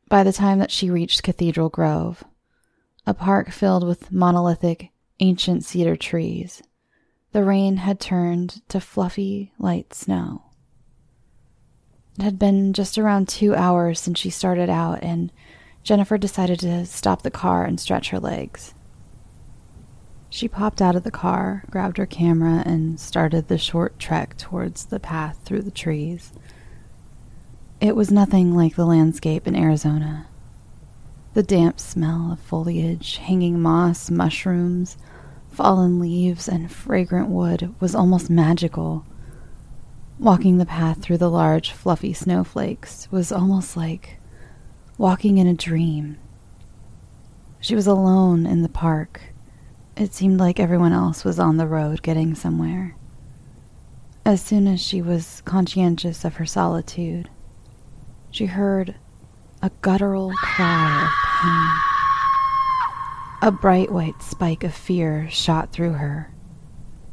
By 0.10 0.24
the 0.24 0.34
time 0.34 0.60
that 0.60 0.72
she 0.72 0.90
reached 0.90 1.24
Cathedral 1.24 1.70
Grove, 1.70 2.24
a 3.06 3.14
park 3.14 3.52
filled 3.52 3.86
with 3.86 4.12
monolithic, 4.12 4.92
ancient 5.20 5.64
cedar 5.64 5.96
trees, 5.96 6.62
the 7.32 7.44
rain 7.44 7.78
had 7.78 8.00
turned 8.00 8.62
to 8.70 8.80
fluffy, 8.80 9.54
light 9.58 9.94
snow. 9.94 10.44
It 12.18 12.24
had 12.24 12.38
been 12.38 12.74
just 12.74 12.98
around 12.98 13.28
two 13.28 13.56
hours 13.56 14.00
since 14.00 14.20
she 14.20 14.30
started 14.30 14.70
out, 14.70 15.02
and 15.02 15.32
Jennifer 15.82 16.18
decided 16.18 16.60
to 16.60 16.86
stop 16.86 17.24
the 17.24 17.32
car 17.32 17.66
and 17.66 17.80
stretch 17.80 18.12
her 18.12 18.20
legs. 18.20 18.76
She 20.30 20.48
popped 20.48 20.82
out 20.82 20.96
of 20.96 21.04
the 21.04 21.12
car, 21.12 21.64
grabbed 21.70 21.98
her 21.98 22.06
camera, 22.06 22.64
and 22.66 23.00
started 23.00 23.48
the 23.48 23.58
short 23.58 24.00
trek 24.00 24.38
towards 24.38 24.86
the 24.86 25.00
path 25.00 25.40
through 25.44 25.64
the 25.64 25.72
trees. 25.72 26.34
It 27.84 27.98
was 27.98 28.10
nothing 28.10 28.56
like 28.56 28.78
the 28.78 28.86
landscape 28.86 29.46
in 29.46 29.58
Arizona. 29.58 30.28
The 31.34 31.44
damp 31.44 31.82
smell 31.82 32.32
of 32.32 32.40
foliage, 32.40 33.18
hanging 33.18 33.60
moss, 33.60 34.10
mushrooms, 34.10 34.96
fallen 35.50 36.00
leaves, 36.00 36.48
and 36.48 36.72
fragrant 36.72 37.28
wood 37.28 37.76
was 37.82 37.94
almost 37.94 38.30
magical. 38.30 39.06
Walking 40.18 40.60
the 40.60 40.66
path 40.66 41.02
through 41.02 41.18
the 41.18 41.30
large, 41.30 41.74
fluffy 41.74 42.14
snowflakes 42.14 43.10
was 43.12 43.34
almost 43.34 43.76
like 43.76 44.18
walking 44.98 45.38
in 45.38 45.48
a 45.48 45.54
dream. 45.54 46.18
She 47.60 47.76
was 47.76 47.86
alone 47.86 48.46
in 48.46 48.62
the 48.62 48.70
park. 48.70 49.34
It 49.98 50.14
seemed 50.14 50.40
like 50.40 50.58
everyone 50.58 50.94
else 50.94 51.26
was 51.26 51.38
on 51.38 51.58
the 51.58 51.68
road 51.68 52.02
getting 52.02 52.34
somewhere. 52.34 52.96
As 54.26 54.42
soon 54.42 54.68
as 54.68 54.80
she 54.80 55.02
was 55.02 55.42
conscientious 55.44 56.24
of 56.24 56.36
her 56.36 56.46
solitude, 56.46 57.30
she 58.34 58.48
heard 58.48 58.96
a 59.62 59.72
guttural 59.82 60.34
cry 60.42 61.04
of 61.04 61.10
pain. 61.40 61.70
A 63.48 63.52
bright 63.52 63.92
white 63.92 64.24
spike 64.24 64.64
of 64.64 64.74
fear 64.74 65.30
shot 65.30 65.72
through 65.72 65.94
her. 65.94 66.34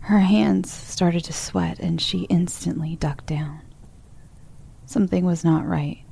Her 0.00 0.20
hands 0.20 0.72
started 0.72 1.24
to 1.24 1.34
sweat 1.34 1.78
and 1.78 2.00
she 2.00 2.20
instantly 2.30 2.96
ducked 2.96 3.26
down. 3.26 3.60
Something 4.86 5.26
was 5.26 5.44
not 5.44 5.68
right. 5.68 6.04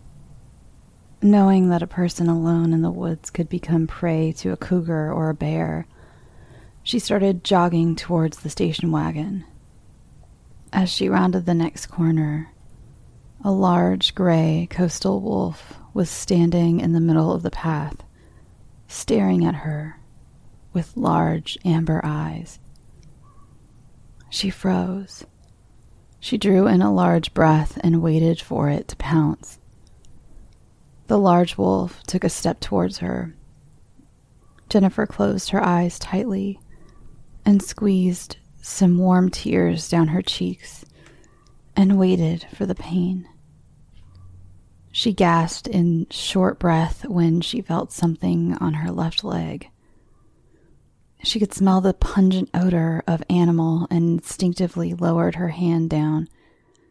Knowing 1.23 1.71
that 1.71 1.83
a 1.83 1.87
person 1.87 2.29
alone 2.29 2.75
in 2.75 2.83
the 2.83 2.91
woods 2.91 3.31
could 3.31 3.49
become 3.49 3.87
prey 3.87 4.31
to 4.33 4.53
a 4.53 4.59
cougar 4.59 5.11
or 5.11 5.31
a 5.31 5.35
bear, 5.35 5.87
she 6.83 6.99
started 6.99 7.45
jogging 7.45 7.97
towards 7.97 8.41
the 8.41 8.51
station 8.51 8.93
wagon. 8.93 9.47
As 10.71 10.91
she 10.91 11.09
rounded 11.09 11.47
the 11.47 11.55
next 11.55 11.87
corner, 11.87 12.53
a 13.45 13.53
large 13.53 14.14
gray 14.14 14.66
coastal 14.70 15.20
wolf 15.20 15.78
was 15.95 16.11
standing 16.11 16.80
in 16.80 16.93
the 16.93 17.01
middle 17.01 17.32
of 17.32 17.43
the 17.43 17.51
path, 17.51 18.03
staring 18.89 19.45
at 19.45 19.55
her 19.55 20.01
with 20.72 20.97
large 20.97 21.57
amber 21.64 22.01
eyes. 22.05 22.59
She 24.28 24.51
froze. 24.51 25.24
She 26.20 26.36
drew 26.36 26.66
in 26.66 26.82
a 26.82 26.93
large 26.93 27.32
breath 27.32 27.78
and 27.82 28.03
waited 28.03 28.41
for 28.41 28.68
it 28.68 28.89
to 28.89 28.97
pounce. 28.97 29.59
The 31.07 31.18
large 31.18 31.57
wolf 31.57 32.03
took 32.07 32.24
a 32.24 32.28
step 32.28 32.61
towards 32.61 32.99
her. 32.99 33.34
Jennifer 34.68 35.07
closed 35.07 35.51
her 35.51 35.64
eyes 35.64 35.99
tightly 35.99 36.61
and 37.47 37.62
squeezed 37.62 38.36
some 38.61 38.99
warm 38.99 39.30
tears 39.30 39.89
down 39.89 40.09
her 40.09 40.20
cheeks 40.20 40.84
and 41.79 41.97
waited 41.97 42.45
for 42.53 42.66
the 42.66 42.74
pain. 42.74 43.24
She 44.91 45.12
gasped 45.12 45.68
in 45.68 46.09
short 46.11 46.59
breath 46.59 47.07
when 47.07 47.41
she 47.41 47.62
felt 47.62 47.93
something 47.93 48.55
on 48.55 48.74
her 48.74 48.91
left 48.91 49.22
leg. 49.22 49.70
She 51.22 51.39
could 51.39 51.55
smell 51.55 51.81
the 51.81 51.95
pungent 51.95 52.51
odor 52.53 53.05
of 53.07 53.22
animal 53.31 53.87
and 53.93 54.18
instinctively 54.18 54.93
lowered 54.93 55.37
her 55.37 55.51
hand 55.51 55.89
down 55.89 56.26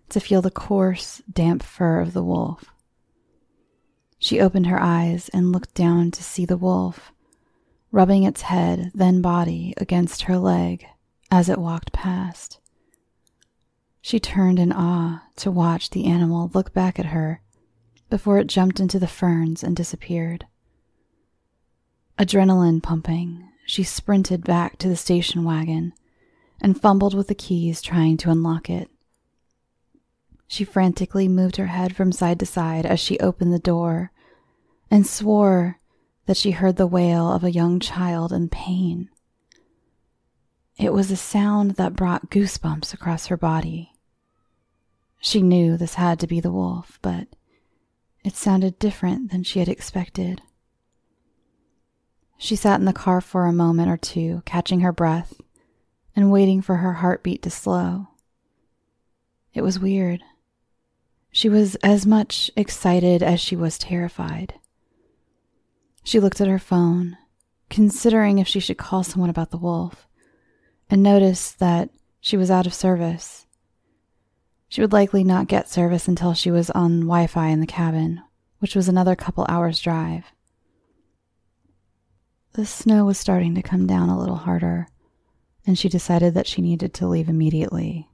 to 0.07 0.21
feel 0.21 0.41
the 0.41 0.49
coarse, 0.49 1.21
damp 1.29 1.63
fur 1.63 1.99
of 1.99 2.13
the 2.13 2.23
wolf. 2.23 2.63
She 4.19 4.39
opened 4.39 4.67
her 4.67 4.81
eyes 4.81 5.29
and 5.33 5.51
looked 5.51 5.73
down 5.73 6.11
to 6.11 6.23
see 6.23 6.45
the 6.45 6.55
wolf, 6.55 7.11
rubbing 7.91 8.23
its 8.23 8.43
head, 8.43 8.91
then 8.95 9.21
body, 9.21 9.73
against 9.75 10.23
her 10.23 10.37
leg 10.37 10.85
as 11.29 11.49
it 11.49 11.59
walked 11.59 11.91
past. 11.91 12.61
She 14.07 14.21
turned 14.21 14.57
in 14.57 14.71
awe 14.71 15.23
to 15.35 15.51
watch 15.51 15.89
the 15.89 16.05
animal 16.05 16.49
look 16.53 16.71
back 16.73 16.97
at 16.97 17.07
her 17.07 17.41
before 18.09 18.39
it 18.39 18.47
jumped 18.47 18.79
into 18.79 18.99
the 18.99 19.05
ferns 19.05 19.65
and 19.65 19.75
disappeared. 19.75 20.45
Adrenaline 22.17 22.81
pumping, 22.81 23.49
she 23.65 23.83
sprinted 23.83 24.45
back 24.45 24.77
to 24.77 24.87
the 24.87 24.95
station 24.95 25.43
wagon 25.43 25.91
and 26.61 26.79
fumbled 26.79 27.13
with 27.15 27.27
the 27.27 27.35
keys 27.35 27.81
trying 27.81 28.15
to 28.15 28.31
unlock 28.31 28.69
it. 28.69 28.89
She 30.47 30.63
frantically 30.63 31.27
moved 31.27 31.57
her 31.57 31.67
head 31.67 31.93
from 31.93 32.13
side 32.13 32.39
to 32.39 32.45
side 32.45 32.85
as 32.85 33.01
she 33.01 33.19
opened 33.19 33.51
the 33.51 33.59
door 33.59 34.13
and 34.89 35.05
swore 35.05 35.81
that 36.27 36.37
she 36.37 36.51
heard 36.51 36.77
the 36.77 36.87
wail 36.87 37.29
of 37.29 37.43
a 37.43 37.51
young 37.51 37.81
child 37.81 38.31
in 38.31 38.47
pain. 38.47 39.09
It 40.77 40.93
was 40.93 41.11
a 41.11 41.17
sound 41.17 41.71
that 41.71 41.97
brought 41.97 42.29
goosebumps 42.29 42.93
across 42.93 43.27
her 43.27 43.35
body. 43.35 43.91
She 45.19 45.41
knew 45.41 45.77
this 45.77 45.95
had 45.95 46.19
to 46.19 46.27
be 46.27 46.39
the 46.39 46.51
wolf, 46.51 46.99
but 47.01 47.27
it 48.23 48.35
sounded 48.35 48.79
different 48.79 49.31
than 49.31 49.43
she 49.43 49.59
had 49.59 49.69
expected. 49.69 50.41
She 52.37 52.55
sat 52.55 52.79
in 52.79 52.85
the 52.85 52.93
car 52.93 53.19
for 53.19 53.45
a 53.45 53.53
moment 53.53 53.89
or 53.89 53.97
two, 53.97 54.43
catching 54.45 54.81
her 54.81 54.91
breath 54.91 55.41
and 56.15 56.31
waiting 56.31 56.61
for 56.61 56.77
her 56.77 56.93
heartbeat 56.93 57.41
to 57.43 57.49
slow. 57.49 58.09
It 59.53 59.61
was 59.63 59.79
weird. 59.79 60.21
She 61.31 61.49
was 61.49 61.75
as 61.77 62.05
much 62.05 62.51
excited 62.55 63.23
as 63.23 63.39
she 63.39 63.55
was 63.55 63.79
terrified. 63.79 64.53
She 66.03 66.19
looked 66.19 66.39
at 66.39 66.47
her 66.47 66.59
phone, 66.59 67.17
considering 67.69 68.37
if 68.37 68.47
she 68.47 68.59
should 68.59 68.77
call 68.77 69.03
someone 69.03 69.29
about 69.29 69.49
the 69.49 69.57
wolf, 69.57 70.07
and 70.89 71.01
noticed 71.01 71.59
that 71.59 71.89
she 72.21 72.37
was 72.37 72.51
out 72.51 72.67
of 72.67 72.73
service. 72.73 73.46
She 74.69 74.81
would 74.81 74.93
likely 74.93 75.23
not 75.23 75.47
get 75.47 75.69
service 75.69 76.07
until 76.07 76.33
she 76.33 76.51
was 76.51 76.69
on 76.71 77.01
Wi 77.01 77.27
Fi 77.27 77.47
in 77.47 77.61
the 77.61 77.65
cabin, 77.65 78.21
which 78.59 78.75
was 78.75 78.89
another 78.89 79.15
couple 79.15 79.45
hours' 79.47 79.79
drive. 79.79 80.25
The 82.53 82.65
snow 82.65 83.05
was 83.05 83.17
starting 83.17 83.55
to 83.55 83.61
come 83.61 83.87
down 83.87 84.09
a 84.09 84.19
little 84.19 84.35
harder, 84.35 84.87
and 85.65 85.77
she 85.77 85.89
decided 85.89 86.33
that 86.33 86.47
she 86.47 86.61
needed 86.61 86.93
to 86.95 87.07
leave 87.07 87.29
immediately. 87.29 88.09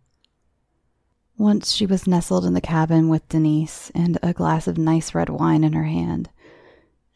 Once 1.38 1.74
she 1.74 1.88
was 1.88 2.06
nestled 2.06 2.46
in 2.46 2.54
the 2.54 2.62
cabin 2.62 3.10
with 3.10 3.28
Denise 3.30 3.92
and 3.96 4.20
a 4.22 4.34
glass 4.34 4.68
of 4.68 4.78
nice 4.78 5.16
red 5.16 5.30
wine 5.30 5.64
in 5.64 5.74
her 5.74 5.86
hand, 5.86 6.30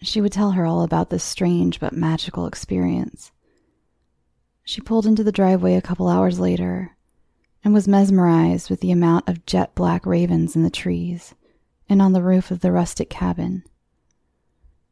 she 0.02 0.20
would 0.22 0.32
tell 0.32 0.52
her 0.52 0.66
all 0.66 0.82
about 0.82 1.10
this 1.10 1.24
strange 1.24 1.80
but 1.80 1.94
magical 1.94 2.48
experience. 2.48 3.32
She 4.64 4.82
pulled 4.82 5.06
into 5.06 5.24
the 5.24 5.32
driveway 5.32 5.76
a 5.76 5.82
couple 5.82 6.08
hours 6.08 6.40
later 6.40 6.97
and 7.64 7.74
was 7.74 7.88
mesmerized 7.88 8.70
with 8.70 8.82
the 8.82 8.92
amount 8.92 9.28
of 9.28 9.46
jet 9.46 9.76
black 9.76 10.06
ravens 10.06 10.56
in 10.56 10.64
the 10.64 10.70
trees 10.70 11.36
and 11.90 12.02
on 12.02 12.14
the 12.14 12.22
roof 12.22 12.52
of 12.52 12.62
the 12.62 12.72
rustic 12.72 13.10
cabin. 13.10 13.64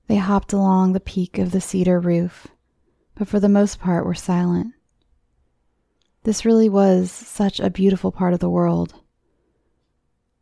They 0.07 0.17
hopped 0.17 0.53
along 0.53 0.93
the 0.93 0.99
peak 0.99 1.37
of 1.37 1.51
the 1.51 1.61
cedar 1.61 1.99
roof, 1.99 2.47
but 3.15 3.27
for 3.27 3.39
the 3.39 3.49
most 3.49 3.79
part 3.79 4.05
were 4.05 4.13
silent. 4.13 4.73
This 6.23 6.45
really 6.45 6.69
was 6.69 7.11
such 7.11 7.59
a 7.59 7.69
beautiful 7.69 8.11
part 8.11 8.33
of 8.33 8.39
the 8.39 8.49
world. 8.49 8.95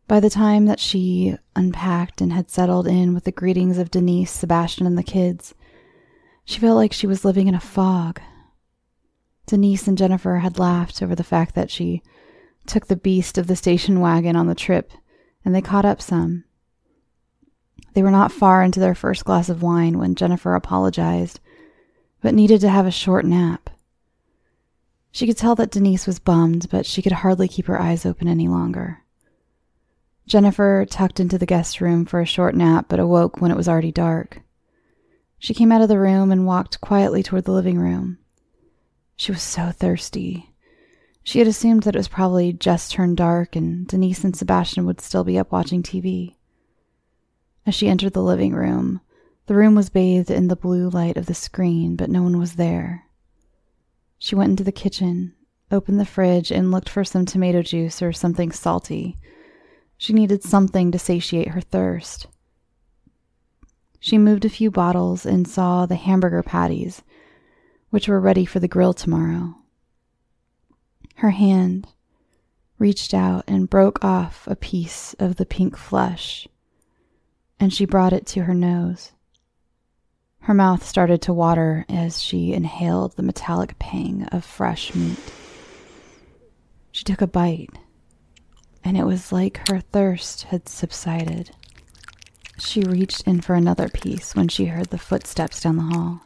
By 0.07 0.19
the 0.19 0.29
time 0.29 0.65
that 0.65 0.79
she 0.79 1.37
unpacked 1.55 2.21
and 2.21 2.33
had 2.33 2.49
settled 2.49 2.87
in 2.87 3.13
with 3.13 3.23
the 3.23 3.31
greetings 3.31 3.77
of 3.77 3.91
Denise, 3.91 4.31
Sebastian, 4.31 4.85
and 4.85 4.97
the 4.97 5.03
kids, 5.03 5.53
she 6.45 6.59
felt 6.59 6.75
like 6.75 6.93
she 6.93 7.07
was 7.07 7.25
living 7.25 7.47
in 7.47 7.55
a 7.55 7.59
fog. 7.59 8.21
Denise 9.45 9.87
and 9.87 9.97
Jennifer 9.97 10.37
had 10.37 10.57
laughed 10.57 11.01
over 11.01 11.15
the 11.15 11.23
fact 11.23 11.55
that 11.55 11.69
she 11.69 12.01
took 12.65 12.87
the 12.87 12.95
beast 12.95 13.37
of 13.37 13.47
the 13.47 13.55
station 13.55 13.99
wagon 13.99 14.35
on 14.35 14.47
the 14.47 14.55
trip, 14.55 14.91
and 15.43 15.53
they 15.53 15.61
caught 15.61 15.85
up 15.85 16.01
some. 16.01 16.45
They 17.93 18.01
were 18.01 18.11
not 18.11 18.31
far 18.31 18.63
into 18.63 18.79
their 18.79 18.95
first 18.95 19.25
glass 19.25 19.49
of 19.49 19.61
wine 19.61 19.97
when 19.97 20.15
Jennifer 20.15 20.55
apologized, 20.55 21.39
but 22.21 22.33
needed 22.33 22.61
to 22.61 22.69
have 22.69 22.85
a 22.85 22.91
short 22.91 23.25
nap. 23.25 23.69
She 25.11 25.27
could 25.27 25.37
tell 25.37 25.55
that 25.55 25.69
Denise 25.71 26.07
was 26.07 26.17
bummed, 26.17 26.69
but 26.71 26.85
she 26.85 27.01
could 27.01 27.11
hardly 27.11 27.47
keep 27.47 27.67
her 27.67 27.79
eyes 27.79 28.05
open 28.05 28.27
any 28.27 28.47
longer. 28.47 29.03
Jennifer 30.25 30.87
tucked 30.89 31.19
into 31.19 31.37
the 31.37 31.45
guest 31.45 31.81
room 31.81 32.05
for 32.05 32.19
a 32.19 32.25
short 32.25 32.55
nap, 32.55 32.85
but 32.87 32.99
awoke 32.99 33.39
when 33.39 33.51
it 33.51 33.57
was 33.57 33.67
already 33.67 33.91
dark. 33.91 34.41
She 35.37 35.53
came 35.53 35.71
out 35.71 35.81
of 35.81 35.89
the 35.89 35.99
room 35.99 36.31
and 36.31 36.47
walked 36.47 36.81
quietly 36.81 37.21
toward 37.21 37.43
the 37.43 37.51
living 37.51 37.77
room. 37.77 38.17
She 39.15 39.31
was 39.31 39.41
so 39.41 39.71
thirsty. 39.71 40.53
She 41.23 41.39
had 41.39 41.47
assumed 41.47 41.83
that 41.83 41.95
it 41.95 41.99
was 41.99 42.07
probably 42.07 42.51
just 42.51 42.91
turned 42.91 43.17
dark 43.17 43.55
and 43.55 43.87
Denise 43.87 44.23
and 44.23 44.35
Sebastian 44.35 44.85
would 44.85 44.99
still 44.99 45.23
be 45.23 45.37
up 45.37 45.51
watching 45.51 45.81
TV. 45.81 46.35
As 47.65 47.73
she 47.73 47.87
entered 47.87 48.13
the 48.13 48.21
living 48.21 48.53
room, 48.53 48.99
the 49.45 49.55
room 49.55 49.75
was 49.75 49.89
bathed 49.89 50.29
in 50.31 50.47
the 50.47 50.55
blue 50.55 50.89
light 50.89 51.17
of 51.17 51.27
the 51.27 51.33
screen, 51.33 51.95
but 51.95 52.09
no 52.09 52.21
one 52.21 52.37
was 52.37 52.55
there. 52.55 53.05
She 54.17 54.35
went 54.35 54.51
into 54.51 54.63
the 54.63 54.71
kitchen, 54.71 55.33
opened 55.71 55.99
the 55.99 56.05
fridge, 56.05 56.51
and 56.51 56.71
looked 56.71 56.89
for 56.89 57.03
some 57.03 57.25
tomato 57.25 57.61
juice 57.61 58.01
or 58.01 58.13
something 58.13 58.51
salty. 58.51 59.17
She 59.97 60.13
needed 60.13 60.43
something 60.43 60.91
to 60.91 60.99
satiate 60.99 61.49
her 61.49 61.61
thirst. 61.61 62.27
She 63.99 64.17
moved 64.17 64.43
a 64.43 64.49
few 64.49 64.69
bottles 64.69 65.25
and 65.25 65.47
saw 65.47 65.85
the 65.85 65.95
hamburger 65.95 66.43
patties, 66.43 67.01
which 67.93 68.07
were 68.07 68.19
ready 68.19 68.43
for 68.43 68.59
the 68.59 68.67
grill 68.67 68.91
tomorrow. 68.91 69.53
Her 71.17 71.29
hand 71.29 71.87
reached 72.79 73.13
out 73.13 73.43
and 73.47 73.69
broke 73.69 74.03
off 74.03 74.47
a 74.47 74.55
piece 74.55 75.13
of 75.19 75.35
the 75.35 75.45
pink 75.45 75.77
flesh, 75.77 76.47
and 77.59 77.71
she 77.71 77.85
brought 77.85 78.11
it 78.11 78.25
to 78.25 78.45
her 78.45 78.55
nose. 78.55 79.11
Her 80.39 80.55
mouth 80.55 80.83
started 80.83 81.21
to 81.21 81.33
water 81.33 81.85
as 81.87 82.19
she 82.19 82.51
inhaled 82.51 83.15
the 83.15 83.21
metallic 83.21 83.77
pang 83.77 84.23
of 84.31 84.43
fresh 84.43 84.95
meat. 84.95 85.31
She 86.91 87.03
took 87.03 87.21
a 87.21 87.27
bite, 87.27 87.77
and 88.83 88.97
it 88.97 89.05
was 89.05 89.31
like 89.31 89.69
her 89.69 89.81
thirst 89.81 90.45
had 90.45 90.67
subsided. 90.67 91.51
She 92.57 92.81
reached 92.81 93.27
in 93.27 93.41
for 93.41 93.53
another 93.53 93.87
piece 93.87 94.35
when 94.35 94.47
she 94.47 94.65
heard 94.65 94.87
the 94.87 94.97
footsteps 94.97 95.61
down 95.61 95.75
the 95.75 95.95
hall. 95.95 96.21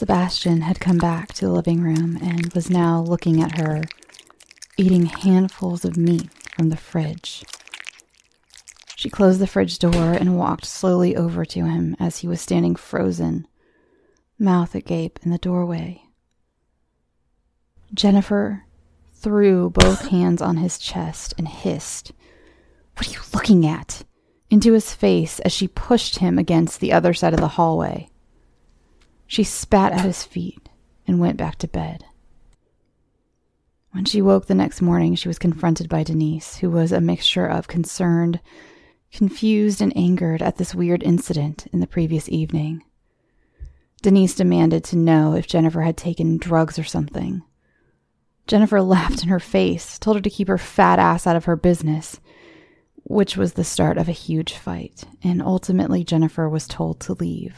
Sebastian 0.00 0.62
had 0.62 0.80
come 0.80 0.96
back 0.96 1.34
to 1.34 1.44
the 1.44 1.52
living 1.52 1.82
room 1.82 2.18
and 2.22 2.50
was 2.54 2.70
now 2.70 3.02
looking 3.02 3.42
at 3.42 3.58
her, 3.58 3.82
eating 4.78 5.04
handfuls 5.04 5.84
of 5.84 5.98
meat 5.98 6.30
from 6.56 6.70
the 6.70 6.76
fridge. 6.78 7.44
She 8.96 9.10
closed 9.10 9.40
the 9.40 9.46
fridge 9.46 9.78
door 9.78 10.14
and 10.14 10.38
walked 10.38 10.64
slowly 10.64 11.14
over 11.14 11.44
to 11.44 11.66
him 11.66 11.96
as 12.00 12.20
he 12.20 12.26
was 12.26 12.40
standing 12.40 12.76
frozen, 12.76 13.46
mouth 14.38 14.74
agape 14.74 15.18
in 15.22 15.32
the 15.32 15.36
doorway. 15.36 16.02
Jennifer 17.92 18.64
threw 19.12 19.68
both 19.68 20.08
hands 20.08 20.40
on 20.40 20.56
his 20.56 20.78
chest 20.78 21.34
and 21.36 21.46
hissed, 21.46 22.12
What 22.96 23.06
are 23.06 23.12
you 23.12 23.20
looking 23.34 23.66
at? 23.66 24.04
into 24.48 24.72
his 24.72 24.94
face 24.94 25.40
as 25.40 25.52
she 25.52 25.68
pushed 25.68 26.20
him 26.20 26.38
against 26.38 26.80
the 26.80 26.90
other 26.90 27.12
side 27.12 27.34
of 27.34 27.40
the 27.40 27.48
hallway. 27.48 28.09
She 29.30 29.44
spat 29.44 29.92
at 29.92 30.04
his 30.04 30.24
feet 30.24 30.68
and 31.06 31.20
went 31.20 31.36
back 31.36 31.54
to 31.58 31.68
bed. 31.68 32.04
When 33.92 34.04
she 34.04 34.20
woke 34.20 34.46
the 34.46 34.56
next 34.56 34.82
morning, 34.82 35.14
she 35.14 35.28
was 35.28 35.38
confronted 35.38 35.88
by 35.88 36.02
Denise, 36.02 36.56
who 36.56 36.68
was 36.68 36.90
a 36.90 37.00
mixture 37.00 37.46
of 37.46 37.68
concerned, 37.68 38.40
confused, 39.12 39.80
and 39.80 39.96
angered 39.96 40.42
at 40.42 40.56
this 40.56 40.74
weird 40.74 41.04
incident 41.04 41.68
in 41.72 41.78
the 41.78 41.86
previous 41.86 42.28
evening. 42.28 42.82
Denise 44.02 44.34
demanded 44.34 44.82
to 44.82 44.96
know 44.96 45.34
if 45.34 45.46
Jennifer 45.46 45.82
had 45.82 45.96
taken 45.96 46.36
drugs 46.36 46.76
or 46.76 46.82
something. 46.82 47.44
Jennifer 48.48 48.82
laughed 48.82 49.22
in 49.22 49.28
her 49.28 49.38
face, 49.38 49.96
told 50.00 50.16
her 50.16 50.22
to 50.22 50.28
keep 50.28 50.48
her 50.48 50.58
fat 50.58 50.98
ass 50.98 51.24
out 51.24 51.36
of 51.36 51.44
her 51.44 51.54
business, 51.54 52.18
which 53.04 53.36
was 53.36 53.52
the 53.52 53.62
start 53.62 53.96
of 53.96 54.08
a 54.08 54.12
huge 54.12 54.54
fight, 54.54 55.04
and 55.22 55.40
ultimately 55.40 56.02
Jennifer 56.02 56.48
was 56.48 56.66
told 56.66 56.98
to 56.98 57.12
leave. 57.12 57.54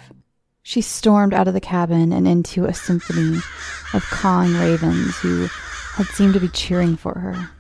She 0.65 0.81
stormed 0.81 1.35
out 1.35 1.49
of 1.49 1.55
the 1.55 1.61
cabin 1.61 2.13
and 2.13 2.27
into 2.27 2.67
a 2.67 2.75
symphony 2.75 3.39
of 3.93 4.05
cawing 4.11 4.55
ravens 4.55 5.17
who 5.17 5.49
had 5.95 6.07
seemed 6.07 6.35
to 6.35 6.41
be 6.41 6.49
cheering 6.49 6.97
for 6.97 7.19
her. 7.19 7.51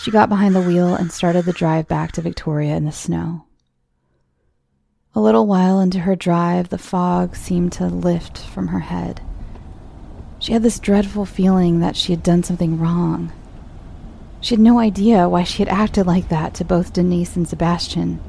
She 0.00 0.10
got 0.10 0.28
behind 0.28 0.54
the 0.54 0.62
wheel 0.62 0.94
and 0.94 1.12
started 1.12 1.44
the 1.44 1.52
drive 1.52 1.86
back 1.86 2.12
to 2.12 2.22
Victoria 2.22 2.74
in 2.76 2.84
the 2.84 2.92
snow. 2.92 3.44
A 5.14 5.20
little 5.20 5.46
while 5.46 5.80
into 5.80 6.00
her 6.00 6.16
drive, 6.16 6.68
the 6.68 6.76
fog 6.76 7.36
seemed 7.36 7.72
to 7.74 7.86
lift 7.86 8.38
from 8.38 8.68
her 8.68 8.80
head. 8.80 9.20
She 10.38 10.52
had 10.52 10.62
this 10.62 10.78
dreadful 10.80 11.24
feeling 11.24 11.80
that 11.80 11.96
she 11.96 12.12
had 12.12 12.22
done 12.22 12.42
something 12.42 12.78
wrong. 12.78 13.32
She 14.40 14.54
had 14.54 14.60
no 14.60 14.78
idea 14.78 15.28
why 15.28 15.44
she 15.44 15.62
had 15.62 15.72
acted 15.72 16.06
like 16.06 16.28
that 16.28 16.52
to 16.54 16.64
both 16.64 16.92
Denise 16.92 17.36
and 17.36 17.48
Sebastian. 17.48 18.20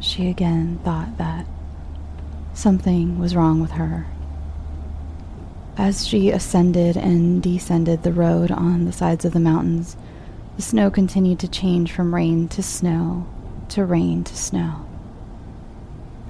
She 0.00 0.28
again 0.28 0.80
thought 0.82 1.18
that 1.18 1.46
Something 2.56 3.18
was 3.18 3.36
wrong 3.36 3.60
with 3.60 3.72
her. 3.72 4.06
As 5.76 6.06
she 6.06 6.30
ascended 6.30 6.96
and 6.96 7.42
descended 7.42 8.02
the 8.02 8.14
road 8.14 8.50
on 8.50 8.86
the 8.86 8.94
sides 8.94 9.26
of 9.26 9.34
the 9.34 9.40
mountains, 9.40 9.94
the 10.56 10.62
snow 10.62 10.90
continued 10.90 11.38
to 11.40 11.48
change 11.48 11.92
from 11.92 12.14
rain 12.14 12.48
to 12.48 12.62
snow 12.62 13.26
to 13.68 13.84
rain 13.84 14.24
to 14.24 14.34
snow. 14.34 14.86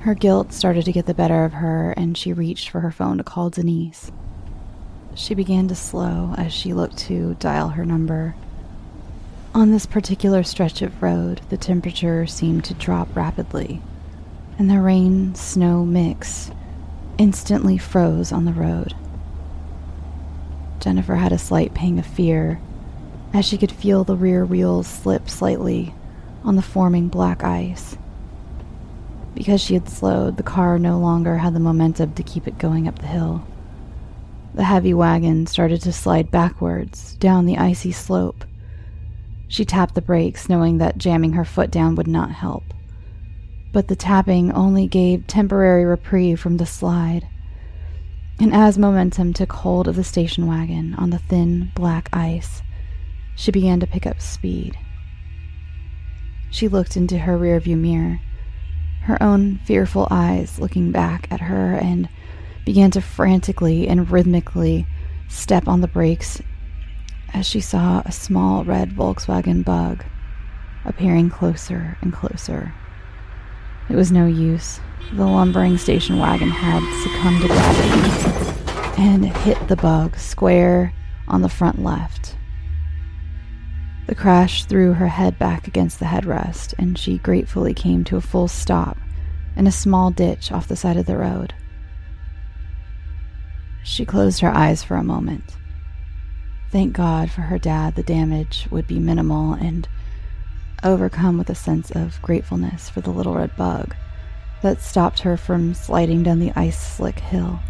Her 0.01 0.15
guilt 0.15 0.53
started 0.53 0.85
to 0.87 0.93
get 0.93 1.07
the 1.07 1.15
better 1.15 1.45
of 1.45 1.53
her, 1.53 1.93
and 1.93 2.19
she 2.19 2.33
reached 2.33 2.71
for 2.71 2.81
her 2.81 2.91
phone 2.91 3.19
to 3.19 3.25
call 3.25 3.49
Denise. 3.49 4.11
She 5.15 5.33
began 5.33 5.69
to 5.69 5.77
slow 5.77 6.35
as 6.37 6.53
she 6.53 6.75
looked 6.75 6.99
to 7.07 7.37
dial 7.39 7.69
her 7.69 7.87
number. 7.87 8.35
On 9.55 9.71
this 9.71 9.87
particular 9.87 10.43
stretch 10.43 10.83
of 10.83 11.01
road, 11.01 11.43
the 11.51 11.57
temperature 11.57 12.27
seemed 12.27 12.65
to 12.65 12.75
drop 12.75 13.15
rapidly 13.15 13.81
and 14.59 14.71
the 14.71 14.81
rain 14.81 15.35
snow 15.35 15.85
mix 15.85 16.51
instantly 17.19 17.79
froze 17.79 18.33
on 18.33 18.45
the 18.45 18.53
road. 18.53 18.95
Jennifer 20.81 21.17
had 21.17 21.33
a 21.33 21.39
slight 21.39 21.75
pang 21.75 21.99
of 21.99 22.07
fear 22.07 22.61
as 23.35 23.45
she 23.45 23.59
could 23.59 23.73
feel 23.73 24.05
the 24.05 24.17
rear 24.17 24.45
wheels 24.45 24.87
slip 24.87 25.29
slightly 25.29 25.95
on 26.45 26.57
the 26.57 26.63
forming 26.63 27.09
black 27.09 27.43
ice. 27.43 27.97
Because 29.35 29.61
she 29.61 29.75
had 29.75 29.89
slowed, 29.89 30.37
the 30.37 30.43
car 30.43 30.79
no 30.79 30.99
longer 30.99 31.37
had 31.37 31.55
the 31.55 31.61
momentum 31.61 32.15
to 32.15 32.23
keep 32.23 32.49
it 32.49 32.59
going 32.59 32.89
up 32.89 32.99
the 32.99 33.07
hill. 33.07 33.47
The 34.55 34.65
heavy 34.65 34.95
wagon 34.95 35.47
started 35.47 35.83
to 35.83 35.93
slide 35.93 36.31
backwards 36.31 37.15
down 37.17 37.45
the 37.45 37.59
icy 37.59 37.93
slope. 37.93 38.45
She 39.49 39.67
tapped 39.67 39.95
the 39.95 40.01
brakes, 40.01 40.49
knowing 40.49 40.79
that 40.79 40.97
jamming 40.97 41.35
her 41.35 41.45
foot 41.45 41.71
down 41.71 41.95
would 41.97 42.09
not 42.09 42.31
help. 42.31 42.65
But 43.73 43.89
the 43.89 43.97
tapping 43.97 44.53
only 44.53 44.87
gave 44.87 45.27
temporary 45.27 45.85
reprieve 45.85 46.41
from 46.41 46.57
the 46.57 46.67
slide. 46.67 47.29
And 48.39 48.55
as 48.55 48.79
momentum 48.79 49.33
took 49.33 49.53
hold 49.53 49.89
of 49.89 49.97
the 49.97 50.05
station 50.05 50.47
wagon 50.47 50.95
on 50.95 51.11
the 51.11 51.19
thin 51.19 51.73
black 51.75 52.09
ice, 52.13 52.63
she 53.35 53.51
began 53.51 53.81
to 53.81 53.87
pick 53.87 54.07
up 54.07 54.21
speed. 54.21 54.79
She 56.51 56.69
looked 56.69 56.97
into 56.97 57.19
her 57.19 57.39
rearview 57.39 57.77
mirror, 57.77 58.21
her 59.03 59.23
own 59.23 59.59
fearful 59.65 60.09
eyes 60.11 60.59
looking 60.59 60.91
back 60.91 61.29
at 61.31 61.41
her, 61.41 61.75
and 61.75 62.09
began 62.65 62.91
to 62.93 63.01
frantically 63.01 63.89
and 63.89 64.11
rhythmically 64.11 64.87
step 65.29 65.69
on 65.69 65.81
the 65.81 65.89
brakes 65.89 66.41
as 67.33 67.47
she 67.47 67.61
saw 67.61 68.03
a 68.05 68.13
small 68.13 68.65
red 68.65 68.91
Volkswagen 68.91 69.65
bug 69.65 70.05
appearing 70.85 71.29
closer 71.29 71.99
and 72.01 72.13
closer. 72.13 72.75
It 73.89 73.97
was 73.97 74.11
no 74.11 74.27
use. 74.27 74.81
The 75.13 75.25
lumbering 75.25 75.79
station 75.79 76.19
wagon 76.19 76.51
had 76.51 76.83
succumbed 77.03 77.43
to 77.43 77.49
gravity 77.49 79.01
and 79.01 79.25
hit 79.25 79.69
the 79.69 79.77
bug 79.77 80.17
square 80.17 80.93
on 81.29 81.43
the 81.43 81.49
front 81.49 81.83
left. 81.83 82.37
The 84.07 84.15
crash 84.15 84.65
threw 84.65 84.95
her 84.95 85.09
head 85.09 85.39
back 85.39 85.67
against 85.67 85.99
the 85.99 86.07
headrest, 86.07 86.75
and 86.79 86.97
she 86.97 87.19
gratefully 87.19 87.75
came 87.75 88.05
to 88.05 88.17
a 88.17 88.21
full 88.21 88.49
stop 88.49 88.97
in 89.57 89.67
a 89.67 89.73
small 89.73 90.11
ditch 90.11 90.53
off 90.53 90.69
the 90.69 90.77
side 90.77 90.97
of 90.97 91.07
the 91.07 91.17
road. 91.17 91.55
She 93.83 94.05
closed 94.05 94.41
her 94.41 94.51
eyes 94.51 94.83
for 94.83 94.97
a 94.97 95.05
moment. 95.05 95.57
Thank 96.71 96.93
God 96.93 97.31
for 97.31 97.43
her 97.43 97.59
dad, 97.59 97.95
the 97.95 98.03
damage 98.03 98.67
would 98.71 98.87
be 98.87 98.99
minimal, 98.99 99.55
and 99.55 99.89
overcome 100.87 101.37
with 101.37 101.51
a 101.51 101.55
sense 101.55 101.91
of 101.91 102.21
gratefulness 102.23 102.89
for 102.89 103.01
the 103.01 103.11
little 103.11 103.35
red 103.35 103.55
bug 103.57 103.95
that 104.63 104.81
stopped 104.81 105.21
her 105.21 105.37
from 105.37 105.75
sliding 105.75 106.23
down 106.23 106.39
the 106.39 106.53
ice 106.57 106.79
slick 106.79 107.19
hill. 107.19 107.61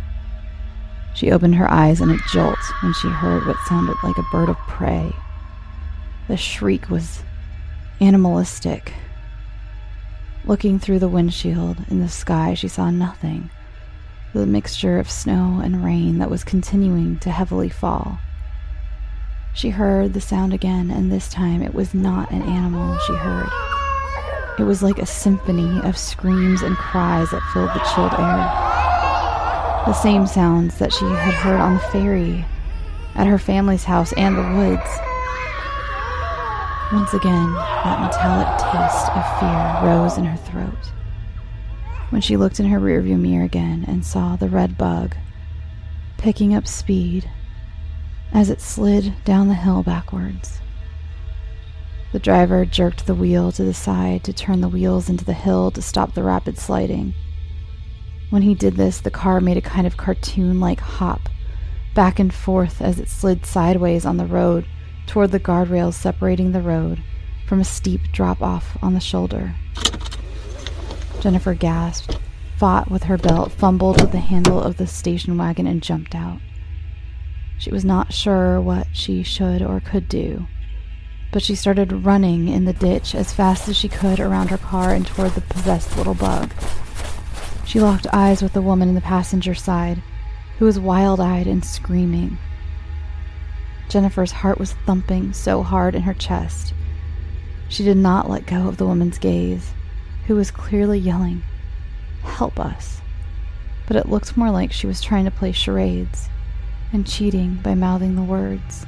She 1.14 1.32
opened 1.32 1.54
her 1.54 1.70
eyes 1.70 2.00
in 2.00 2.10
a 2.10 2.18
jolt 2.30 2.58
when 2.82 2.92
she 2.94 3.08
heard 3.08 3.46
what 3.46 3.56
sounded 3.66 3.96
like 4.04 4.18
a 4.18 4.30
bird 4.30 4.48
of 4.48 4.58
prey. 4.68 5.12
The 6.28 6.36
shriek 6.36 6.90
was 6.90 7.22
animalistic. 8.00 8.92
Looking 10.44 10.78
through 10.78 10.98
the 10.98 11.08
windshield 11.08 11.78
in 11.88 12.00
the 12.00 12.08
sky, 12.08 12.54
she 12.54 12.68
saw 12.68 12.90
nothing 12.90 13.50
the 14.32 14.46
mixture 14.46 14.98
of 14.98 15.10
snow 15.10 15.60
and 15.64 15.82
rain 15.82 16.18
that 16.18 16.28
was 16.28 16.44
continuing 16.44 17.18
to 17.20 17.30
heavily 17.30 17.70
fall. 17.70 18.18
She 19.56 19.70
heard 19.70 20.12
the 20.12 20.20
sound 20.20 20.52
again, 20.52 20.90
and 20.90 21.10
this 21.10 21.30
time 21.30 21.62
it 21.62 21.72
was 21.72 21.94
not 21.94 22.30
an 22.30 22.42
animal 22.42 22.98
she 23.06 23.14
heard. 23.14 23.48
It 24.58 24.64
was 24.64 24.82
like 24.82 24.98
a 24.98 25.06
symphony 25.06 25.80
of 25.80 25.96
screams 25.96 26.60
and 26.60 26.76
cries 26.76 27.30
that 27.30 27.40
filled 27.54 27.70
the 27.70 27.90
chilled 27.94 28.12
air. 28.12 28.36
The 29.86 29.94
same 29.94 30.26
sounds 30.26 30.76
that 30.76 30.92
she 30.92 31.06
had 31.06 31.32
heard 31.32 31.58
on 31.58 31.72
the 31.72 31.80
ferry, 31.80 32.44
at 33.14 33.26
her 33.26 33.38
family's 33.38 33.84
house, 33.84 34.12
and 34.12 34.36
the 34.36 34.42
woods. 34.42 34.90
Once 36.92 37.14
again, 37.14 37.54
that 37.54 38.02
metallic 38.02 38.58
taste 38.58 39.08
of 39.16 39.40
fear 39.40 39.88
rose 39.88 40.18
in 40.18 40.26
her 40.26 40.36
throat. 40.36 40.92
When 42.10 42.20
she 42.20 42.36
looked 42.36 42.60
in 42.60 42.66
her 42.66 42.78
rearview 42.78 43.18
mirror 43.18 43.46
again 43.46 43.86
and 43.88 44.04
saw 44.04 44.36
the 44.36 44.50
red 44.50 44.76
bug 44.76 45.16
picking 46.18 46.54
up 46.54 46.66
speed 46.66 47.30
as 48.32 48.50
it 48.50 48.60
slid 48.60 49.14
down 49.24 49.48
the 49.48 49.54
hill 49.54 49.82
backwards. 49.82 50.60
The 52.12 52.18
driver 52.18 52.64
jerked 52.64 53.06
the 53.06 53.14
wheel 53.14 53.52
to 53.52 53.64
the 53.64 53.74
side 53.74 54.24
to 54.24 54.32
turn 54.32 54.60
the 54.60 54.68
wheels 54.68 55.08
into 55.08 55.24
the 55.24 55.32
hill 55.32 55.70
to 55.72 55.82
stop 55.82 56.14
the 56.14 56.22
rapid 56.22 56.58
sliding. 56.58 57.14
When 58.30 58.42
he 58.42 58.54
did 58.54 58.76
this, 58.76 59.00
the 59.00 59.10
car 59.10 59.40
made 59.40 59.56
a 59.56 59.62
kind 59.62 59.86
of 59.86 59.96
cartoon 59.96 60.60
like 60.60 60.80
hop 60.80 61.28
back 61.94 62.18
and 62.18 62.32
forth 62.32 62.82
as 62.82 63.00
it 63.00 63.08
slid 63.08 63.46
sideways 63.46 64.04
on 64.04 64.18
the 64.18 64.26
road 64.26 64.66
toward 65.06 65.30
the 65.30 65.40
guardrails 65.40 65.94
separating 65.94 66.52
the 66.52 66.60
road 66.60 67.02
from 67.46 67.60
a 67.60 67.64
steep 67.64 68.00
drop 68.12 68.42
off 68.42 68.76
on 68.82 68.94
the 68.94 69.00
shoulder. 69.00 69.54
Jennifer 71.20 71.54
gasped, 71.54 72.18
fought 72.58 72.90
with 72.90 73.04
her 73.04 73.16
belt, 73.16 73.52
fumbled 73.52 74.00
with 74.00 74.12
the 74.12 74.18
handle 74.18 74.60
of 74.60 74.76
the 74.76 74.86
station 74.86 75.38
wagon, 75.38 75.66
and 75.66 75.82
jumped 75.82 76.14
out. 76.14 76.38
She 77.58 77.70
was 77.70 77.84
not 77.84 78.12
sure 78.12 78.60
what 78.60 78.86
she 78.92 79.22
should 79.22 79.62
or 79.62 79.80
could 79.80 80.08
do, 80.08 80.46
but 81.32 81.42
she 81.42 81.54
started 81.54 82.04
running 82.04 82.48
in 82.48 82.66
the 82.66 82.72
ditch 82.72 83.14
as 83.14 83.32
fast 83.32 83.68
as 83.68 83.76
she 83.76 83.88
could 83.88 84.20
around 84.20 84.50
her 84.50 84.58
car 84.58 84.92
and 84.92 85.06
toward 85.06 85.32
the 85.32 85.40
possessed 85.40 85.96
little 85.96 86.14
bug. 86.14 86.52
She 87.64 87.80
locked 87.80 88.06
eyes 88.12 88.42
with 88.42 88.52
the 88.52 88.62
woman 88.62 88.88
in 88.88 88.94
the 88.94 89.00
passenger 89.00 89.54
side, 89.54 90.02
who 90.58 90.66
was 90.66 90.78
wild 90.78 91.18
eyed 91.18 91.46
and 91.46 91.64
screaming. 91.64 92.38
Jennifer's 93.88 94.32
heart 94.32 94.58
was 94.58 94.74
thumping 94.84 95.32
so 95.32 95.62
hard 95.62 95.94
in 95.94 96.02
her 96.02 96.14
chest. 96.14 96.74
She 97.68 97.84
did 97.84 97.96
not 97.96 98.28
let 98.28 98.46
go 98.46 98.68
of 98.68 98.76
the 98.76 98.86
woman's 98.86 99.18
gaze, 99.18 99.72
who 100.26 100.36
was 100.36 100.50
clearly 100.50 100.98
yelling, 100.98 101.42
Help 102.22 102.60
us! 102.60 103.00
But 103.86 103.96
it 103.96 104.08
looked 104.08 104.36
more 104.36 104.50
like 104.50 104.72
she 104.72 104.86
was 104.86 105.00
trying 105.00 105.24
to 105.24 105.30
play 105.30 105.52
charades 105.52 106.28
and 106.92 107.06
cheating 107.06 107.56
by 107.62 107.74
mouthing 107.74 108.14
the 108.14 108.22
words. 108.22 108.86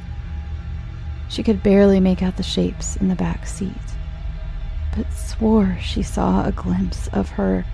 She 1.28 1.42
could 1.42 1.62
barely 1.62 2.01
make 2.01 2.22
out 2.22 2.36
the 2.36 2.42
shapes 2.42 2.96
in 2.96 3.09
the 3.09 3.14
back 3.14 3.46
seat, 3.46 3.72
but 4.96 5.12
swore 5.12 5.76
she 5.80 6.03
saw 6.03 6.44
a 6.44 6.53
glimpse 6.53 7.09
of 7.09 7.30
her 7.30 7.66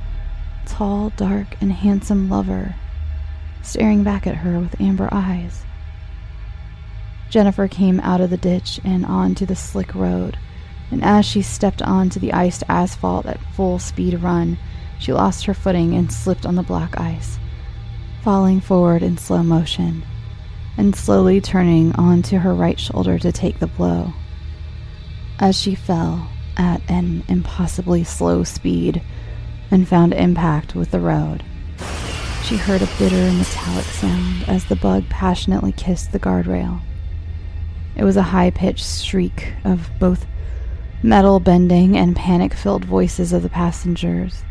tall, 0.66 1.10
dark, 1.16 1.56
and 1.60 1.72
handsome 1.72 2.28
lover 2.28 2.74
staring 3.62 4.02
back 4.04 4.26
at 4.26 4.36
her 4.36 4.58
with 4.58 4.80
amber 4.80 5.08
eyes. 5.10 5.62
Jennifer 7.30 7.66
came 7.66 7.98
out 8.00 8.20
of 8.20 8.30
the 8.30 8.36
ditch 8.36 8.78
and 8.84 9.04
onto 9.06 9.46
the 9.46 9.56
slick 9.56 9.94
road, 9.94 10.36
and 10.90 11.02
as 11.02 11.24
she 11.24 11.42
stepped 11.42 11.82
onto 11.82 12.20
the 12.20 12.32
iced 12.32 12.62
asphalt 12.68 13.26
at 13.26 13.40
full 13.54 13.78
speed 13.78 14.14
run, 14.20 14.58
she 14.98 15.12
lost 15.12 15.46
her 15.46 15.54
footing 15.54 15.94
and 15.94 16.12
slipped 16.12 16.46
on 16.46 16.54
the 16.54 16.62
black 16.62 16.98
ice, 17.00 17.38
falling 18.22 18.60
forward 18.60 19.02
in 19.02 19.16
slow 19.16 19.42
motion 19.42 20.04
and 20.76 20.94
slowly 20.94 21.40
turning 21.40 21.92
onto 21.92 22.38
her 22.38 22.54
right 22.54 22.78
shoulder 22.78 23.18
to 23.18 23.32
take 23.32 23.58
the 23.58 23.66
blow. 23.66 24.12
As 25.38 25.60
she 25.60 25.74
fell 25.74 26.28
at 26.56 26.82
an 26.88 27.24
impossibly 27.28 28.04
slow 28.04 28.44
speed 28.44 29.02
and 29.70 29.88
found 29.88 30.12
impact 30.12 30.74
with 30.74 30.90
the 30.90 31.00
road, 31.00 31.42
she 32.44 32.56
heard 32.56 32.82
a 32.82 32.88
bitter 32.98 33.32
metallic 33.32 33.86
sound 33.86 34.44
as 34.48 34.66
the 34.66 34.76
bug 34.76 35.08
passionately 35.08 35.72
kissed 35.72 36.12
the 36.12 36.18
guardrail. 36.18 36.80
It 37.96 38.04
was 38.04 38.16
a 38.16 38.22
high 38.22 38.50
pitched 38.50 39.02
shriek 39.02 39.54
of 39.64 39.90
both 39.98 40.26
metal 41.02 41.40
bending 41.40 41.96
and 41.96 42.16
panic 42.16 42.54
filled 42.54 42.84
voices 42.84 43.32
of 43.32 43.42
the 43.42 43.48
passengers. 43.48 44.42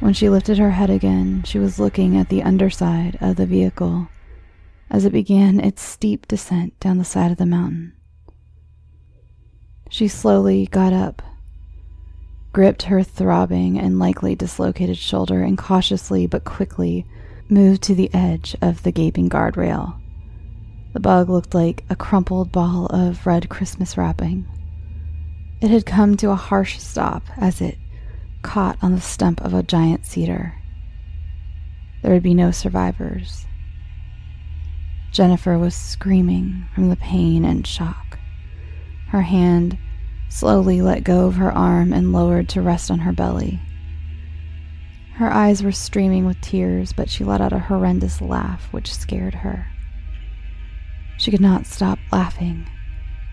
When 0.00 0.12
she 0.12 0.28
lifted 0.28 0.58
her 0.58 0.70
head 0.70 0.90
again, 0.90 1.42
she 1.44 1.58
was 1.58 1.78
looking 1.78 2.16
at 2.16 2.28
the 2.28 2.42
underside 2.42 3.18
of 3.20 3.36
the 3.36 3.46
vehicle 3.46 4.08
as 4.90 5.04
it 5.04 5.12
began 5.12 5.60
its 5.60 5.82
steep 5.82 6.28
descent 6.28 6.78
down 6.80 6.98
the 6.98 7.04
side 7.04 7.30
of 7.30 7.38
the 7.38 7.46
mountain. 7.46 7.92
She 9.90 10.08
slowly 10.08 10.66
got 10.66 10.92
up, 10.92 11.22
gripped 12.52 12.84
her 12.84 13.02
throbbing 13.02 13.78
and 13.78 13.98
likely 13.98 14.34
dislocated 14.34 14.96
shoulder, 14.96 15.42
and 15.42 15.58
cautiously 15.58 16.26
but 16.26 16.44
quickly 16.44 17.06
moved 17.48 17.82
to 17.82 17.94
the 17.94 18.12
edge 18.14 18.56
of 18.62 18.82
the 18.82 18.92
gaping 18.92 19.28
guardrail. 19.28 20.00
The 20.92 21.00
bug 21.00 21.28
looked 21.28 21.54
like 21.54 21.84
a 21.90 21.96
crumpled 21.96 22.52
ball 22.52 22.86
of 22.86 23.26
red 23.26 23.48
Christmas 23.48 23.96
wrapping. 23.96 24.46
It 25.60 25.70
had 25.70 25.86
come 25.86 26.16
to 26.18 26.30
a 26.30 26.36
harsh 26.36 26.78
stop 26.78 27.22
as 27.36 27.60
it 27.60 27.78
caught 28.42 28.78
on 28.82 28.94
the 28.94 29.00
stump 29.00 29.40
of 29.40 29.54
a 29.54 29.62
giant 29.62 30.06
cedar. 30.06 30.54
There 32.02 32.12
would 32.12 32.22
be 32.22 32.34
no 32.34 32.50
survivors. 32.50 33.46
Jennifer 35.14 35.56
was 35.56 35.76
screaming 35.76 36.66
from 36.74 36.88
the 36.88 36.96
pain 36.96 37.44
and 37.44 37.64
shock. 37.64 38.18
Her 39.10 39.22
hand 39.22 39.78
slowly 40.28 40.82
let 40.82 41.04
go 41.04 41.26
of 41.26 41.36
her 41.36 41.52
arm 41.52 41.92
and 41.92 42.12
lowered 42.12 42.48
to 42.48 42.60
rest 42.60 42.90
on 42.90 42.98
her 42.98 43.12
belly. 43.12 43.60
Her 45.14 45.32
eyes 45.32 45.62
were 45.62 45.70
streaming 45.70 46.26
with 46.26 46.40
tears, 46.40 46.92
but 46.92 47.08
she 47.08 47.22
let 47.22 47.40
out 47.40 47.52
a 47.52 47.60
horrendous 47.60 48.20
laugh 48.20 48.66
which 48.72 48.92
scared 48.92 49.36
her. 49.36 49.68
She 51.16 51.30
could 51.30 51.40
not 51.40 51.66
stop 51.66 52.00
laughing, 52.10 52.68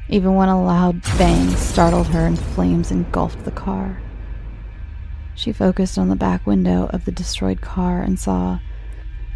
even 0.07 0.35
when 0.35 0.49
a 0.49 0.63
loud 0.63 1.01
bang 1.17 1.49
startled 1.55 2.09
her 2.09 2.27
and 2.27 2.37
flames 2.37 2.91
engulfed 2.91 3.43
the 3.43 3.49
car. 3.49 3.99
She 5.33 5.51
focused 5.51 5.97
on 5.97 6.09
the 6.09 6.15
back 6.15 6.45
window 6.45 6.91
of 6.93 7.05
the 7.05 7.11
destroyed 7.11 7.61
car 7.61 8.03
and 8.03 8.19
saw 8.19 8.59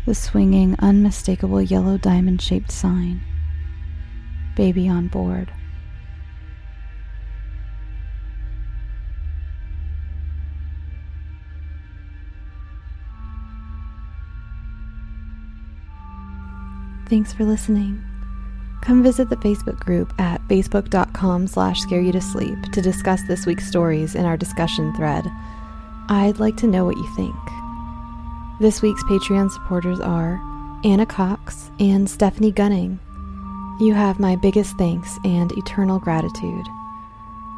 the 0.06 0.16
swinging, 0.16 0.76
unmistakable 0.80 1.62
yellow 1.62 1.98
diamond 1.98 2.42
shaped 2.42 2.72
sign 2.72 3.22
Baby 4.56 4.88
on 4.88 5.10
board. 5.10 5.52
Thanks 17.10 17.34
for 17.34 17.44
listening. 17.44 18.04
Come 18.82 19.04
visit 19.04 19.30
the 19.30 19.36
Facebook 19.38 19.80
group 19.80 20.14
at 20.20 20.42
facebook.com 20.48 21.48
slash 21.48 21.80
scare 21.82 22.02
you 22.02 22.12
to 22.12 22.22
sleep 22.22 22.58
to 22.72 22.82
discuss 22.82 23.22
this 23.28 23.46
week's 23.46 23.68
stories 23.68 24.16
in 24.16 24.26
our 24.26 24.38
discussion 24.38 24.94
thread. 24.96 25.26
I'd 26.08 26.40
like 26.40 26.56
to 26.58 26.68
know 26.68 26.86
what 26.86 26.98
you 26.98 27.16
think. 27.16 27.55
This 28.58 28.82
week's 28.82 29.04
Patreon 29.04 29.52
supporters 29.52 30.00
are 30.00 30.42
Anna 30.86 31.06
Cox 31.06 31.72
and 31.78 32.10
Stephanie 32.10 32.54
Gunning. 32.54 33.02
You 33.82 33.94
have 33.94 34.18
my 34.18 34.38
biggest 34.38 34.78
thanks 34.78 35.20
and 35.26 35.52
eternal 35.58 36.00
gratitude. 36.00 36.66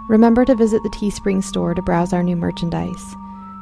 Remember 0.10 0.44
to 0.44 0.56
visit 0.56 0.82
the 0.82 0.90
Teespring 0.90 1.44
store 1.44 1.76
to 1.76 1.84
browse 1.84 2.14
our 2.14 2.24
new 2.24 2.36
merchandise. 2.36 3.16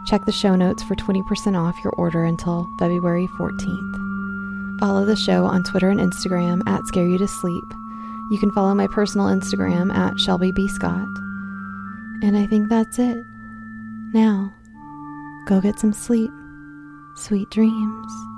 Check 0.07 0.23
the 0.25 0.31
show 0.31 0.55
notes 0.55 0.81
for 0.81 0.95
20% 0.95 1.59
off 1.59 1.75
your 1.83 1.91
order 1.97 2.23
until 2.23 2.69
February 2.79 3.27
14th. 3.37 4.79
Follow 4.79 5.03
the 5.03 5.17
show 5.17 5.43
on 5.43 5.65
Twitter 5.65 5.89
and 5.89 5.99
Instagram 5.99 6.65
at 6.67 6.87
Scare 6.87 7.05
You 7.05 7.17
to 7.17 7.27
Sleep. 7.27 7.65
You 8.31 8.37
can 8.39 8.51
follow 8.51 8.73
my 8.73 8.87
personal 8.87 9.27
Instagram 9.27 9.93
at 9.93 10.17
Shelby 10.21 10.53
B. 10.53 10.69
Scott. 10.69 11.09
And 12.23 12.37
I 12.37 12.47
think 12.47 12.69
that's 12.69 12.97
it. 12.97 13.17
Now, 14.13 14.53
go 15.47 15.59
get 15.59 15.79
some 15.79 15.91
sleep. 15.91 16.31
Sweet 17.17 17.49
dreams. 17.49 18.34